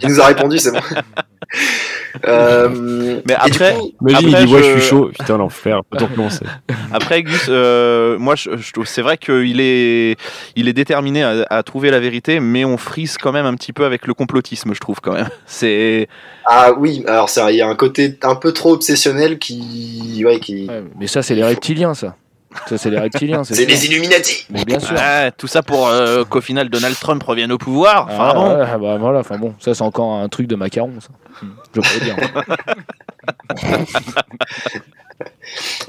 il 0.00 0.08
nous 0.08 0.20
a 0.20 0.26
répondu, 0.26 0.58
c'est 0.58 0.72
bon. 0.72 0.80
Euh, 2.26 3.20
Mais 3.26 3.34
après- 3.34 3.74
coup, 3.74 3.92
lui, 4.02 4.14
il 4.20 4.28
Après, 4.34 4.44
dit, 4.46 4.52
ouais, 4.52 4.62
je- 4.62 4.68
je 4.74 4.78
suis 4.80 4.88
chaud. 4.88 5.10
Putain, 5.18 5.38
l'enfer. 5.38 5.80
Après, 6.92 7.22
Gus, 7.22 7.46
euh, 7.48 8.18
moi, 8.18 8.34
je, 8.36 8.56
je 8.56 8.72
trouve, 8.72 8.86
c'est 8.86 9.02
vrai 9.02 9.16
qu'il 9.16 9.60
est, 9.60 10.16
il 10.56 10.68
est 10.68 10.72
déterminé 10.72 11.22
à, 11.22 11.46
à 11.48 11.62
trouver 11.62 11.90
la 11.90 12.00
vérité, 12.00 12.40
mais 12.40 12.64
on 12.64 12.76
frise 12.76 13.16
quand 13.18 13.32
même 13.32 13.46
un 13.46 13.54
petit 13.54 13.72
peu 13.72 13.84
avec 13.84 14.06
le 14.06 14.14
complotisme, 14.14 14.74
je 14.74 14.80
trouve 14.80 15.00
quand 15.00 15.12
même. 15.14 15.28
C'est, 15.46 16.08
ah 16.46 16.72
oui, 16.76 17.02
alors 17.06 17.28
ça, 17.28 17.50
il 17.50 17.56
y 17.56 17.62
a 17.62 17.68
un 17.68 17.74
côté 17.76 18.18
un 18.22 18.34
peu 18.34 18.52
trop 18.52 18.72
obsessionnel 18.72 19.38
qui, 19.38 20.22
ouais, 20.24 20.38
qui, 20.40 20.66
Ouais, 20.68 20.82
mais 20.98 21.06
ça, 21.06 21.22
c'est 21.22 21.34
les 21.34 21.44
reptiliens, 21.44 21.94
ça. 21.94 22.16
Ça, 22.68 22.78
c'est 22.78 22.90
les 22.90 22.98
reptiliens, 22.98 23.44
c'est 23.44 23.64
les 23.64 23.86
Illuminati. 23.86 24.46
Mais 24.50 24.64
bien 24.64 24.78
sûr. 24.80 24.94
Tout 25.38 25.46
ça 25.46 25.62
pour 25.62 25.88
euh, 25.88 26.24
qu'au 26.24 26.40
final 26.40 26.68
Donald 26.68 26.96
Trump 26.98 27.22
revienne 27.22 27.52
au 27.52 27.58
pouvoir. 27.58 28.08
Enfin 28.10 28.28
Ah, 28.30 28.34
bon. 28.34 28.48
ouais, 28.58 28.78
bah 28.80 28.96
voilà, 28.98 29.20
enfin 29.20 29.38
bon, 29.38 29.54
ça 29.60 29.74
c'est 29.74 29.82
encore 29.82 30.12
un 30.14 30.28
truc 30.28 30.46
de 30.46 30.54
macaron, 30.56 30.92
ça. 31.00 31.08
Je 31.74 31.80
peux 31.80 32.04
dire. 32.04 32.16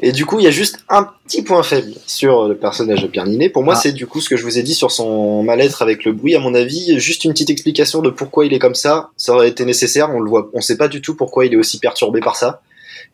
Et 0.01 0.11
du 0.11 0.25
coup, 0.25 0.39
il 0.39 0.43
y 0.43 0.47
a 0.47 0.51
juste 0.51 0.79
un 0.89 1.07
petit 1.25 1.41
point 1.43 1.63
faible 1.63 1.93
sur 2.05 2.47
le 2.47 2.55
personnage 2.55 3.01
de 3.01 3.07
Pierre 3.07 3.25
Ninet. 3.25 3.49
Pour 3.49 3.63
moi, 3.63 3.75
Ah. 3.75 3.79
c'est 3.81 3.91
du 3.93 4.05
coup 4.05 4.19
ce 4.19 4.29
que 4.29 4.35
je 4.37 4.43
vous 4.43 4.59
ai 4.59 4.63
dit 4.63 4.73
sur 4.75 4.91
son 4.91 5.41
mal-être 5.43 5.81
avec 5.81 6.03
le 6.03 6.11
bruit. 6.11 6.35
À 6.35 6.39
mon 6.39 6.53
avis, 6.53 6.99
juste 6.99 7.23
une 7.23 7.31
petite 7.31 7.49
explication 7.49 8.01
de 8.01 8.09
pourquoi 8.09 8.45
il 8.45 8.53
est 8.53 8.59
comme 8.59 8.75
ça, 8.75 9.09
ça 9.17 9.33
aurait 9.33 9.47
été 9.49 9.63
nécessaire. 9.65 10.09
On 10.13 10.19
le 10.19 10.29
voit, 10.29 10.49
on 10.53 10.61
sait 10.61 10.77
pas 10.77 10.87
du 10.89 11.01
tout 11.01 11.15
pourquoi 11.15 11.45
il 11.45 11.53
est 11.53 11.57
aussi 11.57 11.79
perturbé 11.79 12.19
par 12.19 12.35
ça. 12.35 12.61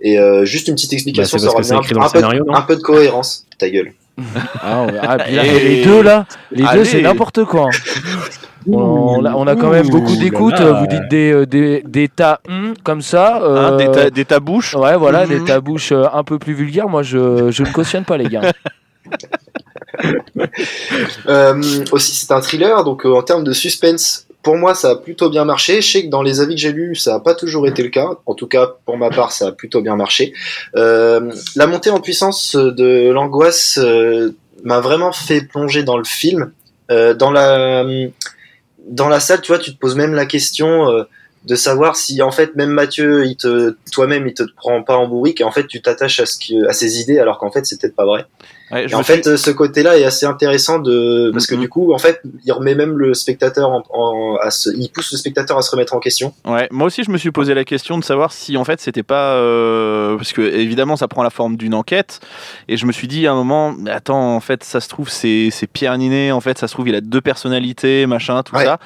Et 0.02 0.18
euh, 0.20 0.46
juste 0.46 0.68
une 0.68 0.76
petite 0.76 0.94
explication, 0.94 1.38
Bah, 1.38 1.64
ça 1.64 1.76
écrit 1.78 1.94
un, 1.94 1.98
dans 1.98 2.02
un 2.02 2.06
le 2.06 2.12
peu, 2.12 2.18
scénario, 2.20 2.44
non 2.46 2.56
un 2.56 2.62
peu 2.62 2.76
de 2.76 2.82
cohérence. 2.82 3.46
Ta 3.58 3.70
gueule. 3.70 3.94
Ah. 4.62 4.86
Ah, 5.02 5.18
puis 5.18 5.34
là, 5.36 5.46
Et- 5.46 5.60
les 5.60 5.84
deux 5.84 6.02
là, 6.02 6.26
les 6.52 6.64
deux 6.74 6.84
c'est 6.86 7.02
n'importe 7.02 7.46
quoi. 7.46 7.70
On, 8.70 9.24
a, 9.26 9.34
on 9.34 9.48
a 9.48 9.56
quand 9.56 9.70
même 9.70 9.88
beaucoup 9.88 10.12
Ouh 10.12 10.50
là. 10.50 10.72
Vous 10.74 10.88
dites 10.88 11.08
des, 11.10 11.32
euh, 11.32 11.46
des, 11.46 11.82
des 11.88 12.10
tas 12.10 12.42
hum, 12.48 12.74
comme 12.84 13.02
ça. 13.02 13.38
Hein, 13.38 13.42
euh, 13.42 13.78
des, 13.78 13.90
ta- 13.92 14.10
des 14.10 14.26
tabouches. 14.26 14.76
Ouais, 14.76 14.98
voilà, 14.98 15.26
Mhm. 15.26 15.30
des 15.40 15.46
tabouches 15.46 15.94
euh, 15.94 16.04
un 16.14 16.24
peu 16.26 16.38
plus 16.38 16.54
vulgaires. 16.54 16.90
Moi, 16.90 17.02
je, 17.02 17.50
je 17.52 17.64
ne 17.64 17.70
cautionne 17.72 18.04
pas, 18.04 18.18
les 18.18 18.26
gars. 18.28 18.42
Euh, 21.28 21.62
aussi, 21.92 22.16
c'est 22.16 22.32
un 22.32 22.42
thriller, 22.42 22.84
donc 22.84 23.06
euh, 23.06 23.14
en 23.14 23.22
termes 23.22 23.44
de 23.44 23.52
suspense, 23.54 24.28
pour 24.42 24.56
moi, 24.56 24.74
ça 24.74 24.92
a 24.92 24.96
plutôt 24.96 25.30
bien 25.30 25.44
marché. 25.44 25.82
Je 25.82 25.92
sais 25.92 26.06
que 26.06 26.10
dans 26.10 26.22
les 26.22 26.40
avis 26.40 26.56
que 26.56 26.62
j'ai 26.62 26.72
lus, 26.72 26.96
ça 26.96 27.14
n'a 27.14 27.20
pas 27.20 27.36
toujours 27.36 27.68
été 27.68 27.84
le 27.84 27.90
cas. 27.90 28.10
En 28.26 28.34
tout 28.34 28.48
cas, 28.48 28.76
pour 28.86 28.98
ma 28.98 29.10
part, 29.10 29.32
ça 29.32 29.48
a 29.48 29.52
plutôt 29.52 29.82
bien 29.82 29.96
marché. 29.96 30.34
Euh, 30.76 31.32
la 31.56 31.68
montée 31.68 31.90
en 31.90 32.00
puissance 32.00 32.56
de 32.56 33.10
l'angoisse 33.10 33.78
euh, 33.82 34.36
m'a 34.64 34.80
vraiment 34.80 35.12
fait 35.12 35.42
plonger 35.42 35.84
dans 35.84 35.98
le 35.98 36.06
film. 36.06 36.52
Euh, 36.90 37.14
dans 37.14 37.32
la 37.32 37.86
dans 38.88 39.10
la 39.10 39.20
salle, 39.20 39.42
tu 39.42 39.52
vois, 39.52 39.60
tu 39.60 39.74
te 39.74 39.78
poses 39.78 39.96
même 39.96 40.14
la 40.14 40.26
question 40.26 40.90
euh, 40.90 41.04
de 41.46 41.56
savoir 41.56 41.96
si 41.96 42.22
en 42.22 42.32
fait 42.32 42.56
même 42.56 42.72
Mathieu, 42.72 43.26
toi-même, 43.92 44.28
il 44.28 44.34
te 44.34 44.44
prend 44.56 44.82
pas 44.84 44.96
en 44.96 45.08
bourrique 45.08 45.42
et 45.42 45.44
en 45.44 45.52
fait 45.52 45.68
tu 45.68 45.82
t'attaches 45.82 46.20
à 46.20 46.26
ce 46.26 46.68
à 46.68 46.74
ses 46.74 47.00
idées 47.00 47.20
alors 47.20 47.38
qu'en 47.38 47.52
fait 47.52 47.66
c'est 47.66 47.80
peut-être 47.80 47.96
pas 47.96 48.06
vrai. 48.06 48.26
Ouais, 48.72 48.88
je 48.88 48.94
Et 48.94 48.96
en 48.96 49.04
fait, 49.04 49.26
euh, 49.28 49.36
ce 49.38 49.50
côté-là 49.52 49.98
est 49.98 50.04
assez 50.04 50.26
intéressant 50.26 50.80
de 50.80 51.30
parce 51.32 51.48
que 51.48 51.56
Mhm. 51.56 51.62
du 51.62 51.70
coup, 51.70 51.94
en 51.94 51.98
fait, 51.98 52.22
il 52.46 52.52
remet 52.52 52.76
même 52.76 52.98
le 52.98 53.14
spectateur 53.14 53.70
en, 53.70 53.84
en- 53.90 54.36
à 54.42 54.52
se, 54.52 54.70
il 54.76 54.90
pousse 54.90 55.12
le 55.12 55.18
spectateur 55.18 55.58
à 55.58 55.62
se 55.62 55.72
remettre 55.72 55.94
en 55.96 56.00
question. 56.00 56.34
Ouais, 56.46 56.68
moi 56.72 56.88
aussi 56.88 57.04
je 57.04 57.12
me 57.12 57.18
suis 57.18 57.32
posé 57.32 57.54
la 57.54 57.64
question 57.64 57.98
de 57.98 58.04
savoir 58.04 58.32
si 58.32 58.58
en 58.58 58.64
fait 58.64 58.80
c'était 58.80 59.04
pas 59.04 59.34
euh, 59.36 60.16
parce 60.18 60.34
que 60.34 60.42
évidemment 60.42 60.96
ça 60.98 61.08
prend 61.08 61.24
la 61.24 61.30
forme 61.30 61.58
d'une 61.58 61.74
enquête 61.74 62.20
et 62.68 62.78
je 62.78 62.86
me 62.86 62.92
suis 62.92 63.08
dit 63.08 63.26
à 63.28 63.32
un 63.32 63.36
moment 63.36 63.74
mais 63.78 63.92
attends 63.92 64.36
en 64.36 64.40
fait 64.40 64.64
ça 64.64 64.80
se 64.82 64.88
trouve 64.90 65.10
c'est 65.10 65.50
c'est 65.52 65.68
Pierre 65.68 65.98
Ninet 65.98 66.32
en 66.32 66.40
fait 66.42 66.58
ça 66.58 66.68
se 66.68 66.74
trouve 66.74 66.88
il 66.90 66.96
a 66.96 67.02
deux 67.02 67.22
personnalités 67.22 68.06
machin 68.06 68.44
tout 68.44 68.56
Ouais. 68.56 68.66
ça 68.66 68.80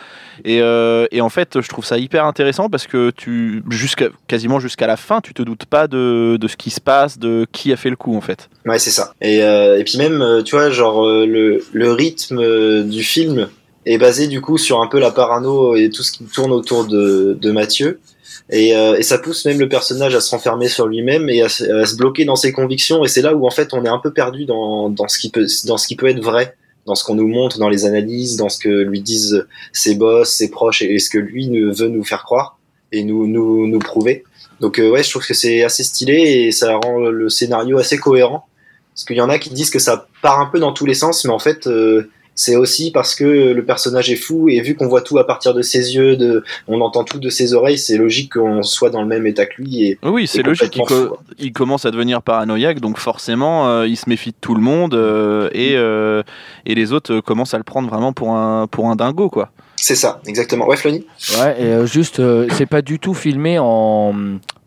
et, 0.45 0.61
euh, 0.61 1.07
et 1.11 1.21
en 1.21 1.29
fait 1.29 1.61
je 1.61 1.67
trouve 1.69 1.85
ça 1.85 1.97
hyper 1.97 2.25
intéressant 2.25 2.69
parce 2.69 2.87
que 2.87 3.11
tu 3.11 3.63
jusqu'à 3.69 4.07
quasiment 4.27 4.59
jusqu'à 4.59 4.87
la 4.87 4.97
fin 4.97 5.19
tu 5.21 5.33
te 5.33 5.41
doutes 5.41 5.65
pas 5.65 5.87
de, 5.87 6.37
de 6.39 6.47
ce 6.47 6.55
qui 6.57 6.69
se 6.69 6.81
passe 6.81 7.17
de 7.19 7.45
qui 7.51 7.71
a 7.73 7.77
fait 7.77 7.89
le 7.89 7.95
coup 7.95 8.15
en 8.15 8.21
fait. 8.21 8.49
Ouais, 8.65 8.79
c'est 8.79 8.91
ça. 8.91 9.13
Et, 9.21 9.43
euh, 9.43 9.72
et 9.77 9.83
puis 9.83 9.97
même, 9.97 10.21
euh, 10.21 10.41
tu 10.43 10.55
vois, 10.55 10.69
genre 10.69 11.05
euh, 11.05 11.25
le, 11.25 11.63
le 11.71 11.91
rythme 11.91 12.39
euh, 12.39 12.83
du 12.83 13.03
film 13.03 13.49
est 13.85 13.97
basé 13.97 14.27
du 14.27 14.41
coup 14.41 14.57
sur 14.57 14.81
un 14.81 14.87
peu 14.87 14.99
la 14.99 15.11
parano 15.11 15.75
et 15.75 15.89
tout 15.89 16.03
ce 16.03 16.11
qui 16.11 16.23
tourne 16.23 16.51
autour 16.51 16.85
de, 16.85 17.37
de 17.39 17.51
Mathieu. 17.51 17.99
Et, 18.49 18.75
euh, 18.75 18.95
et 18.97 19.03
ça 19.03 19.17
pousse 19.17 19.45
même 19.45 19.59
le 19.59 19.69
personnage 19.69 20.15
à 20.15 20.21
se 20.21 20.31
renfermer 20.31 20.67
sur 20.67 20.87
lui-même 20.87 21.29
et 21.29 21.41
à, 21.41 21.49
se- 21.49 21.95
bloquer 21.95 22.25
dans 22.25 22.35
ses 22.35 22.51
convictions. 22.51 23.03
Et 23.03 23.07
c'est 23.07 23.21
là 23.21 23.33
où 23.33 23.45
en 23.45 23.49
fait 23.51 23.73
on 23.73 23.85
est 23.85 23.89
un 23.89 23.99
peu 23.99 24.11
perdu 24.11 24.45
dans, 24.45 24.89
dans 24.89 25.07
ce 25.07 25.17
qui 25.17 25.29
peut 25.29 25.45
dans 25.65 25.77
ce 25.77 25.87
qui 25.87 25.95
peut 25.95 26.07
être 26.07 26.21
vrai, 26.21 26.55
dans 26.85 26.95
ce 26.95 27.03
qu'on 27.03 27.15
nous 27.15 27.27
montre, 27.27 27.57
dans 27.59 27.69
les 27.69 27.85
analyses, 27.85 28.35
dans 28.37 28.49
ce 28.49 28.59
que 28.59 28.69
lui 28.69 29.01
disent 29.01 29.45
ses 29.71 29.95
boss, 29.95 30.29
ses 30.29 30.49
proches 30.49 30.81
et, 30.81 30.99
ce 30.99 31.09
que 31.09 31.17
lui 31.17 31.49
veut 31.49 31.87
nous 31.87 32.03
faire 32.03 32.23
croire 32.23 32.57
et 32.91 33.03
nous 33.03 33.27
nous, 33.27 33.79
prouver. 33.79 34.23
Donc 34.59 34.79
euh, 34.79 34.89
ouais, 34.91 35.03
je 35.03 35.09
trouve 35.09 35.25
que 35.25 35.33
c'est 35.33 35.63
assez 35.63 35.83
stylé 35.83 36.13
et 36.13 36.51
ça 36.51 36.75
rend 36.75 36.99
le 36.99 37.29
scénario 37.29 37.77
assez 37.79 37.97
cohérent. 37.97 38.45
Parce 38.95 39.05
qu'il 39.05 39.15
y 39.17 39.21
en 39.21 39.29
a 39.29 39.39
qui 39.39 39.49
disent 39.49 39.69
que 39.71 39.79
ça 39.79 40.07
part 40.21 40.39
un 40.39 40.45
peu 40.47 40.59
dans 40.59 40.71
tous 40.71 40.85
les 40.85 40.93
sens, 40.93 41.25
mais 41.25 41.31
en 41.31 41.39
fait, 41.39 41.65
euh, 41.67 42.09
c'est 42.35 42.55
aussi 42.55 42.91
parce 42.91 43.13
que 43.15 43.23
le 43.53 43.63
personnage 43.65 44.09
est 44.11 44.15
fou 44.15 44.49
et 44.49 44.59
vu 44.61 44.75
qu'on 44.75 44.87
voit 44.87 45.01
tout 45.01 45.17
à 45.19 45.25
partir 45.27 45.53
de 45.53 45.61
ses 45.61 45.95
yeux, 45.95 46.15
de, 46.15 46.43
on 46.67 46.81
entend 46.81 47.03
tout 47.03 47.19
de 47.19 47.29
ses 47.29 47.53
oreilles, 47.53 47.77
c'est 47.77 47.97
logique 47.97 48.33
qu'on 48.33 48.63
soit 48.63 48.89
dans 48.89 49.01
le 49.01 49.07
même 49.07 49.25
état 49.27 49.45
que 49.45 49.61
lui. 49.61 49.83
Et, 49.87 49.99
Oui, 50.03 50.25
c'est 50.27 50.41
logique. 50.43 50.75
Il, 50.75 50.83
co- 50.83 51.17
commence 51.53 51.85
à 51.85 51.91
devenir 51.91 52.21
paranoïaque, 52.23 52.79
donc 52.79 52.97
forcément, 52.97 53.67
euh, 53.67 53.87
il 53.87 53.95
se 53.97 54.09
méfie 54.09 54.31
de 54.31 54.35
tout 54.41 54.55
le 54.55 54.61
monde 54.61 54.93
euh, 54.95 55.49
et, 55.53 55.73
euh, 55.75 56.23
et 56.65 56.73
les 56.75 56.91
autres 56.93 57.13
euh, 57.15 57.21
commencent 57.21 57.53
à 57.53 57.57
le 57.59 57.63
prendre 57.63 57.89
vraiment 57.89 58.13
pour 58.13 58.31
un, 58.35 58.65
pour 58.67 58.89
un 58.89 58.95
dingo, 58.95 59.29
quoi. 59.29 59.49
C'est 59.75 59.95
ça, 59.95 60.21
exactement. 60.27 60.65
Ouais, 60.67 60.77
Flony? 60.77 61.05
Ouais, 61.39 61.55
et 61.59 61.65
euh, 61.65 61.85
juste, 61.85 62.19
euh, 62.19 62.47
c'est 62.53 62.65
pas 62.67 62.81
du 62.81 62.99
tout 62.99 63.13
filmé 63.13 63.57
en, 63.59 64.13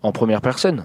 en 0.02 0.12
première 0.12 0.40
personne. 0.40 0.84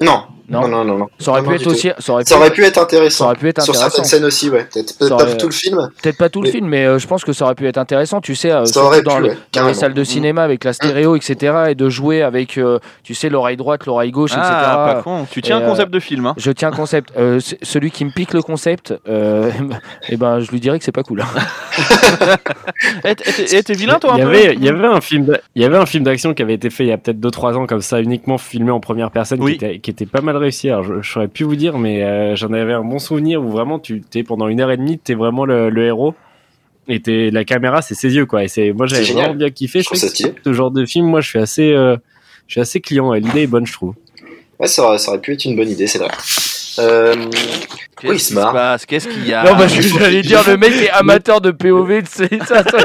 non. 0.00 0.22
Non. 0.48 0.68
non, 0.68 0.84
non. 0.84 1.06
Ça 1.18 1.30
aurait 1.30 1.42
Non, 1.42 1.48
pu 1.48 1.54
être 1.56 1.66
aussi. 1.66 1.90
Ça 1.98 2.12
aurait 2.12 2.24
pu, 2.24 2.28
Ça 2.28 2.36
aurait 2.36 2.50
pu 2.50 2.64
être 2.64 2.78
intéressant. 2.78 3.18
ça 3.18 3.24
aurait 3.30 3.36
pu 3.36 3.48
être 3.48 3.62
Sur 3.62 3.72
intéressant. 3.74 3.90
certaines 3.90 4.04
scènes 4.10 4.24
aussi, 4.24 4.50
ouais. 4.50 4.66
Peut-être 4.72 4.98
pas 5.16 5.34
tout 5.36 5.46
le 5.46 5.52
film. 5.52 5.88
Peut-être 6.02 6.18
pas 6.18 6.28
tout 6.28 6.42
le 6.42 6.48
Mais- 6.48 6.52
film, 6.52 6.66
mais 6.68 6.84
euh, 6.86 6.98
je 6.98 7.06
pense 7.06 7.24
que 7.24 7.32
ça 7.32 7.44
aurait 7.46 7.54
pu 7.54 7.66
être 7.66 7.78
intéressant, 7.78 8.20
tu 8.20 8.34
sais, 8.34 8.50
euh, 8.50 8.64
pu, 8.64 9.02
dans, 9.02 9.18
le- 9.18 9.28
ouais, 9.30 9.36
dans 9.52 9.66
les 9.66 9.74
salles 9.74 9.94
de 9.94 10.00
Mhm. 10.00 10.04
cinéma 10.04 10.42
avec 10.42 10.64
la 10.64 10.72
stéréo, 10.72 11.16
etc., 11.16 11.54
et 11.70 11.74
de 11.74 11.88
jouer 11.88 12.22
avec, 12.22 12.58
euh, 12.58 12.78
tu 13.02 13.14
sais, 13.14 13.28
l'oreille 13.30 13.56
droite, 13.56 13.86
l'oreille 13.86 14.10
gauche, 14.10 14.32
Ah, 14.34 14.38
etc. 14.38 14.96
pas 14.96 15.02
con. 15.02 15.26
Tu 15.30 15.40
tiens 15.42 15.60
Et, 15.60 15.64
un 15.64 15.66
concept 15.66 15.90
de 15.92 16.00
film, 16.00 16.26
hein. 16.26 16.34
Je 16.36 16.50
tiens 16.50 16.68
un 16.68 16.72
concept. 16.76 17.12
Euh, 17.16 17.40
celui 17.62 17.90
qui 17.90 18.04
me 18.04 18.10
pique 18.10 18.32
le 18.34 18.42
concept, 18.42 18.94
euh, 19.08 19.50
eh 20.08 20.16
ben, 20.16 20.40
je 20.40 20.50
lui 20.50 20.60
dirais 20.60 20.78
que 20.78 20.84
c'est 20.84 20.92
pas 20.92 21.02
cool. 21.02 21.22
Eh, 23.04 23.14
t'es- 23.14 23.72
vilain, 23.74 23.98
toi, 23.98 24.12
un 24.14 24.16
il 24.16 24.20
y 24.20 24.22
peu 24.22 24.28
avait, 24.28 24.54
il 24.54 24.64
y 24.64 24.68
avait 24.68 24.86
un 24.86 25.00
film, 25.00 25.24
d'a- 25.26 25.40
il 25.54 25.62
y 25.62 25.64
avait 25.64 25.76
un 25.76 25.86
film 25.86 26.04
d'action 26.04 26.34
qui 26.34 26.42
avait 26.42 26.54
été 26.54 26.70
fait 26.70 26.84
il 26.84 26.88
y 26.88 26.92
a 26.92 26.98
peut-être 26.98 27.20
2-3 27.20 27.56
ans 27.56 27.66
comme 27.66 27.80
ça, 27.80 28.00
uniquement 28.00 28.38
filmé 28.38 28.70
en 28.70 28.80
première 28.80 29.10
personne, 29.10 29.40
qui 29.44 29.90
était 29.90 30.06
pas 30.06 30.20
mal 30.20 30.33
réussi. 30.38 30.68
Alors, 30.68 30.82
je, 30.84 31.02
je 31.02 31.10
saurais 31.10 31.28
plus 31.28 31.44
vous 31.44 31.56
dire, 31.56 31.78
mais 31.78 32.02
euh, 32.02 32.36
j'en 32.36 32.52
avais 32.52 32.72
un 32.72 32.84
bon 32.84 32.98
souvenir 32.98 33.42
où 33.42 33.48
vraiment 33.48 33.78
tu 33.78 34.00
t'es 34.00 34.22
pendant 34.22 34.48
une 34.48 34.60
heure 34.60 34.70
et 34.70 34.76
demie, 34.76 34.98
t'es 34.98 35.14
vraiment 35.14 35.44
le, 35.44 35.70
le 35.70 35.86
héros. 35.86 36.14
Et 36.86 37.30
la 37.30 37.44
caméra, 37.44 37.80
c'est 37.80 37.94
ses 37.94 38.14
yeux, 38.14 38.26
quoi. 38.26 38.44
Et 38.44 38.48
c'est, 38.48 38.72
moi, 38.72 38.86
j'avais 38.86 39.04
vraiment 39.04 39.34
bien 39.34 39.50
kiffé. 39.50 39.80
Je 39.80 39.88
sais 39.88 40.06
que 40.06 40.12
stylé. 40.12 40.34
ce 40.44 40.52
genre 40.52 40.70
de 40.70 40.84
film, 40.84 41.06
moi, 41.06 41.22
je 41.22 41.28
suis 41.28 41.38
assez, 41.38 41.72
euh, 41.72 41.96
je 42.46 42.52
suis 42.52 42.60
assez 42.60 42.80
client. 42.80 43.12
L'idée 43.14 43.42
est 43.42 43.46
bonne, 43.46 43.66
je 43.66 43.72
trouve. 43.72 43.94
Ouais, 44.58 44.66
ça 44.66 44.84
aurait, 44.84 44.98
ça 44.98 45.10
aurait 45.10 45.20
pu 45.20 45.32
être 45.32 45.44
une 45.46 45.56
bonne 45.56 45.70
idée, 45.70 45.86
c'est 45.86 45.98
vrai. 45.98 46.10
Euh, 46.78 47.14
Qu'est-ce 48.00 48.10
Oui, 48.12 48.16
qui 48.18 48.24
se 48.24 48.34
passe? 48.34 48.84
Qu'est-ce 48.86 49.08
qu'il 49.08 49.26
y 49.26 49.32
a? 49.32 49.44
Non, 49.44 49.54
bah, 49.56 49.66
je- 49.68 49.80
j'allais 49.80 50.22
dire, 50.22 50.40
le 50.46 50.56
mec 50.56 50.72
est 50.74 50.90
amateur 50.90 51.40
de 51.40 51.50
POV, 51.52 52.02
tu 52.02 52.10
sais, 52.10 52.28
ça, 52.46 52.62
ça- 52.64 52.78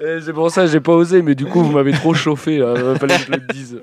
Euh, 0.00 0.20
C'est 0.24 0.32
pour 0.32 0.50
ça 0.50 0.62
que 0.64 0.68
j'ai 0.70 0.80
pas 0.80 0.92
osé, 0.92 1.22
mais 1.22 1.34
du 1.34 1.44
coup, 1.46 1.62
vous 1.62 1.72
m'avez 1.72 1.92
trop 1.92 2.14
chauffé, 2.14 2.58
là. 2.58 2.74
fallait 2.98 3.16
que 3.18 3.22
je 3.26 3.30
le 3.32 3.52
dise. 3.52 3.80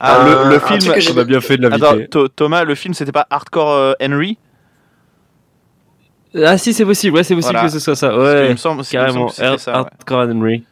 Ah, 0.00 0.24
le, 0.26 0.50
le 0.54 0.60
truc 0.60 0.82
film. 0.82 1.16
On 1.16 1.20
a 1.20 1.24
bien 1.24 1.40
fait 1.40 1.56
de 1.56 1.68
l'inviter. 1.68 2.08
Tho- 2.08 2.28
Thomas, 2.28 2.64
le 2.64 2.74
film, 2.74 2.92
c'était 2.94 3.12
pas 3.12 3.26
Hardcore 3.30 3.70
euh, 3.70 3.92
Henry? 4.02 4.36
Ah 6.34 6.56
si, 6.58 6.72
c'est 6.72 6.84
possible. 6.86 7.16
Ouais, 7.16 7.22
c'est 7.24 7.34
possible 7.34 7.52
Voilà. 7.52 7.68
que 7.68 7.72
ce 7.72 7.78
soit 7.78 7.94
ça. 7.94 8.10
Il 8.12 8.18
Ouais, 8.18 8.50
me 8.50 8.56
semble, 8.56 8.76
il 8.76 8.78
me 8.78 8.82
semble 8.82 8.86
carrément. 9.04 9.26
que 9.26 9.34
c'était 9.34 9.58
ça. 9.58 9.72
ouais. 9.72 9.78
Hardcore 9.78 10.20
Henry. 10.30 10.64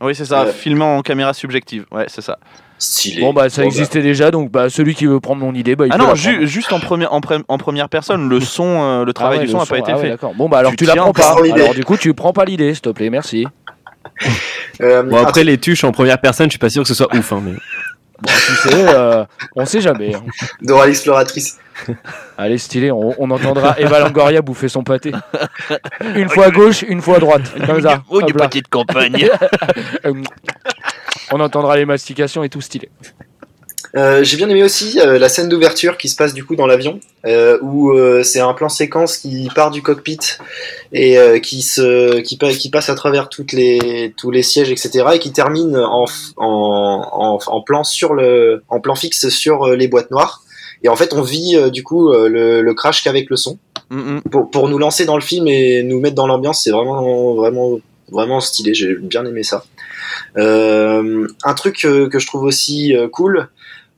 Oui, 0.00 0.14
c'est 0.14 0.24
ça, 0.24 0.46
filmé 0.46 0.84
en 0.84 1.02
caméra 1.02 1.32
subjective. 1.34 1.84
Ouais, 1.90 2.04
c'est 2.08 2.20
ça. 2.22 2.38
stylé. 2.78 3.20
Bon, 3.22 3.32
bah, 3.32 3.48
ça 3.48 3.62
Bon, 3.62 3.66
existait 3.68 4.00
déjà, 4.02 4.30
donc 4.30 4.50
bah, 4.52 4.70
celui 4.70 4.94
qui 4.94 5.06
veut 5.06 5.18
prendre 5.18 5.40
mon 5.40 5.52
idée, 5.54 5.74
bah, 5.74 5.86
il 5.86 5.92
Ah 5.92 5.96
peut 5.96 6.02
non, 6.02 6.08
la 6.10 6.14
ju- 6.14 6.30
prendre. 6.34 6.46
juste 6.46 6.72
en, 6.72 6.78
première 6.78 7.12
en, 7.12 7.18
pre- 7.20 7.42
en 7.48 7.58
première 7.58 7.88
personne, 7.88 8.28
le 8.28 8.40
son, 8.40 8.64
euh, 8.82 9.04
le 9.04 9.10
Ah 9.10 9.12
travail 9.12 9.38
ouais, 9.38 9.44
du 9.46 9.52
le 9.52 9.52
son 9.52 9.58
n'a 9.58 9.66
pas 9.66 9.78
été 9.78 9.90
ah 9.92 9.96
ouais, 9.96 10.02
fait. 10.02 10.08
d'accord. 10.10 10.34
Bon, 10.34 10.48
bah, 10.48 10.58
alors 10.58 10.70
Tu 10.72 10.76
tu, 10.76 10.84
la 10.84 10.92
tiens 10.92 11.02
prends 11.02 11.10
encore 11.10 11.36
pas. 11.36 11.42
l'idée. 11.42 11.60
Alors, 11.62 11.74
du 11.74 11.84
coup, 11.84 11.96
tu 11.96 12.14
prends 12.14 12.32
pas 12.32 12.44
l'idée, 12.44 12.72
s'il 12.74 12.82
te 12.82 12.90
plaît, 12.90 13.10
merci. 13.10 13.46
Euh, 14.80 15.02
Bon 15.02 15.16
après 15.16 15.42
les 15.42 15.58
tuches 15.58 15.82
en 15.82 15.90
première 15.92 16.20
personne, 16.20 16.46
je 16.46 16.52
suis 16.52 16.58
pas 16.58 16.70
sûr 16.70 16.82
que 16.82 16.88
ce 16.88 16.94
soit 16.94 17.12
ouf. 17.14 17.32
Hein, 17.32 17.42
mais... 17.44 17.52
Bon, 18.22 18.30
tu 18.46 18.68
sais, 18.68 18.86
euh, 18.88 19.24
on 19.56 19.64
sait 19.66 19.80
jamais. 19.80 20.14
hein. 20.14 20.22
Dora 20.62 20.86
l'exploratrice. 20.86 21.58
Allez, 22.38 22.58
stylé, 22.58 22.90
on, 22.90 23.14
on 23.18 23.30
entendra 23.30 23.76
Eva 23.78 24.00
Longoria 24.00 24.42
bouffer 24.42 24.68
son 24.68 24.82
pâté. 24.84 25.12
Une 26.14 26.28
fois 26.28 26.46
à 26.46 26.50
gauche, 26.50 26.82
une 26.82 27.00
fois 27.02 27.16
à 27.16 27.20
droite. 27.20 27.42
Comme 27.66 27.82
ça. 27.82 28.02
Oh, 28.10 28.22
du 28.22 28.32
pâté 28.34 28.60
de 28.60 28.68
campagne. 28.68 29.28
On 31.32 31.40
entendra 31.40 31.76
les 31.76 31.84
mastications 31.84 32.42
et 32.42 32.48
tout 32.48 32.60
stylé. 32.60 32.88
Euh, 33.96 34.22
J'ai 34.22 34.36
bien 34.36 34.48
aimé 34.50 34.62
aussi 34.62 35.00
euh, 35.00 35.18
la 35.18 35.30
scène 35.30 35.48
d'ouverture 35.48 35.96
qui 35.96 36.08
se 36.10 36.16
passe 36.16 36.34
du 36.34 36.44
coup 36.44 36.56
dans 36.56 36.66
l'avion, 36.66 37.00
euh, 37.24 37.58
où 37.62 37.90
euh, 37.92 38.22
c'est 38.22 38.40
un 38.40 38.52
plan 38.52 38.68
séquence 38.68 39.16
qui 39.16 39.48
part 39.54 39.70
du 39.70 39.80
cockpit 39.80 40.18
et 40.92 41.16
euh, 41.18 41.38
qui 41.38 41.62
se 41.62 42.20
qui, 42.20 42.36
pa- 42.36 42.50
qui 42.52 42.68
passe 42.70 42.90
à 42.90 42.94
travers 42.94 43.30
toutes 43.30 43.52
les 43.52 44.12
tous 44.18 44.30
les 44.30 44.42
sièges 44.42 44.70
etc 44.70 45.06
et 45.14 45.18
qui 45.18 45.32
termine 45.32 45.74
en 45.76 46.04
en, 46.36 47.08
en, 47.12 47.38
en 47.46 47.62
plan 47.62 47.82
sur 47.82 48.12
le 48.12 48.62
en 48.68 48.78
plan 48.80 48.94
fixe 48.94 49.30
sur 49.30 49.68
euh, 49.68 49.74
les 49.76 49.88
boîtes 49.88 50.10
noires. 50.10 50.42
Et 50.82 50.88
en 50.88 50.96
fait, 50.96 51.12
on 51.12 51.22
vit 51.22 51.56
euh, 51.56 51.70
du 51.70 51.82
coup 51.82 52.12
euh, 52.12 52.28
le, 52.28 52.62
le 52.62 52.74
crash 52.74 53.02
qu'avec 53.02 53.30
le 53.30 53.36
son 53.36 53.58
Mm, 53.90 53.96
mm. 53.96 54.20
pour, 54.30 54.50
pour 54.50 54.68
nous 54.68 54.78
lancer 54.78 55.06
dans 55.06 55.14
le 55.14 55.22
film 55.22 55.48
et 55.48 55.82
nous 55.82 56.00
mettre 56.00 56.14
dans 56.14 56.26
l'ambiance. 56.26 56.62
C'est 56.62 56.70
vraiment 56.70 57.34
vraiment 57.34 57.78
vraiment 58.10 58.40
stylé. 58.40 58.74
J'ai 58.74 58.94
bien 58.94 59.24
aimé 59.24 59.42
ça. 59.42 59.64
Euh, 60.36 61.26
un 61.44 61.54
truc 61.54 61.80
que 61.80 62.18
je 62.18 62.26
trouve 62.26 62.44
aussi 62.44 62.94
cool, 63.12 63.48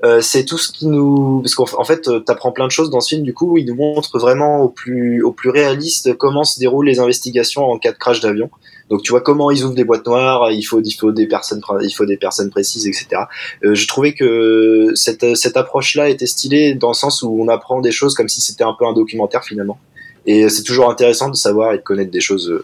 euh, 0.04 0.20
c'est 0.22 0.44
tout 0.44 0.56
ce 0.58 0.72
qui 0.72 0.86
nous 0.86 1.40
parce 1.42 1.54
qu'en 1.54 1.66
en 1.78 1.84
fait 1.84 2.08
euh, 2.08 2.20
t'apprends 2.20 2.52
plein 2.52 2.66
de 2.66 2.70
choses 2.72 2.88
dans 2.90 3.00
ce 3.00 3.10
film 3.10 3.22
du 3.22 3.34
coup 3.34 3.58
il 3.58 3.66
nous 3.66 3.74
montre 3.74 4.18
vraiment 4.18 4.62
au 4.62 4.68
plus 4.70 5.22
au 5.22 5.30
plus 5.32 5.50
réaliste 5.50 6.14
comment 6.16 6.42
se 6.44 6.58
déroulent 6.58 6.86
les 6.86 7.00
investigations 7.00 7.64
en 7.64 7.78
cas 7.78 7.92
de 7.92 7.98
crash 7.98 8.20
d'avion. 8.20 8.48
Donc 8.88 9.02
tu 9.02 9.10
vois 9.12 9.20
comment 9.20 9.50
ils 9.50 9.62
ouvrent 9.64 9.74
des 9.74 9.84
boîtes 9.84 10.06
noires 10.06 10.50
il 10.50 10.62
faut 10.62 10.80
il 10.82 10.92
faut 10.92 11.12
des 11.12 11.26
personnes 11.26 11.60
il 11.82 11.90
faut 11.92 12.06
des 12.06 12.16
personnes 12.16 12.50
précises 12.50 12.86
etc 12.86 13.22
Euh, 13.62 13.74
je 13.74 13.86
trouvais 13.86 14.14
que 14.14 14.92
cette 14.94 15.36
cette 15.36 15.56
approche 15.56 15.94
là 15.96 16.08
était 16.08 16.26
stylée 16.26 16.74
dans 16.74 16.88
le 16.88 16.94
sens 16.94 17.22
où 17.22 17.28
on 17.38 17.48
apprend 17.48 17.80
des 17.80 17.92
choses 17.92 18.14
comme 18.14 18.28
si 18.28 18.40
c'était 18.40 18.64
un 18.64 18.74
peu 18.78 18.86
un 18.86 18.92
documentaire 18.94 19.44
finalement. 19.44 19.78
Et 20.26 20.48
c'est 20.48 20.62
toujours 20.64 20.90
intéressant 20.90 21.28
de 21.30 21.36
savoir 21.36 21.72
et 21.74 21.78
de 21.78 21.82
connaître 21.82 22.10
des 22.10 22.20
choses 22.20 22.62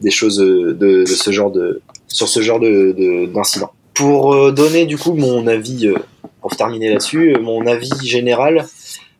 des 0.00 0.10
choses 0.10 0.36
de, 0.38 0.72
de 0.72 1.04
ce 1.06 1.30
genre 1.32 1.50
de 1.50 1.80
sur 2.06 2.28
ce 2.28 2.40
genre 2.40 2.60
de 2.60 2.92
de- 2.96 3.26
d'incident. 3.26 3.70
Pour 3.94 4.32
euh, 4.32 4.52
donner 4.52 4.86
du 4.86 4.96
coup 4.96 5.12
mon 5.14 5.46
avis 5.48 5.88
pour 6.48 6.56
terminer 6.56 6.88
là-dessus, 6.88 7.34
euh, 7.34 7.40
mon 7.40 7.66
avis 7.66 7.90
général, 8.02 8.66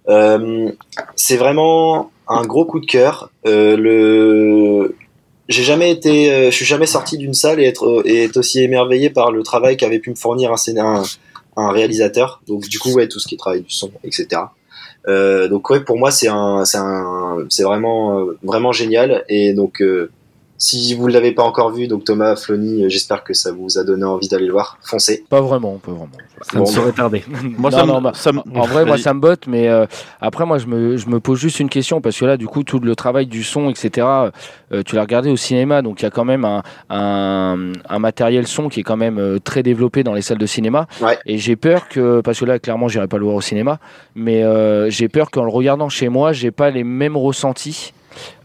euh, 0.09 0.71
c'est 1.15 1.37
vraiment 1.37 2.11
un 2.27 2.43
gros 2.47 2.65
coup 2.65 2.81
de 2.81 2.87
cœur. 2.87 3.31
Euh, 3.47 3.77
le, 3.77 4.97
j'ai 5.49 5.63
jamais 5.63 5.91
été, 5.91 6.47
je 6.47 6.57
suis 6.57 6.65
jamais 6.65 6.87
sorti 6.87 7.19
d'une 7.19 7.35
salle 7.35 7.61
et 7.61 7.65
être, 7.65 8.03
et 8.07 8.25
être 8.25 8.39
aussi 8.39 8.63
émerveillé 8.63 9.11
par 9.11 9.31
le 9.31 9.43
travail 9.43 9.77
qu'avait 9.77 9.99
pu 9.99 10.09
me 10.09 10.15
fournir 10.15 10.51
un, 10.53 10.79
un, 10.79 11.03
un 11.57 11.71
réalisateur. 11.71 12.41
Donc 12.47 12.67
du 12.67 12.79
coup, 12.79 12.93
ouais, 12.93 13.09
tout 13.09 13.21
ce 13.21 13.29
qui 13.29 13.35
est 13.35 13.61
du 13.61 13.71
son, 13.71 13.91
etc. 14.05 14.43
Donc 15.07 15.69
ouais, 15.69 15.81
pour 15.81 15.99
moi, 15.99 16.11
c'est 16.11 16.29
un, 16.29 16.65
c'est 16.65 17.63
vraiment, 17.63 18.27
vraiment 18.43 18.73
génial. 18.73 19.25
Et 19.29 19.53
donc, 19.53 19.83
si 20.59 20.95
vous 20.95 21.07
ne 21.07 21.13
l'avez 21.13 21.33
pas 21.33 21.45
encore 21.45 21.71
vu, 21.71 21.87
donc 21.87 22.05
Thomas, 22.05 22.35
Flony, 22.37 22.85
euh, 22.85 22.89
j'espère 22.89 23.23
que 23.23 23.33
ça 23.33 23.53
vous 23.53 23.79
a 23.79 23.85
donné 23.85 24.05
envie 24.05 24.27
d'aller 24.29 24.47
le 24.47 24.53
voir. 24.53 24.77
Foncez. 24.83 25.25
Pas 25.31 25.41
vraiment, 25.41 25.79
pas 25.79 25.93
vraiment. 25.93 26.09
Ça 26.43 26.59
Bon, 26.59 26.61
me 26.61 26.67
saurait 26.67 26.93
tarder. 26.93 27.25
Moi, 27.59 27.71
Non, 27.71 27.77
ça, 27.79 27.87
me- 27.87 27.93
non, 27.93 28.01
bah, 28.03 28.13
ça 28.15 28.33
me- 28.33 28.41
En 28.57 28.67
vrai, 28.67 28.85
moi, 28.85 28.99
ça 28.99 29.15
me 29.15 29.21
botte, 29.21 29.47
mais 29.47 29.69
euh, 29.69 29.87
après, 30.21 30.45
moi, 30.47 30.59
je 30.59 30.67
me, 30.67 30.97
je 30.97 31.09
me 31.09 31.21
pose 31.21 31.39
juste 31.39 31.61
une 31.61 31.69
question 31.69 32.01
parce 32.01 32.19
que 32.19 32.25
là, 32.25 32.37
du 32.37 32.47
coup, 32.49 32.65
tout 32.65 32.81
le 32.81 32.97
travail 32.97 33.27
du 33.27 33.45
son, 33.45 33.71
etc., 33.71 34.07
euh, 34.73 34.83
tu 34.85 34.97
l'as 34.97 35.03
regardé 35.03 35.31
au 35.31 35.37
cinéma, 35.37 35.81
donc 35.83 36.01
il 36.01 36.05
y 36.05 36.07
a 36.07 36.11
quand 36.11 36.25
même 36.25 36.45
un, 36.45 36.63
un, 36.91 37.73
un 37.89 37.99
matériel 38.01 38.47
son 38.47 38.69
qui 38.69 38.81
est 38.81 38.85
quand 38.85 38.97
même 38.97 39.19
euh, 39.19 39.39
très 39.39 39.63
développé 39.63 40.03
dans 40.03 40.13
les 40.15 40.23
salles 40.23 40.39
de 40.39 40.47
cinéma. 40.47 40.87
Ouais. 41.01 41.19
Et 41.25 41.39
j'ai 41.39 41.55
peur 41.57 41.89
que, 41.89 42.21
parce 42.21 42.41
que 42.41 42.45
là, 42.45 42.59
clairement, 42.59 42.89
j'irai 42.89 43.07
pas 43.09 43.19
le 43.19 43.25
voir 43.25 43.37
au 43.37 43.41
cinéma, 43.41 43.79
mais 44.17 44.43
euh, 44.43 44.91
j'ai 44.91 45.09
peur 45.09 45.31
qu'en 45.31 45.45
le 45.45 45.51
regardant 45.51 45.89
chez 45.89 46.09
moi, 46.09 46.33
j'ai 46.33 46.51
pas 46.51 46.71
les 46.71 46.83
mêmes 46.85 47.17
ressentis. 47.17 47.93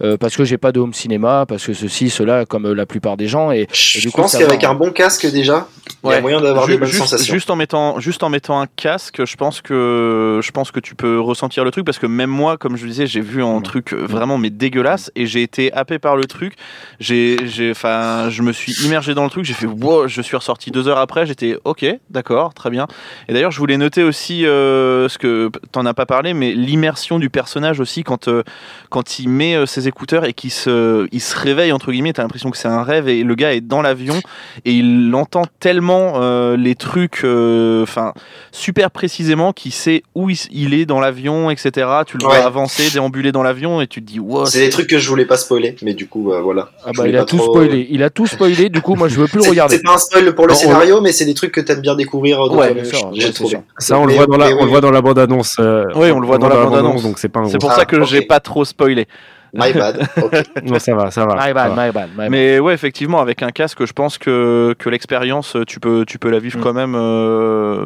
Euh, 0.02 0.17
parce 0.17 0.36
que 0.36 0.43
j'ai 0.43 0.58
pas 0.58 0.71
de 0.71 0.80
home 0.80 0.93
cinéma, 0.93 1.45
parce 1.47 1.65
que 1.65 1.73
ceci, 1.73 2.10
cela, 2.10 2.45
comme 2.45 2.71
la 2.73 2.86
plupart 2.86 3.17
des 3.17 3.28
gens, 3.28 3.52
et 3.52 3.67
Je 3.71 3.99
du 3.99 4.12
coup, 4.12 4.21
pense 4.21 4.36
qu'avec 4.38 4.62
va. 4.62 4.69
un 4.69 4.76
bon 4.76 4.91
casque 4.91 5.30
déjà, 5.32 5.67
Il 6.03 6.09
y 6.09 6.13
a 6.13 6.21
moyen 6.21 6.41
d'avoir 6.41 6.67
des 6.67 6.77
bonnes 6.77 6.87
juste, 6.87 6.99
sensations. 6.99 7.33
juste 7.33 7.49
en 7.49 7.55
mettant, 7.55 7.99
juste 7.99 8.23
en 8.23 8.29
mettant 8.29 8.59
un 8.59 8.67
casque, 8.67 9.25
je 9.25 9.35
pense 9.35 9.61
que, 9.61 10.39
je 10.43 10.51
pense 10.51 10.71
que 10.71 10.79
tu 10.79 10.95
peux 10.95 11.19
ressentir 11.19 11.63
le 11.63 11.71
truc 11.71 11.85
parce 11.85 11.99
que 11.99 12.07
même 12.07 12.29
moi, 12.29 12.57
comme 12.57 12.75
je 12.75 12.85
disais, 12.85 13.07
j'ai 13.07 13.21
vu 13.21 13.43
un 13.43 13.61
truc 13.61 13.93
euh, 13.93 14.05
vraiment 14.05 14.37
mais 14.37 14.49
dégueulasse 14.49 15.11
et 15.15 15.25
j'ai 15.25 15.43
été 15.43 15.71
happé 15.73 15.99
par 15.99 16.15
le 16.15 16.25
truc. 16.25 16.55
J'ai, 16.99 17.37
j'ai, 17.47 17.71
enfin, 17.71 18.29
je 18.29 18.41
me 18.41 18.51
suis 18.51 18.73
immergé 18.85 19.13
dans 19.13 19.23
le 19.23 19.29
truc. 19.29 19.45
J'ai 19.45 19.53
fait, 19.53 19.65
wow, 19.65 20.07
je 20.07 20.21
suis 20.21 20.35
ressorti 20.35 20.71
deux 20.71 20.87
heures 20.87 20.97
après. 20.97 21.25
J'étais, 21.25 21.57
ok, 21.63 21.85
d'accord, 22.09 22.53
très 22.53 22.69
bien. 22.69 22.87
Et 23.27 23.33
d'ailleurs, 23.33 23.51
je 23.51 23.59
voulais 23.59 23.77
noter 23.77 24.03
aussi 24.03 24.45
euh, 24.45 25.07
ce 25.09 25.17
que 25.17 25.49
t'en 25.71 25.85
as 25.85 25.93
pas 25.93 26.05
parlé, 26.05 26.33
mais 26.33 26.53
l'immersion 26.53 27.19
du 27.19 27.29
personnage 27.29 27.79
aussi 27.79 28.03
quand, 28.03 28.27
euh, 28.27 28.43
quand 28.89 29.19
il 29.19 29.29
met 29.29 29.55
euh, 29.55 29.65
ses 29.65 29.87
écouteurs 29.87 30.25
et 30.25 30.33
qu'il 30.33 30.51
se, 30.51 31.07
il 31.11 31.21
se 31.21 31.37
réveille 31.37 31.71
entre 31.71 31.91
guillemets. 31.91 32.13
T'as 32.13 32.23
l'impression 32.23 32.51
que 32.51 32.57
c'est 32.57 32.67
un 32.67 32.83
rêve 32.83 33.07
et 33.07 33.23
le 33.23 33.35
gars 33.35 33.53
est 33.53 33.61
dans 33.61 33.81
l'avion 33.81 34.19
et 34.65 34.73
il 34.73 35.13
entend 35.15 35.43
tellement 35.59 35.92
euh, 36.15 36.58
les 36.58 36.75
trucs, 36.75 37.21
euh, 37.23 37.84
enfin 37.84 38.13
super 38.51 38.91
précisément, 38.91 39.53
qu'il 39.53 39.71
sait 39.73 40.03
où 40.15 40.29
il, 40.29 40.73
est 40.73 40.86
dans 40.86 40.99
l'avion, 40.99 41.49
etc. 41.49 41.71
Tu 42.06 42.17
le 42.17 42.25
Ouais. 42.25 42.36
vois 42.38 42.45
avancer, 42.45 42.89
déambuler 42.91 43.32
dans 43.32 43.43
l'avion 43.43 43.82
et 43.82 43.88
tu 43.88 44.01
te 44.01 44.08
dis 44.12 44.19
wow. 44.19 44.45
C'est 44.45 44.60
des 44.60 44.69
trucs 44.69 44.88
que 44.89 44.97
je 44.99 45.10
voulais 45.10 45.25
pas 45.25 45.38
spoiler, 45.38 45.75
mais 45.82 45.93
du 45.93 46.08
coup, 46.08 46.32
euh, 46.32 46.41
voilà. 46.41 46.69
Ah 46.86 46.91
bah 46.95 47.08
il 47.08 47.15
a 47.17 47.25
tout 47.25 47.38
trop- 47.38 47.51
spoilé. 47.51 47.88
Il 47.89 48.03
a 48.03 48.10
tout 48.10 48.27
spoilé. 48.27 48.69
Du 48.69 48.82
coup, 48.82 48.95
moi 48.95 49.08
je 49.08 49.15
veux 49.15 49.27
plus 49.27 49.43
le 49.43 49.49
regarder. 49.49 49.77
c'est 49.77 49.84
pas 49.84 49.93
un 49.93 49.97
spoil 49.97 50.34
pour 50.36 50.47
le 50.47 50.53
scénario, 50.53 51.01
mais 51.01 51.12
c'est 51.12 51.25
des 51.25 51.34
trucs 51.34 51.51
que 51.51 51.62
t'aimes 51.62 51.82
bien 51.82 51.95
découvrir. 51.95 52.39
Ouais, 52.51 52.75
j'ai. 53.13 53.32
Ça, 53.77 53.99
on 53.99 54.06
le 54.06 54.13
voit 54.13 54.25
dans 54.27 54.38
la, 54.38 54.47
on 54.47 54.58
oui, 54.60 54.63
le 54.63 54.69
voit 54.69 54.82
dans 54.82 54.91
la 54.91 55.01
bande 55.01 55.19
annonce. 55.19 55.56
Oui, 55.95 56.12
on 56.12 56.19
le 56.19 56.27
voit 56.27 56.38
dans 56.38 56.49
la 56.49 56.56
bande-annonce. 56.56 57.03
donc 57.03 57.19
c'est 57.19 57.29
pas 57.29 57.43
C'est 57.49 57.60
pour 57.60 57.71
ça 57.73 57.86
que 57.86 57.97
Ah, 58.01 58.03
j'ai 58.06 58.21
pas 58.21 58.39
trop 58.39 58.65
spoilé. 58.65 59.08
My 59.53 59.71
bad. 59.73 60.07
Non, 60.65 60.79
ça 60.79 60.95
va, 60.95 61.11
ça 61.11 61.25
va. 61.25 61.35
My 61.35 61.53
bad, 61.53 61.73
va. 61.75 61.85
my 61.87 61.91
bad, 61.91 62.09
my 62.11 62.17
bad. 62.17 62.29
Mais 62.31 62.59
ouais, 62.59 62.73
effectivement, 62.73 63.21
avec 63.21 63.43
un 63.43 63.51
casque, 63.51 63.85
je 63.85 63.93
pense 63.93 64.17
que, 64.17 64.75
que 64.79 64.89
l'expérience, 64.89 65.55
tu 65.67 65.79
peux, 65.79 66.05
tu 66.05 66.17
peux 66.19 66.29
la 66.29 66.39
vivre 66.39 66.57
Mm. 66.59 66.61
quand 66.61 66.73
même 66.73 66.95
euh, 66.95 67.85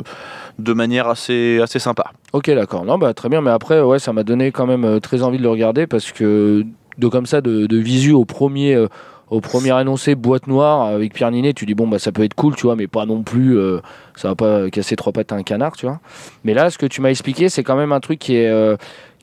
de 0.59 0.73
manière 0.73 1.07
assez, 1.07 1.59
assez 1.61 1.79
sympa. 1.79 2.11
Ok, 2.33 2.49
d'accord. 2.51 2.85
Non, 2.85 2.97
bah 2.97 3.13
très 3.13 3.29
bien. 3.29 3.41
Mais 3.41 3.51
après, 3.51 3.81
ouais, 3.81 3.99
ça 3.99 4.13
m'a 4.13 4.23
donné 4.23 4.51
quand 4.51 4.65
même 4.65 4.85
euh, 4.85 4.99
très 4.99 5.23
envie 5.23 5.37
de 5.37 5.43
le 5.43 5.49
regarder 5.49 5.87
parce 5.87 6.11
que 6.11 6.63
de 6.97 7.07
comme 7.07 7.25
ça, 7.25 7.41
de, 7.41 7.65
de 7.67 7.77
visu 7.77 8.11
au 8.11 8.25
premier, 8.25 8.73
euh, 8.75 8.87
au 9.29 9.39
premier 9.41 9.71
annoncé 9.71 10.15
boîte 10.15 10.47
noire 10.47 10.83
avec 10.87 11.13
Pierre 11.13 11.31
Ninet, 11.31 11.53
tu 11.53 11.65
dis 11.65 11.75
bon 11.75 11.87
bah 11.87 11.99
ça 11.99 12.11
peut 12.11 12.23
être 12.23 12.33
cool, 12.33 12.55
tu 12.55 12.63
vois, 12.63 12.75
mais 12.75 12.87
pas 12.87 13.05
non 13.05 13.23
plus, 13.23 13.57
euh, 13.57 13.79
ça 14.15 14.29
va 14.29 14.35
pas 14.35 14.69
casser 14.69 14.95
trois 14.95 15.11
pattes 15.13 15.31
à 15.31 15.35
un 15.35 15.43
canard, 15.43 15.73
tu 15.77 15.85
vois. 15.85 15.99
Mais 16.43 16.53
là, 16.53 16.69
ce 16.69 16.77
que 16.77 16.85
tu 16.87 17.01
m'as 17.01 17.09
expliqué, 17.09 17.49
c'est 17.49 17.63
quand 17.63 17.75
même 17.75 17.91
un 17.91 17.99
truc 17.99 18.19
qui 18.19 18.35
est 18.37 18.47
euh, 18.47 18.77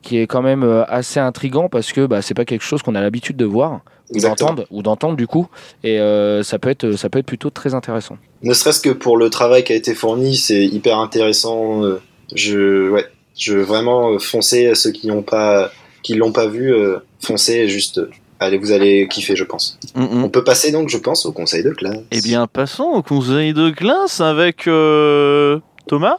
qui 0.05 0.17
est 0.19 0.27
quand 0.27 0.41
même 0.41 0.63
euh, 0.63 0.85
assez 0.87 1.19
intrigant 1.19 1.67
parce 1.67 1.91
que 1.91 2.05
bah, 2.05 2.21
c'est 2.21 2.33
pas 2.33 2.45
quelque 2.45 2.63
chose 2.63 2.81
qu'on 2.83 2.95
a 2.95 3.01
l'habitude 3.01 3.35
de 3.37 3.45
voir 3.45 3.81
d'entendre 4.13 4.65
ou 4.69 4.83
d'entendre 4.83 5.15
du 5.17 5.25
coup, 5.27 5.47
et 5.83 5.99
euh, 5.99 6.43
ça 6.43 6.59
peut 6.59 6.69
être 6.69 6.91
ça 6.93 7.09
peut 7.09 7.19
être 7.19 7.25
plutôt 7.25 7.49
très 7.49 7.73
intéressant. 7.73 8.17
Ne 8.43 8.53
serait-ce 8.53 8.79
que 8.79 8.91
pour 8.91 9.17
le 9.17 9.29
travail 9.29 9.63
qui 9.63 9.73
a 9.73 9.75
été 9.75 9.95
fourni, 9.95 10.37
c'est 10.37 10.63
hyper 10.65 10.99
intéressant. 10.99 11.83
euh, 11.83 11.99
Je, 12.35 12.89
ouais, 12.91 13.05
je 13.37 13.55
vraiment 13.57 14.11
euh, 14.11 14.19
foncez 14.19 14.67
à 14.67 14.75
ceux 14.75 14.91
qui 14.91 15.07
n'ont 15.07 15.23
pas, 15.23 15.71
qui 16.03 16.13
l'ont 16.13 16.31
pas 16.31 16.47
vu, 16.47 16.71
euh, 16.73 16.99
foncez 17.19 17.67
juste. 17.67 17.99
Allez, 18.39 18.57
vous 18.59 18.71
allez 18.73 19.07
kiffer, 19.07 19.35
je 19.35 19.43
pense. 19.45 19.79
On 19.95 20.29
peut 20.29 20.43
passer 20.43 20.71
donc, 20.71 20.89
je 20.89 20.97
pense, 20.97 21.25
au 21.25 21.31
conseil 21.31 21.63
de 21.63 21.71
classe. 21.71 21.97
Eh 22.11 22.19
bien, 22.21 22.45
passons 22.47 22.83
au 22.83 23.01
conseil 23.01 23.53
de 23.53 23.69
classe 23.71 24.19
avec 24.21 24.67
euh, 24.67 25.59
Thomas. 25.87 26.17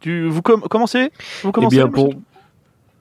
Tu, 0.00 0.26
vous 0.28 0.40
com- 0.42 0.62
commencez? 0.68 1.10
Vous 1.42 1.50
Eh 1.50 1.52
commencez 1.52 1.76
bien, 1.76 1.88
pour, 1.88 2.10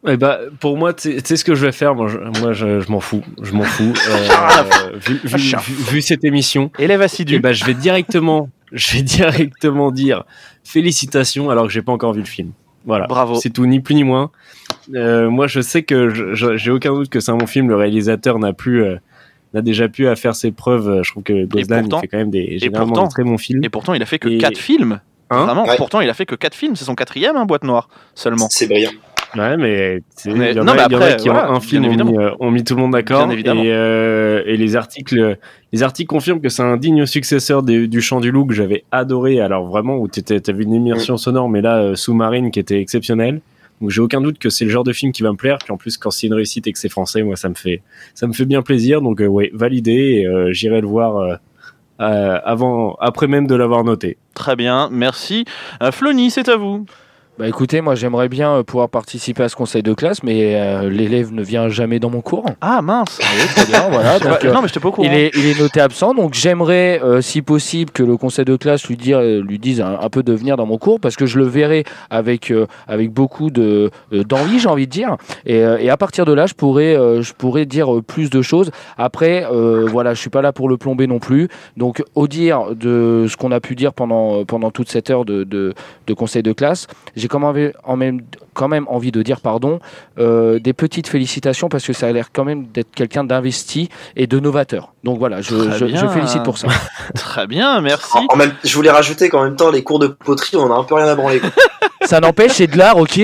eh 0.08 0.18
ben, 0.18 0.38
pour 0.60 0.78
moi, 0.78 0.94
tu 0.94 1.20
sais 1.24 1.36
ce 1.38 1.44
que 1.46 1.56
je 1.56 1.66
vais 1.66 1.72
faire. 1.72 1.96
Moi, 1.96 2.08
je, 2.08 2.18
moi, 2.42 2.54
je, 2.54 2.80
je 2.80 2.92
m'en 2.92 3.00
fous. 3.00 3.24
Je 3.42 3.52
m'en 3.54 3.64
fous. 3.64 3.94
Euh, 4.10 4.92
vu, 5.06 5.20
vu- 5.24 5.40
Chat. 5.40 5.60
vu- 5.62 5.74
vu 5.96 6.02
cette 6.02 6.24
émission, 6.24 6.72
Élève 6.80 7.02
eh 7.02 7.06
assidu. 7.06 7.40
ben, 7.40 7.52
je 7.54 7.66
vais 7.66 7.74
directement, 7.74 8.50
je 8.72 8.98
vais 8.98 9.04
directement 9.04 9.92
dire 9.92 10.24
félicitations 10.64 11.50
alors 11.50 11.68
que 11.68 11.72
j'ai 11.72 11.82
pas 11.82 11.92
encore 11.92 12.14
vu 12.14 12.20
le 12.22 12.26
film. 12.26 12.52
Voilà. 12.86 13.08
Bravo. 13.08 13.36
C'est 13.36 13.50
tout, 13.50 13.66
ni 13.66 13.80
plus 13.80 13.96
ni 13.96 14.04
moins. 14.04 14.30
Euh, 14.94 15.30
moi, 15.30 15.48
je 15.48 15.60
sais 15.62 15.84
que 15.84 16.34
j'ai 16.56 16.72
aucun 16.72 16.94
doute 16.94 17.10
que 17.10 17.20
c'est 17.20 17.32
un 17.32 17.38
bon 17.38 17.48
film. 17.48 17.68
Le 17.70 17.76
réalisateur 17.76 18.38
n'a 18.38 18.54
plus, 18.54 18.84
euh, 18.84 18.98
n'a 19.56 19.62
déjà 19.62 19.88
pu 19.90 20.08
à 20.08 20.16
faire 20.16 20.36
ses 20.36 20.52
preuves. 20.52 21.02
Je 21.04 21.12
trouve 21.12 21.24
que 21.24 21.46
Goslan 21.46 21.84
il 21.84 22.00
fait 22.02 22.08
quand 22.08 22.18
même 22.18 22.30
des 22.30 22.60
généralement 22.60 22.94
pourtant- 22.94 23.08
des 23.08 23.10
très 23.14 23.24
bons 23.24 23.38
films. 23.40 23.64
Et 23.64 23.70
pourtant, 23.70 23.94
il 23.96 24.04
a 24.04 24.06
fait 24.06 24.20
que 24.20 24.30
Et- 24.30 24.38
4 24.38 24.58
films. 24.58 25.00
Hein 25.32 25.46
Vraiment, 25.46 25.66
Ouais. 25.66 25.76
pourtant, 25.78 26.02
il 26.02 26.10
a 26.10 26.14
fait 26.14 26.28
que 26.28 26.36
4 26.36 26.54
films. 26.54 26.76
C'est 26.76 26.86
son 26.86 26.94
quatrième, 26.94 27.36
hein, 27.36 27.46
Boîte 27.46 27.64
Noire, 27.64 27.90
seulement. 28.14 28.48
C'est 28.52 28.68
brillant. 28.68 28.92
Ouais, 29.36 29.58
mais 29.58 30.02
il 30.26 30.32
y 30.54 30.60
en 30.60 30.68
a, 30.68 30.88
qui 31.18 31.28
voilà, 31.30 31.52
ont 31.52 31.56
un 31.56 31.60
film 31.60 31.86
ont 31.86 32.06
mis, 32.06 32.18
euh, 32.18 32.32
ont 32.40 32.52
mis 32.52 32.64
tout 32.64 32.76
le 32.76 32.82
monde 32.82 32.92
d'accord. 32.94 33.28
Et, 33.64 33.72
euh, 33.74 34.44
et 34.46 34.56
les 34.56 34.76
articles, 34.76 35.38
les 35.74 35.84
articles 35.84 36.08
confirment 36.08 36.40
que 36.42 36.50
c'est 36.50 36.64
un 36.64 36.78
digne 36.78 37.06
successeur 37.06 37.62
des- 37.64 37.88
du 37.88 38.02
Chant 38.02 38.22
du 38.22 38.32
Loup 38.32 38.46
que 38.46 38.54
j'avais 38.54 38.86
adoré. 38.92 39.42
Alors 39.42 39.66
vraiment 39.68 39.98
où 39.98 40.08
tu 40.08 40.22
vu 40.54 40.64
une 40.64 40.74
immersion 40.74 41.18
sonore, 41.18 41.50
mais 41.50 41.62
là 41.62 41.78
euh, 41.80 41.96
sous-marine 41.96 42.50
qui 42.52 42.60
était 42.60 42.80
exceptionnelle. 42.80 43.42
Donc 43.82 43.90
j'ai 43.90 44.00
aucun 44.00 44.22
doute 44.22 44.40
que 44.40 44.50
c'est 44.50 44.64
le 44.64 44.72
genre 44.72 44.86
de 44.86 44.94
film 44.94 45.12
qui 45.12 45.22
va 45.22 45.32
me 45.32 45.38
plaire. 45.38 45.58
Puis 45.62 45.74
en 45.74 45.78
plus 45.78 45.98
quand 45.98 46.12
c'est 46.12 46.28
une 46.28 46.34
réussite 46.34 46.66
et 46.68 46.72
que 46.72 46.80
c'est 46.80 46.88
français, 46.88 47.22
moi 47.24 47.36
ça 47.36 47.50
me 47.50 47.56
fait 47.56 47.82
ça 48.14 48.28
me 48.28 48.34
fait 48.34 48.46
bien 48.46 48.62
plaisir. 48.62 49.02
Donc 49.02 49.20
euh, 49.22 49.26
ouais, 49.28 49.52
validé. 49.54 50.24
Euh, 50.26 50.54
J'irai 50.54 50.80
le 50.80 50.88
voir 50.88 51.40
avant, 51.98 52.96
après 53.00 53.28
même 53.28 53.48
de 53.48 53.56
l'avoir 53.56 53.84
noté. 53.84 54.18
Très 54.34 54.56
bien, 54.56 54.90
merci. 54.92 55.46
Flony, 55.92 56.30
c'est 56.30 56.50
à 56.50 56.58
vous. 56.58 56.86
Bah 57.38 57.50
écoutez, 57.50 57.82
moi 57.82 57.96
j'aimerais 57.96 58.30
bien 58.30 58.54
euh, 58.54 58.64
pouvoir 58.64 58.88
participer 58.88 59.44
à 59.44 59.50
ce 59.50 59.58
conseil 59.58 59.84
de 59.84 59.94
classe, 59.94 60.24
mais 60.24 60.56
euh, 60.56 60.90
l'élève 60.90 61.34
ne 61.34 61.44
vient 61.44 61.68
jamais 61.68 62.00
dans 62.00 62.10
mon 62.10 62.22
cours. 62.22 62.46
Ah 62.62 62.82
mince. 62.82 63.20
Très 63.58 63.66
bien, 63.66 63.90
voilà. 63.90 64.20
donc, 64.20 64.32
Ouais, 64.32 64.46
euh, 64.46 64.54
non, 64.54 64.62
mais 64.62 64.70
je 64.70 64.80
pas 64.80 64.88
au 64.88 64.92
courant. 64.94 65.06
il, 65.06 65.14
est, 65.14 65.32
il 65.36 65.46
est 65.48 65.60
noté 65.60 65.82
absent, 65.82 66.14
donc 66.14 66.34
j'aimerais, 66.34 67.02
euh, 67.04 67.20
si 67.20 67.42
possible, 67.42 67.92
que 67.92 68.04
le 68.04 68.16
conseil 68.16 68.46
de 68.46 68.56
classe 68.56 68.88
lui, 68.88 68.96
dire, 68.96 69.20
lui 69.22 69.60
dise 69.60 69.82
un, 69.82 70.00
un 70.00 70.10
peu 70.10 70.24
de 70.24 70.32
venir 70.32 70.56
dans 70.56 70.66
mon 70.66 70.78
cours, 70.78 71.02
parce 71.02 71.18
que 71.18 71.26
je 71.26 71.38
le 71.38 71.44
verrai 71.44 71.84
avec, 72.10 72.54
avec 72.88 73.12
beaucoup 73.12 73.50
de, 73.50 73.92
d'envie, 74.14 74.60
j'ai 74.60 74.70
envie 74.70 74.88
de 74.88 74.92
dire. 74.92 75.18
Et, 75.46 75.58
et 75.58 75.90
à 75.90 75.98
partir 75.98 76.24
de 76.24 76.32
là, 76.32 76.46
je 76.46 76.54
pourrais, 76.54 76.96
je 77.22 77.34
pourrais 77.34 77.66
dire 77.66 78.02
plus 78.08 78.30
de 78.30 78.42
choses. 78.42 78.72
Après, 78.98 79.46
voilà, 79.52 80.14
je 80.14 80.22
suis 80.22 80.30
pas 80.30 80.42
là 80.42 80.54
pour 80.54 80.70
le 80.70 80.78
plomber 80.78 81.06
non 81.06 81.20
plus. 81.20 81.50
Donc, 81.76 82.02
au 82.16 82.30
dire 82.30 82.74
de 82.74 83.26
ce 83.30 83.36
qu'on 83.36 83.52
a 83.52 83.60
pu 83.60 83.76
dire 83.76 83.92
pendant, 83.94 84.46
pendant 84.46 84.72
toute 84.72 84.90
cette 84.90 85.10
heure 85.10 85.26
de, 85.26 85.44
de, 85.44 85.74
de 86.08 86.14
conseil 86.14 86.42
de 86.42 86.54
classe, 86.54 86.88
j'ai 87.18 87.25
quand 87.28 87.40
même, 87.40 87.72
en 87.84 87.96
même, 87.96 88.22
quand 88.54 88.68
même 88.68 88.86
envie 88.90 89.12
de 89.12 89.22
dire 89.22 89.40
pardon, 89.42 89.80
euh, 90.20 90.60
des 90.60 90.74
petites 90.74 91.08
félicitations 91.08 91.70
parce 91.70 91.86
que 91.86 91.94
ça 91.94 92.08
a 92.08 92.12
l'air 92.12 92.30
quand 92.34 92.44
même 92.46 92.68
d'être 92.68 92.92
quelqu'un 92.96 93.24
d'investi 93.24 93.90
et 94.16 94.28
de 94.28 94.40
novateur. 94.40 94.94
Donc 95.04 95.20
voilà, 95.20 95.42
je, 95.42 95.56
je, 95.72 96.08
félicite 96.08 96.44
pour 96.44 96.58
ça. 96.58 96.68
Très 97.16 97.48
bien, 97.48 97.82
merci. 97.82 98.18
En, 98.18 98.34
en 98.34 98.36
même, 98.36 98.54
je 98.64 98.76
voulais 98.76 98.92
rajouter 98.92 99.30
qu'en 99.30 99.44
même 99.44 99.56
temps, 99.56 99.72
les 99.72 99.84
cours 99.84 100.00
de 100.00 100.08
poterie, 100.08 100.58
on 100.58 100.72
a 100.74 100.76
un 100.78 100.84
peu 100.84 100.96
rien 100.96 101.08
à 101.08 101.16
branler. 101.16 101.40
quoi. 101.40 101.50
ça 102.06 102.20
n'empêche, 102.20 102.54
c'est 102.54 102.68
de 102.68 102.78
l'art, 102.78 102.98
ok? 102.98 103.20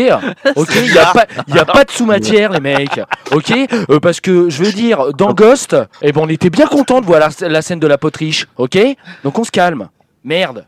Ok, 0.56 0.70
il 0.76 0.92
n'y 0.92 0.98
a, 0.98 1.06
pas- 1.14 1.26
y 1.48 1.58
a 1.60 1.66
pas 1.66 1.84
de 1.84 1.92
sous-matière, 1.98 2.52
les 2.52 2.60
mecs. 2.60 3.00
Ok? 3.32 3.52
Euh, 3.90 4.00
Parce 4.00 4.20
que 4.20 4.50
je 4.50 4.64
veux 4.64 4.72
dire, 4.72 5.14
dans 5.14 5.34
Ghost, 5.34 5.76
eh 6.02 6.12
ben, 6.12 6.22
on 6.24 6.30
était 6.30 6.50
bien 6.50 6.68
content 6.68 7.02
de 7.02 7.06
voir 7.06 7.20
la, 7.20 7.48
la 7.48 7.62
scène 7.62 7.80
de 7.80 7.88
la 7.88 7.98
potriche, 7.98 8.48
ok? 8.58 8.78
Donc 9.24 9.38
on 9.40 9.44
se 9.44 9.52
calme. 9.52 9.90
Merde. 10.24 10.66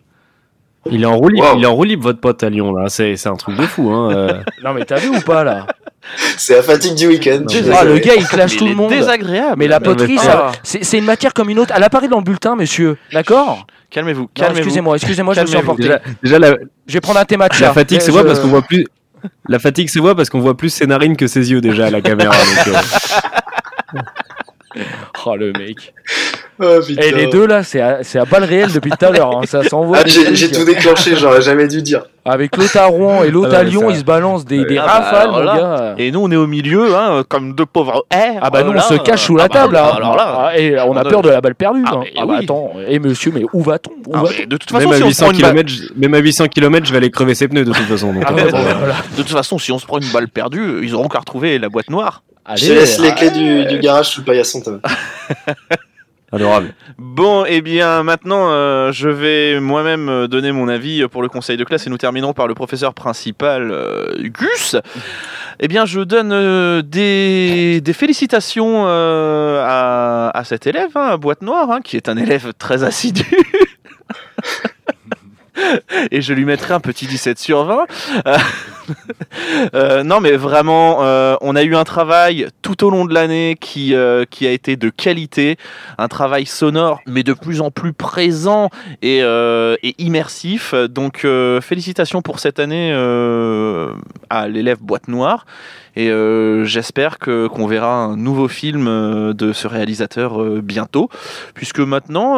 Il 0.91 1.01
est 1.01 1.05
en 1.05 1.15
roue 1.17 1.29
libre, 1.29 1.51
Wow. 1.51 1.57
il 1.57 1.63
est 1.63 1.67
en 1.67 1.73
roue 1.75 1.83
libre 1.85 2.03
votre 2.03 2.19
pote 2.19 2.43
à 2.43 2.49
Lyon 2.49 2.73
là. 2.73 2.89
C'est 2.89 3.15
c'est 3.15 3.29
un 3.29 3.35
truc 3.35 3.55
de 3.57 3.63
fou. 3.65 3.89
Hein. 3.91 4.11
euh. 4.13 4.41
Non 4.63 4.73
mais 4.73 4.83
t'as 4.85 4.97
vu 4.97 5.09
ou 5.09 5.21
pas 5.21 5.43
là? 5.43 5.65
C'est 6.37 6.55
la 6.57 6.61
fatigue 6.63 6.95
du 6.95 7.07
week-end. 7.07 7.43
Ah 7.73 7.85
le 7.85 7.97
gars 7.99 8.13
il 8.17 8.25
clash 8.27 8.57
tout 8.57 8.67
le 8.67 8.75
monde. 8.75 8.89
désagréable. 8.89 9.55
Mais 9.57 9.67
la 9.67 9.79
poterie, 9.79 10.17
c'est- 10.17 10.25
ça, 10.25 10.51
c'est 10.61 10.83
c'est 10.83 10.97
une 10.97 11.05
matière 11.05 11.33
comme 11.33 11.49
une 11.49 11.59
autre. 11.59 11.73
Elle 11.75 11.83
apparaît 11.83 12.09
dans 12.09 12.17
le 12.17 12.23
bulletin, 12.23 12.55
monsieur. 12.57 12.97
D'accord? 13.13 13.65
Calmez-vous. 13.89 14.27
Excusez-moi, 14.35 14.95
excusez-moi, 14.97 15.33
je 15.35 15.41
me 15.41 15.45
suis 15.45 15.57
emporté. 15.57 15.83
Déjà, 15.83 15.99
déjà 16.21 16.39
la, 16.39 16.55
Je 16.87 16.93
vais 16.93 16.99
prendre 17.01 17.19
un 17.19 17.25
thé 17.25 17.37
matcha. 17.37 17.67
la 17.67 17.73
fatigue 17.73 18.01
se 18.01 18.11
voit 18.11 18.21
je- 18.23 18.27
parce 18.27 18.39
qu'on 18.39 18.47
voit 18.49 18.63
plus. 18.63 18.85
La 19.47 19.59
fatigue 19.59 19.87
se 19.89 19.99
voit 19.99 20.15
parce 20.15 20.29
qu'on 20.29 20.41
voit 20.41 20.57
plus 20.57 20.69
ses 20.69 20.85
narines 20.87 21.15
que 21.15 21.27
ses 21.27 21.49
yeux 21.51 21.61
déjà 21.61 21.85
à 21.85 21.89
la 21.91 22.01
caméra. 22.01 22.31
donc, 22.35 22.75
euh, 22.75 23.99
Oh 25.25 25.35
le 25.35 25.51
mec. 25.53 25.93
Oh. 26.59 26.79
Et 26.89 27.11
les 27.11 27.27
deux 27.27 27.47
là, 27.47 27.63
c'est 27.63 27.81
à, 27.81 28.03
c'est 28.03 28.19
à 28.19 28.25
balles 28.25 28.43
réelles 28.43 28.71
depuis 28.71 28.91
tout 28.91 29.05
à 29.05 29.09
l'heure. 29.11 29.37
hein. 29.37 29.41
Ça 29.45 29.63
s'envoie. 29.63 29.97
Ah, 29.99 30.03
j'ai 30.07 30.51
tout 30.51 30.63
déclenché, 30.65 31.15
j'aurais 31.15 31.41
jamais 31.41 31.67
dû 31.67 31.81
dire. 31.81 32.05
Avec 32.25 32.55
l'autre 32.55 32.77
à 32.77 32.85
Rouen 32.85 33.23
et 33.23 33.31
l'autre 33.31 33.51
Ah 33.53 33.57
à 33.59 33.63
Lyon, 33.63 33.89
ils 33.89 33.97
se 33.97 34.03
balancent 34.05 34.45
des, 34.45 34.63
des 34.63 34.77
Ah 34.77 34.85
bah, 34.85 34.91
rafales, 34.93 35.31
mon 35.31 35.39
là, 35.39 35.57
gars. 35.57 35.95
Et 35.97 36.09
nous, 36.09 36.21
on 36.23 36.31
est 36.31 36.37
au 36.37 36.47
milieu, 36.47 36.95
hein, 36.95 37.23
comme 37.27 37.53
deux 37.53 37.65
pauvres 37.65 38.05
airs. 38.09 38.39
Ah 38.41 38.49
bah 38.49 38.63
non, 38.63 38.69
on 38.69 38.73
Là, 38.73 38.81
se 38.81 38.93
cache 38.93 39.23
sous 39.23 39.35
la 39.35 39.43
ah 39.43 39.47
bah, 39.49 39.53
table. 39.53 39.75
hein. 39.75 39.91
Alors 39.97 40.15
là, 40.15 40.45
Ah, 40.51 40.57
et 40.57 40.79
on 40.79 40.83
a 40.83 40.85
on 40.85 40.95
a- 40.95 41.03
peur 41.09 41.21
de 41.21 41.29
la 41.29 41.41
balle 41.41 41.55
perdue. 41.55 41.83
Ah, 41.85 41.95
hein. 41.95 41.99
mais 42.03 42.13
Ah 42.17 42.25
bah 42.25 42.37
attends, 42.41 42.71
et 42.87 42.99
monsieur, 42.99 43.31
mais 43.35 43.43
où 43.51 43.61
va-t-on? 43.61 43.91
Ah, 44.13 44.23
de 44.47 44.55
toute 44.55 44.71
façon, 44.71 44.87
même, 44.89 44.93
à 44.93 44.97
si 44.97 45.03
on 45.03 45.07
se 45.07 45.09
800 45.09 45.25
prend 45.25 45.33
une 45.33 45.41
balle, 45.41 45.65
km, 45.65 45.93
même 45.97 46.13
à 46.13 46.17
800 46.19 46.47
km, 46.47 46.85
je 46.87 46.91
vais 46.91 46.97
aller 46.97 47.11
crever 47.11 47.35
ses 47.35 47.49
pneus 47.49 47.65
de 47.65 47.73
toute 47.73 47.83
façon. 47.87 48.13
donc, 48.13 48.23
Ah 48.25 48.31
euh, 48.31 48.35
ouais, 48.35 48.43
bon, 48.51 48.51
bah, 48.63 48.73
voilà. 48.79 48.95
de 49.11 49.15
toute 49.21 49.29
façon, 49.29 49.57
si 49.57 49.73
on 49.73 49.79
se 49.79 49.85
prend 49.85 49.99
une 49.99 50.11
balle 50.13 50.29
perdue, 50.29 50.79
ils 50.81 50.95
auront 50.95 51.09
qu'à 51.09 51.19
retrouver 51.19 51.59
la 51.59 51.67
boîte 51.67 51.89
noire. 51.89 52.23
Je 52.55 52.67
te 52.67 52.71
laisse 52.71 52.99
les 53.01 53.13
clés 53.15 53.31
du, 53.31 53.65
du 53.65 53.79
garage 53.79 54.07
sous 54.07 54.21
le 54.21 54.25
paillasson, 54.25 54.61
Thomas. 54.61 54.79
Adorable. 56.33 56.73
Bon, 56.97 57.45
et 57.45 57.61
bien 57.61 58.01
maintenant, 58.01 58.49
euh, 58.49 58.91
je 58.91 59.07
vais 59.07 59.59
moi-même 59.59 60.09
euh, 60.09 60.27
donner 60.27 60.51
mon 60.51 60.67
avis 60.67 61.07
pour 61.07 61.21
le 61.21 61.29
conseil 61.29 61.57
de 61.57 61.63
classe 61.63 61.85
et 61.85 61.91
nous 61.91 61.99
terminerons 61.99 62.33
par 62.33 62.47
le 62.47 62.55
professeur 62.55 62.95
principal, 62.95 63.69
euh, 63.71 64.15
Gus. 64.17 64.75
Eh 65.59 65.67
bien, 65.67 65.85
je 65.85 65.99
donne 65.99 66.81
des, 66.81 67.81
des 67.81 67.93
félicitations 67.93 68.87
à, 68.87 70.31
à 70.33 70.43
cet 70.43 70.65
élève, 70.65 70.89
hein, 70.95 71.09
à 71.11 71.17
Boîte 71.17 71.43
Noire, 71.43 71.69
hein, 71.69 71.81
qui 71.81 71.97
est 71.97 72.09
un 72.09 72.17
élève 72.17 72.53
très 72.57 72.83
assidu. 72.83 73.25
et 76.11 76.21
je 76.21 76.33
lui 76.33 76.45
mettrai 76.45 76.73
un 76.73 76.79
petit 76.79 77.07
17 77.07 77.39
sur 77.39 77.63
20. 77.65 77.85
Euh, 78.27 78.37
euh, 79.73 80.03
non, 80.03 80.19
mais 80.19 80.33
vraiment, 80.33 81.03
euh, 81.03 81.35
on 81.41 81.55
a 81.55 81.63
eu 81.63 81.75
un 81.75 81.83
travail 81.83 82.47
tout 82.61 82.85
au 82.85 82.89
long 82.89 83.05
de 83.05 83.13
l'année 83.13 83.57
qui, 83.59 83.95
qui 84.29 84.47
a 84.47 84.51
été 84.51 84.75
de 84.75 84.89
qualité, 84.89 85.57
un 85.97 86.07
travail 86.07 86.45
sonore, 86.45 87.01
mais 87.07 87.23
de 87.23 87.33
plus 87.33 87.61
en 87.61 87.71
plus 87.71 87.93
présent 87.93 88.69
et, 89.01 89.19
et 89.19 89.95
immersif. 89.97 90.73
Donc, 90.73 91.25
félicitations 91.61 92.21
pour 92.21 92.39
cette 92.39 92.59
année 92.59 92.93
à 94.29 94.47
l'élève 94.47 94.79
Boîte 94.81 95.07
Noire. 95.07 95.45
Et 95.95 96.11
j'espère 96.63 97.19
que 97.19 97.47
qu'on 97.47 97.67
verra 97.67 97.95
un 97.95 98.17
nouveau 98.17 98.47
film 98.47 99.33
de 99.33 99.53
ce 99.53 99.67
réalisateur 99.67 100.39
bientôt, 100.61 101.09
puisque 101.53 101.79
maintenant, 101.79 102.33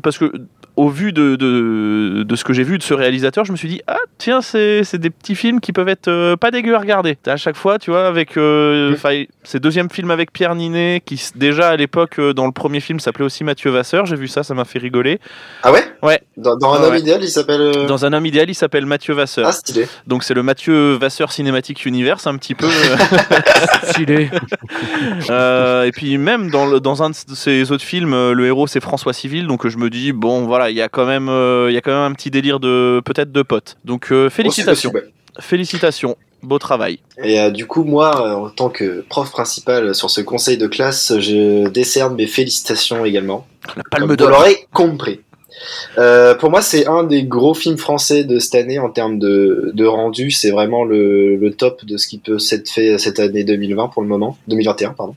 parce 0.00 0.18
que 0.18 0.32
au 0.76 0.88
vu 0.88 1.12
de, 1.12 1.36
de, 1.36 2.22
de 2.22 2.36
ce 2.36 2.44
que 2.44 2.52
j'ai 2.52 2.62
vu 2.62 2.78
de 2.78 2.82
ce 2.82 2.94
réalisateur, 2.94 3.44
je 3.44 3.52
me 3.52 3.56
suis 3.56 3.68
dit 3.68 3.82
ah 3.86 3.98
tiens 4.18 4.40
c'est 4.40 4.84
c'est 4.84 4.98
des 4.98 5.10
petits 5.10 5.34
films 5.34 5.60
qui 5.60 5.72
peuvent 5.72 5.88
être 5.88 6.08
euh, 6.08 6.36
pas 6.36 6.50
dégueux 6.50 6.74
à 6.74 6.78
regarder. 6.78 7.18
À 7.26 7.36
chaque 7.36 7.56
fois, 7.56 7.78
tu 7.78 7.90
vois, 7.90 8.06
avec 8.06 8.36
euh, 8.36 8.92
enfin 8.94 9.24
c'est 9.42 9.60
deuxième 9.60 9.90
film 9.90 10.10
avec 10.10 10.32
Pierre 10.32 10.54
Ninet 10.54 11.02
qui 11.04 11.22
déjà 11.34 11.68
à 11.70 11.76
l'époque 11.76 12.18
euh, 12.18 12.32
dans 12.32 12.46
le 12.46 12.52
premier 12.52 12.80
film 12.80 13.00
s'appelait 13.00 13.24
aussi 13.24 13.44
Mathieu 13.44 13.70
Vasseur. 13.70 14.06
J'ai 14.06 14.16
vu 14.16 14.28
ça, 14.28 14.42
ça 14.42 14.54
m'a 14.54 14.64
fait 14.64 14.78
rigoler. 14.78 15.18
Ah 15.62 15.72
ouais? 15.72 15.84
Ouais. 16.02 16.20
Dans, 16.36 16.56
dans 16.56 16.72
un 16.74 16.82
homme 16.84 16.92
ouais. 16.92 17.00
idéal, 17.00 17.22
il 17.22 17.28
s'appelle. 17.28 17.60
euh, 17.60 17.86
Dans 17.86 18.04
un 18.04 18.12
homme 18.12 18.26
idéal, 18.26 18.48
il 18.50 18.54
s'appelle 18.54 18.86
Mathieu 18.86 19.14
Vasseur. 19.14 19.46
Ah, 19.48 19.52
stylé. 19.52 19.86
Donc 20.06 20.24
c'est 20.24 20.34
le 20.34 20.42
Mathieu 20.42 20.94
Vasseur 20.94 21.30
Cinematic 21.32 21.84
Universe 21.86 22.26
un 22.26 22.36
petit 22.36 22.54
peu. 22.54 22.68
Stylé. 23.84 24.30
Euh, 25.30 25.84
et 25.84 25.92
puis 25.92 26.16
même 26.18 26.50
dans, 26.50 26.66
le- 26.66 26.80
dans 26.80 27.02
un 27.02 27.10
de 27.10 27.14
ses 27.34 27.70
autres 27.72 27.84
films, 27.84 28.32
le 28.32 28.46
héros 28.46 28.66
c'est 28.66 28.80
François 28.80 29.12
Civil, 29.12 29.46
donc 29.46 29.66
je 29.68 29.76
me 29.76 29.90
dis 29.90 30.12
bon 30.12 30.46
voilà, 30.46 30.70
il 30.72 30.76
y 30.76 30.82
a 30.82 30.88
quand 30.88 31.06
même 31.06 31.28
euh, 31.28 31.70
il 31.70 31.74
y 31.74 31.76
a 31.76 31.80
quand 31.80 31.92
même 31.92 32.10
un 32.10 32.14
petit 32.14 32.30
délire 32.30 32.58
de 32.60 33.00
peut-être 33.04 33.30
de 33.30 33.42
potes. 33.42 33.76
Donc 33.84 34.10
euh, 34.10 34.28
félicitations, 34.30 34.92
félicitations, 35.38 36.16
beau 36.42 36.58
travail. 36.58 36.98
Et 37.22 37.40
euh, 37.40 37.50
du 37.50 37.66
coup, 37.66 37.84
moi, 37.84 38.26
euh, 38.26 38.46
en 38.46 38.50
tant 38.50 38.68
que 38.68 39.04
prof 39.08 39.30
principal 39.30 39.94
sur 39.94 40.10
ce 40.10 40.20
conseil 40.20 40.56
de 40.58 40.66
classe, 40.66 41.12
je 41.18 41.68
décerne 41.68 42.14
mes 42.16 42.26
félicitations 42.26 43.04
également. 43.04 43.46
La 43.76 43.82
palme 43.84 44.02
Comme 44.02 44.10
vous 44.10 44.16
d'or. 44.16 44.30
l'aurez 44.30 44.66
compris. 44.72 45.20
Euh, 45.98 46.34
pour 46.34 46.50
moi, 46.50 46.62
c'est 46.62 46.86
un 46.86 47.04
des 47.04 47.24
gros 47.24 47.54
films 47.54 47.76
français 47.78 48.24
de 48.24 48.38
cette 48.38 48.54
année 48.56 48.78
en 48.78 48.90
termes 48.90 49.18
de, 49.18 49.70
de 49.74 49.84
rendu. 49.84 50.30
C'est 50.30 50.50
vraiment 50.50 50.84
le, 50.84 51.36
le 51.36 51.52
top 51.52 51.84
de 51.84 51.96
ce 51.96 52.08
qui 52.08 52.18
peut 52.18 52.38
s'être 52.38 52.68
fait 52.68 52.98
cette 52.98 53.20
année 53.20 53.44
2020 53.44 53.88
pour 53.88 54.02
le 54.02 54.08
moment. 54.08 54.36
2021, 54.48 54.94
pardon. 54.94 55.14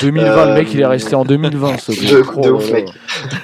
2020, 0.00 0.46
le 0.46 0.54
mec, 0.54 0.68
il 0.72 0.80
est 0.80 0.84
Euh, 0.84 0.88
resté 0.88 1.14
en 1.14 1.24
2020. 1.24 1.78
Ce 1.78 1.92
de- 1.92 2.20
gros. 2.22 2.40
de 2.42 2.50
ouf, 2.50 2.70
mec. 2.70 2.88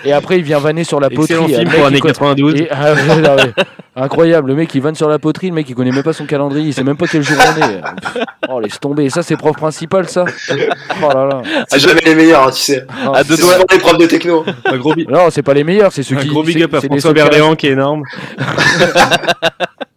Et 0.05 0.13
après, 0.13 0.39
il 0.39 0.43
vient 0.45 0.59
vanner 0.59 0.85
sur 0.85 1.01
la 1.01 1.09
poterie. 1.11 1.23
Excellent 1.35 1.47
Le 1.49 1.55
film 1.55 1.71
pour 1.71 2.01
co- 2.01 2.07
92. 2.09 2.55
Et- 2.61 2.69
ah 2.71 2.93
ouais, 2.95 3.05
non, 3.23 3.35
ouais. 3.37 3.53
Incroyable, 3.95 4.49
le 4.49 4.55
mec 4.55 4.75
il 4.75 4.81
vanne 4.81 4.95
sur 4.95 5.09
la 5.09 5.19
poterie, 5.19 5.49
le 5.49 5.55
mec 5.55 5.69
il 5.69 5.75
connaît 5.75 5.91
même 5.93 6.03
pas 6.03 6.15
son 6.15 6.25
calendrier, 6.25 6.69
il 6.69 6.73
sait 6.73 6.83
même 6.83 6.97
pas 6.97 7.07
quel 7.07 7.23
jour 7.23 7.37
on 7.39 7.61
est. 7.61 7.81
Oh 8.49 8.59
laisse 8.59 8.81
tomber, 8.81 9.11
ça 9.11 9.23
c'est 9.23 9.37
prof 9.37 9.55
principal 9.55 10.09
ça 10.09 10.25
Oh 11.03 11.09
là 11.13 11.27
là. 11.27 11.43
C'est 11.69 11.79
jamais 11.79 12.01
les 12.03 12.15
meilleurs, 12.15 12.47
hein, 12.49 12.51
tu 12.51 12.61
sais. 12.63 12.87
Non, 13.05 13.13
À 13.13 13.23
deux 13.23 13.37
C'est 13.37 13.43
doigts. 13.43 13.59
les 13.71 13.79
profs 13.79 13.99
de 13.99 14.07
techno. 14.07 14.45
Un 14.65 14.79
gros, 14.79 14.95
bi- 14.95 15.07
non, 15.07 15.29
c'est 15.31 15.43
pas 15.43 15.53
les 15.53 15.63
meilleurs, 15.63 15.93
c'est 15.93 16.03
ceux 16.03 16.17
un 16.17 16.21
qui. 16.21 16.29
gros 16.29 16.43
big 16.43 16.63
up 16.63 16.73
à 16.73 16.81
François 16.81 17.13
Berléand 17.13 17.55
qui 17.55 17.67
est 17.67 17.73
énorme. 17.73 18.03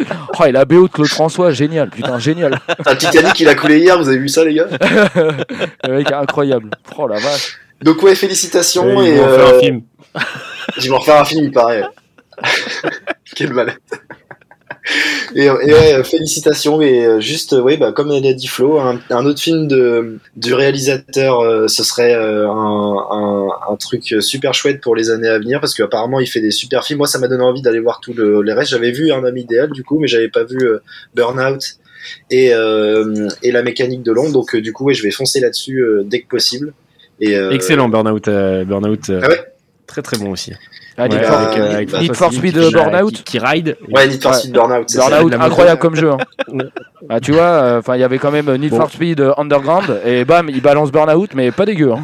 Oh, 0.38 0.44
et 0.44 0.52
la 0.52 0.64
BO 0.64 0.88
de 0.88 0.92
Claude 0.92 1.08
François, 1.08 1.50
génial, 1.50 1.90
putain, 1.90 2.18
génial. 2.18 2.58
Un 2.86 2.94
Titanic, 2.94 3.38
il 3.40 3.48
a 3.48 3.54
coulé 3.54 3.78
hier, 3.78 3.98
vous 3.98 4.08
avez 4.08 4.18
vu 4.18 4.28
ça, 4.28 4.44
les 4.44 4.54
gars? 4.54 4.68
Le 5.86 5.96
mec 5.96 6.10
incroyable. 6.12 6.70
Oh 6.96 7.06
la 7.06 7.18
vache. 7.18 7.58
Donc, 7.82 8.02
ouais, 8.02 8.14
félicitations. 8.14 9.02
Ils 9.02 9.08
et 9.08 9.16
vont 9.18 9.24
en 9.24 9.28
faire 9.28 9.46
un 9.46 9.52
euh, 9.52 9.60
film. 9.60 9.82
Je 10.78 10.88
vais 10.88 10.94
en 10.94 10.98
refaire 10.98 11.20
un 11.20 11.24
film, 11.24 11.44
il 11.44 11.52
paraît. 11.52 11.84
Quelle 13.36 13.52
malade. 13.52 13.76
Et, 15.34 15.44
et 15.44 15.48
ouais, 15.48 16.04
félicitations. 16.04 16.80
Et 16.82 17.04
euh, 17.04 17.20
juste, 17.20 17.52
euh, 17.52 17.60
ouais, 17.60 17.76
bah, 17.76 17.92
comme 17.92 18.08
l'a 18.08 18.32
dit 18.32 18.46
Flo, 18.46 18.78
un, 18.78 19.00
un 19.10 19.26
autre 19.26 19.40
film 19.40 19.68
de, 19.68 20.18
du 20.36 20.54
réalisateur, 20.54 21.40
euh, 21.40 21.68
ce 21.68 21.84
serait 21.84 22.14
euh, 22.14 22.48
un, 22.48 23.06
un, 23.10 23.48
un 23.72 23.76
truc 23.76 24.14
super 24.20 24.54
chouette 24.54 24.80
pour 24.80 24.96
les 24.96 25.10
années 25.10 25.28
à 25.28 25.38
venir 25.38 25.60
parce 25.60 25.74
qu'apparemment 25.74 26.20
il 26.20 26.26
fait 26.26 26.40
des 26.40 26.50
super 26.50 26.84
films. 26.84 26.98
Moi, 26.98 27.06
ça 27.06 27.18
m'a 27.18 27.28
donné 27.28 27.42
envie 27.42 27.62
d'aller 27.62 27.80
voir 27.80 28.00
tout 28.00 28.12
le, 28.12 28.42
les 28.42 28.52
restes. 28.52 28.70
J'avais 28.70 28.90
vu 28.90 29.12
Un 29.12 29.24
homme 29.24 29.36
idéal 29.36 29.70
du 29.70 29.84
coup, 29.84 29.98
mais 29.98 30.08
j'avais 30.08 30.28
pas 30.28 30.44
vu 30.44 30.58
euh, 30.62 30.78
Burnout 31.14 31.60
et, 32.30 32.52
euh, 32.54 33.28
et 33.42 33.52
La 33.52 33.62
mécanique 33.62 34.02
de 34.02 34.12
l'ombre. 34.12 34.32
Donc, 34.32 34.56
du 34.56 34.72
coup, 34.72 34.84
ouais, 34.84 34.94
je 34.94 35.02
vais 35.02 35.10
foncer 35.10 35.40
là-dessus 35.40 35.84
dès 36.04 36.20
que 36.22 36.28
possible. 36.28 36.72
Et, 37.20 37.34
Excellent 37.34 37.88
Burnout. 37.88 38.24
Burnout 38.66 39.10
Ah 39.22 39.28
ouais? 39.28 39.40
Très 39.86 40.02
très 40.02 40.16
bon 40.18 40.30
aussi. 40.30 40.52
Ah, 41.02 41.08
Need 41.08 41.18
Ouais, 41.18 41.24
for- 41.24 41.38
avec, 41.38 41.58
euh, 41.58 41.74
avec 41.74 41.92
Need 41.92 42.04
François 42.14 42.26
for 42.30 42.32
Speed, 42.38 42.52
qui- 42.52 42.58
euh, 42.58 42.70
Burnout. 42.70 43.12
qui, 43.14 43.22
qui 43.24 43.38
ride. 43.38 43.76
Ouais, 43.90 44.06
Need 44.06 44.22
for. 44.22 44.34
Speed 44.34 44.52
Burnout. 44.52 44.86
Burnout, 44.94 45.34
incroyable 45.34 45.80
comme 45.80 45.96
jeu. 45.96 46.10
hein. 46.12 46.18
Ah, 47.08 47.18
tu 47.20 47.32
vois, 47.32 47.76
enfin 47.78 47.96
il 47.96 48.00
y 48.00 48.04
avait 48.04 48.18
quand 48.18 48.30
même 48.30 48.54
Need 48.56 48.70
Bon. 48.70 48.80
for 48.80 48.90
Speed 48.90 49.20
euh, 49.20 49.32
Underground 49.38 50.00
et 50.04 50.24
bam, 50.24 50.48
il 50.50 50.60
balance 50.60 50.92
Burnout, 50.92 51.30
mais 51.34 51.50
pas 51.52 51.64
dégueu. 51.64 51.92
Hein. 51.92 52.00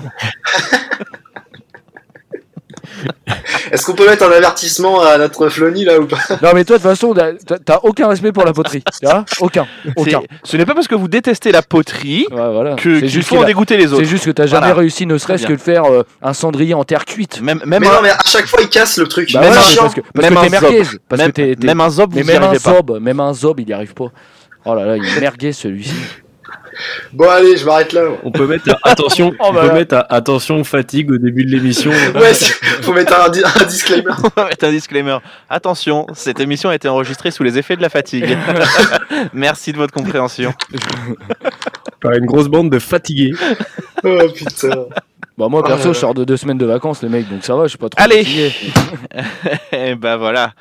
Est-ce 3.76 3.84
qu'on 3.84 3.92
peut 3.92 4.06
mettre 4.08 4.24
un 4.26 4.32
avertissement 4.32 5.02
à 5.02 5.18
notre 5.18 5.50
Flony 5.50 5.84
là 5.84 6.00
ou 6.00 6.06
pas 6.06 6.16
Non 6.42 6.52
mais 6.54 6.64
toi 6.64 6.78
de 6.78 6.82
toute 6.82 6.90
façon, 6.90 7.14
t'as 7.64 7.78
aucun 7.82 8.08
respect 8.08 8.32
pour 8.32 8.44
la 8.46 8.54
poterie, 8.54 8.82
tu 9.00 9.06
vois 9.06 9.26
Aucun, 9.40 9.66
aucun. 9.96 10.20
C'est- 10.42 10.52
Ce 10.52 10.56
n'est 10.56 10.64
pas 10.64 10.72
parce 10.74 10.88
que 10.88 10.94
vous 10.94 11.08
détestez 11.08 11.52
la 11.52 11.60
poterie 11.60 12.26
Ouais, 12.30 12.36
voilà. 12.36 12.74
que 12.76 13.00
C'est 13.00 13.06
qu'il 13.06 13.22
faut 13.22 13.34
qu'il 13.34 13.38
en 13.40 13.42
a- 13.42 13.46
dégoûter 13.46 13.76
les 13.76 13.88
C'est 13.88 13.92
autres. 13.92 14.04
juste 14.04 14.24
que 14.24 14.30
t'as 14.30 14.46
jamais 14.46 14.68
Voilà. 14.68 14.80
réussi, 14.80 15.04
ne 15.04 15.18
serait-ce 15.18 15.46
que 15.46 15.52
de 15.52 15.58
faire 15.58 15.84
euh, 15.84 16.04
un 16.22 16.32
cendrier 16.32 16.72
en 16.72 16.84
terre 16.84 17.04
cuite. 17.04 17.42
Même 17.42 17.60
même 17.66 17.82
Mais 17.82 17.88
un, 17.88 17.92
non, 17.92 17.98
mais 18.02 18.08
à 18.10 18.18
chaque 18.24 18.46
fois 18.46 18.60
il 18.62 18.68
casse 18.70 18.96
le 18.96 19.06
truc. 19.08 19.30
Bah 19.34 19.40
Même 19.40 19.50
ouais, 19.50 19.56
un 19.56 19.60
mais 19.60 19.66
chien. 19.66 19.82
parce 19.82 19.94
que 19.94 20.00
parce 20.00 20.24
même 20.24 20.34
que 20.34 20.38
un 20.38 20.42
t'es 20.44 20.48
merguez, 20.50 20.84
zob. 20.84 20.98
parce 21.08 21.20
même, 21.22 21.32
que 21.32 21.36
t'es 21.42 21.56
t'es- 21.56 21.66
même 21.66 21.80
un 21.82 21.90
zob, 21.90 22.12
mais 22.14 22.22
vous 22.22 22.30
y 22.30 22.34
un 22.36 22.40
pas. 22.40 22.58
zob, 22.58 22.98
même 23.00 23.20
un 23.20 23.34
zob, 23.34 23.60
il 23.60 23.68
y 23.68 23.72
arrive 23.74 23.92
pas. 23.92 24.06
Oh 24.64 24.74
là 24.74 24.84
là, 24.86 24.96
il 24.96 25.04
est 25.04 25.20
merguez 25.20 25.52
celui-ci. 25.52 25.92
Bon 27.12 27.28
allez, 27.28 27.56
je 27.56 27.64
m'arrête 27.64 27.92
là. 27.92 28.02
On 28.24 28.30
peut 28.30 28.46
mettre 28.46 28.76
attention, 28.84 29.32
Oh, 29.40 29.46
on 29.48 29.52
bah 29.52 29.60
peut 29.62 29.66
là. 29.68 29.72
mettre 29.74 30.06
attention 30.10 30.62
fatigue 30.64 31.10
au 31.12 31.18
début 31.18 31.44
de 31.44 31.50
l'émission. 31.50 31.90
Ouais, 31.90 32.32
faut 32.82 32.92
mettre 32.92 33.18
un, 33.18 33.28
di- 33.30 33.42
un 33.44 33.64
disclaimer. 33.64 34.12
On 34.24 34.40
va 34.40 34.48
mettre 34.48 34.64
un 34.66 34.70
disclaimer. 34.70 35.18
Attention, 35.48 36.06
cette 36.14 36.40
émission 36.40 36.70
a 36.70 36.74
été 36.74 36.88
enregistrée 36.88 37.30
sous 37.30 37.42
les 37.42 37.58
effets 37.58 37.76
de 37.76 37.82
la 37.82 37.88
fatigue. 37.88 38.36
Merci 39.32 39.72
de 39.72 39.78
votre 39.78 39.92
compréhension. 39.92 40.52
Par 42.00 42.12
une 42.12 42.26
grosse 42.26 42.48
bande 42.48 42.70
de 42.70 42.78
fatigués. 42.78 43.32
Oh 44.04 44.18
putain. 44.34 44.84
Bah 45.38 45.48
moi 45.48 45.62
perso, 45.62 45.90
Ah. 45.90 45.92
je 45.92 45.98
sors 45.98 46.14
de 46.14 46.24
deux 46.24 46.36
semaines 46.36 46.56
de 46.58 46.64
vacances 46.66 47.02
les 47.02 47.08
mecs, 47.10 47.28
donc 47.28 47.44
ça 47.44 47.54
va, 47.56 47.64
je 47.64 47.68
suis 47.70 47.78
pas 47.78 47.88
trop 47.90 48.02
Allez. 48.02 48.24
fatigué. 48.24 48.52
Et 49.72 49.94
bah 49.94 50.16
voilà. 50.16 50.52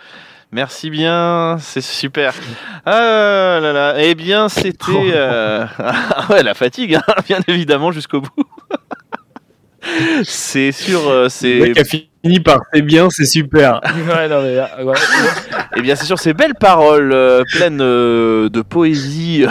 Merci 0.52 0.89
bien, 0.89 1.58
c'est 1.60 1.82
super. 1.82 2.34
Ah 2.86 3.60
là 3.62 3.74
là. 3.74 3.96
Eh 3.98 4.16
bien, 4.16 4.48
c'était. 4.48 4.91
euh, 4.91 5.66
ah 5.80 6.28
ouais, 6.30 6.43
la 6.43 6.54
fatigue, 6.54 6.96
hein, 6.96 7.04
bien 7.28 7.39
évidemment, 7.48 7.91
jusqu'au 7.91 8.22
bout. 8.22 8.30
C'est 10.24 10.72
sûr, 10.72 11.08
euh, 11.08 11.30
c'est. 11.30 11.74
Mec 12.26 12.38
a 12.38 12.39
fini 12.39 12.39
par 12.39 12.61
c'est 12.73 12.82
bien, 12.82 13.07
c'est 13.09 13.26
super. 13.26 13.82
ouais, 14.07 14.28
non, 14.28 14.41
mais, 14.41 14.57
euh, 14.57 14.84
ouais. 14.84 14.95
Eh 15.78 15.82
bien, 15.82 15.95
c'est 15.95 16.05
sur 16.05 16.19
ces 16.19 16.34
belles 16.34 16.55
paroles 16.55 17.11
euh, 17.13 17.43
pleines 17.53 17.82
euh, 17.82 18.49
de 18.49 18.61
poésie 18.61 19.45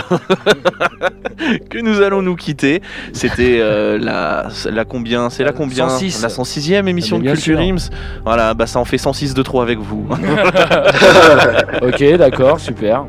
que 1.70 1.78
nous 1.78 2.00
allons 2.00 2.22
nous 2.22 2.36
quitter. 2.36 2.80
C'était 3.12 3.58
euh, 3.60 3.98
la, 3.98 4.48
la 4.70 4.84
combien 4.84 5.30
C'est 5.30 5.44
la 5.44 5.52
combien? 5.52 5.88
106. 5.88 6.22
La 6.22 6.28
106e 6.28 6.86
émission 6.86 7.18
Ah, 7.20 7.24
de 7.24 7.32
Culture. 7.32 7.60
Ims. 7.60 7.90
Voilà, 8.24 8.54
bah 8.54 8.66
ça 8.66 8.78
en 8.78 8.84
fait 8.84 8.98
106 8.98 9.34
de 9.34 9.42
trop 9.42 9.60
avec 9.60 9.78
vous. 9.78 10.06
ok, 11.82 12.16
d'accord, 12.16 12.58
super. 12.58 13.04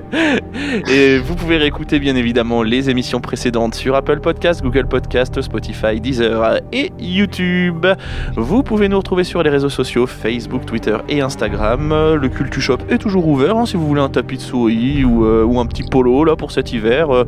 Et 0.90 1.18
vous 1.20 1.36
pouvez 1.36 1.58
réécouter 1.58 2.00
bien 2.00 2.16
évidemment 2.16 2.64
les 2.64 2.90
émissions 2.90 3.22
précédentes 3.22 3.76
sur 3.76 3.96
Apple 3.96 4.20
Podcast, 4.20 4.62
Google 4.62 4.88
Podcast, 4.88 5.42
Spotify, 5.42 6.02
Deezer 6.02 6.60
et 6.74 6.92
YouTube. 7.00 7.88
Vous 8.36 8.64
pouvez 8.64 8.90
nous 8.90 8.98
retrouver 8.98 9.24
sur 9.24 9.42
les 9.42 9.50
réseaux 9.56 9.70
sociaux 9.70 10.06
Facebook, 10.06 10.66
Twitter 10.66 10.98
et 11.08 11.22
Instagram. 11.22 11.94
Euh, 11.94 12.18
Le 12.18 12.28
Cultu 12.28 12.60
Shop 12.60 12.80
est 12.90 12.98
toujours 12.98 13.26
ouvert 13.26 13.56
hein, 13.56 13.66
si 13.66 13.78
vous 13.78 13.88
voulez 13.88 14.02
un 14.02 14.10
tapis 14.10 14.36
de 14.36 14.42
souris 14.42 15.06
ou, 15.06 15.24
euh, 15.24 15.46
ou 15.46 15.62
un 15.62 15.66
petit 15.66 15.84
polo 15.84 16.26
là 16.26 16.36
pour 16.36 16.52
cet 16.52 16.74
hiver. 16.74 17.10
Euh, 17.10 17.24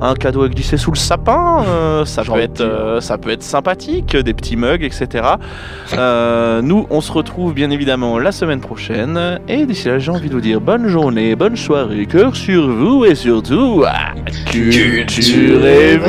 un 0.00 0.14
cadeau 0.14 0.42
à 0.42 0.48
glisser 0.48 0.76
sous 0.76 0.90
le 0.90 0.96
sapin, 0.96 1.62
euh, 1.68 2.04
ça, 2.04 2.24
peut 2.24 2.40
être, 2.40 2.98
ça 3.00 3.16
peut 3.16 3.30
être 3.30 3.44
sympathique, 3.44 4.16
des 4.16 4.34
petits 4.34 4.56
mugs, 4.56 4.82
etc. 4.82 5.24
Nous, 6.62 6.86
on 6.90 7.00
se 7.00 7.12
retrouve 7.12 7.54
bien 7.54 7.70
évidemment 7.70 8.18
la 8.18 8.32
semaine 8.32 8.60
prochaine. 8.60 9.38
Et 9.46 9.64
d'ici 9.66 9.86
là, 9.86 10.00
j'ai 10.00 10.10
envie 10.10 10.28
de 10.28 10.34
vous 10.34 10.40
dire 10.40 10.60
bonne 10.60 10.88
journée, 10.88 11.36
bonne 11.36 11.54
soirée, 11.54 12.06
cœur 12.06 12.34
sur 12.34 12.68
vous 12.68 13.04
et 13.04 13.14
surtout. 13.14 13.84
Culturez-vous. 14.50 16.08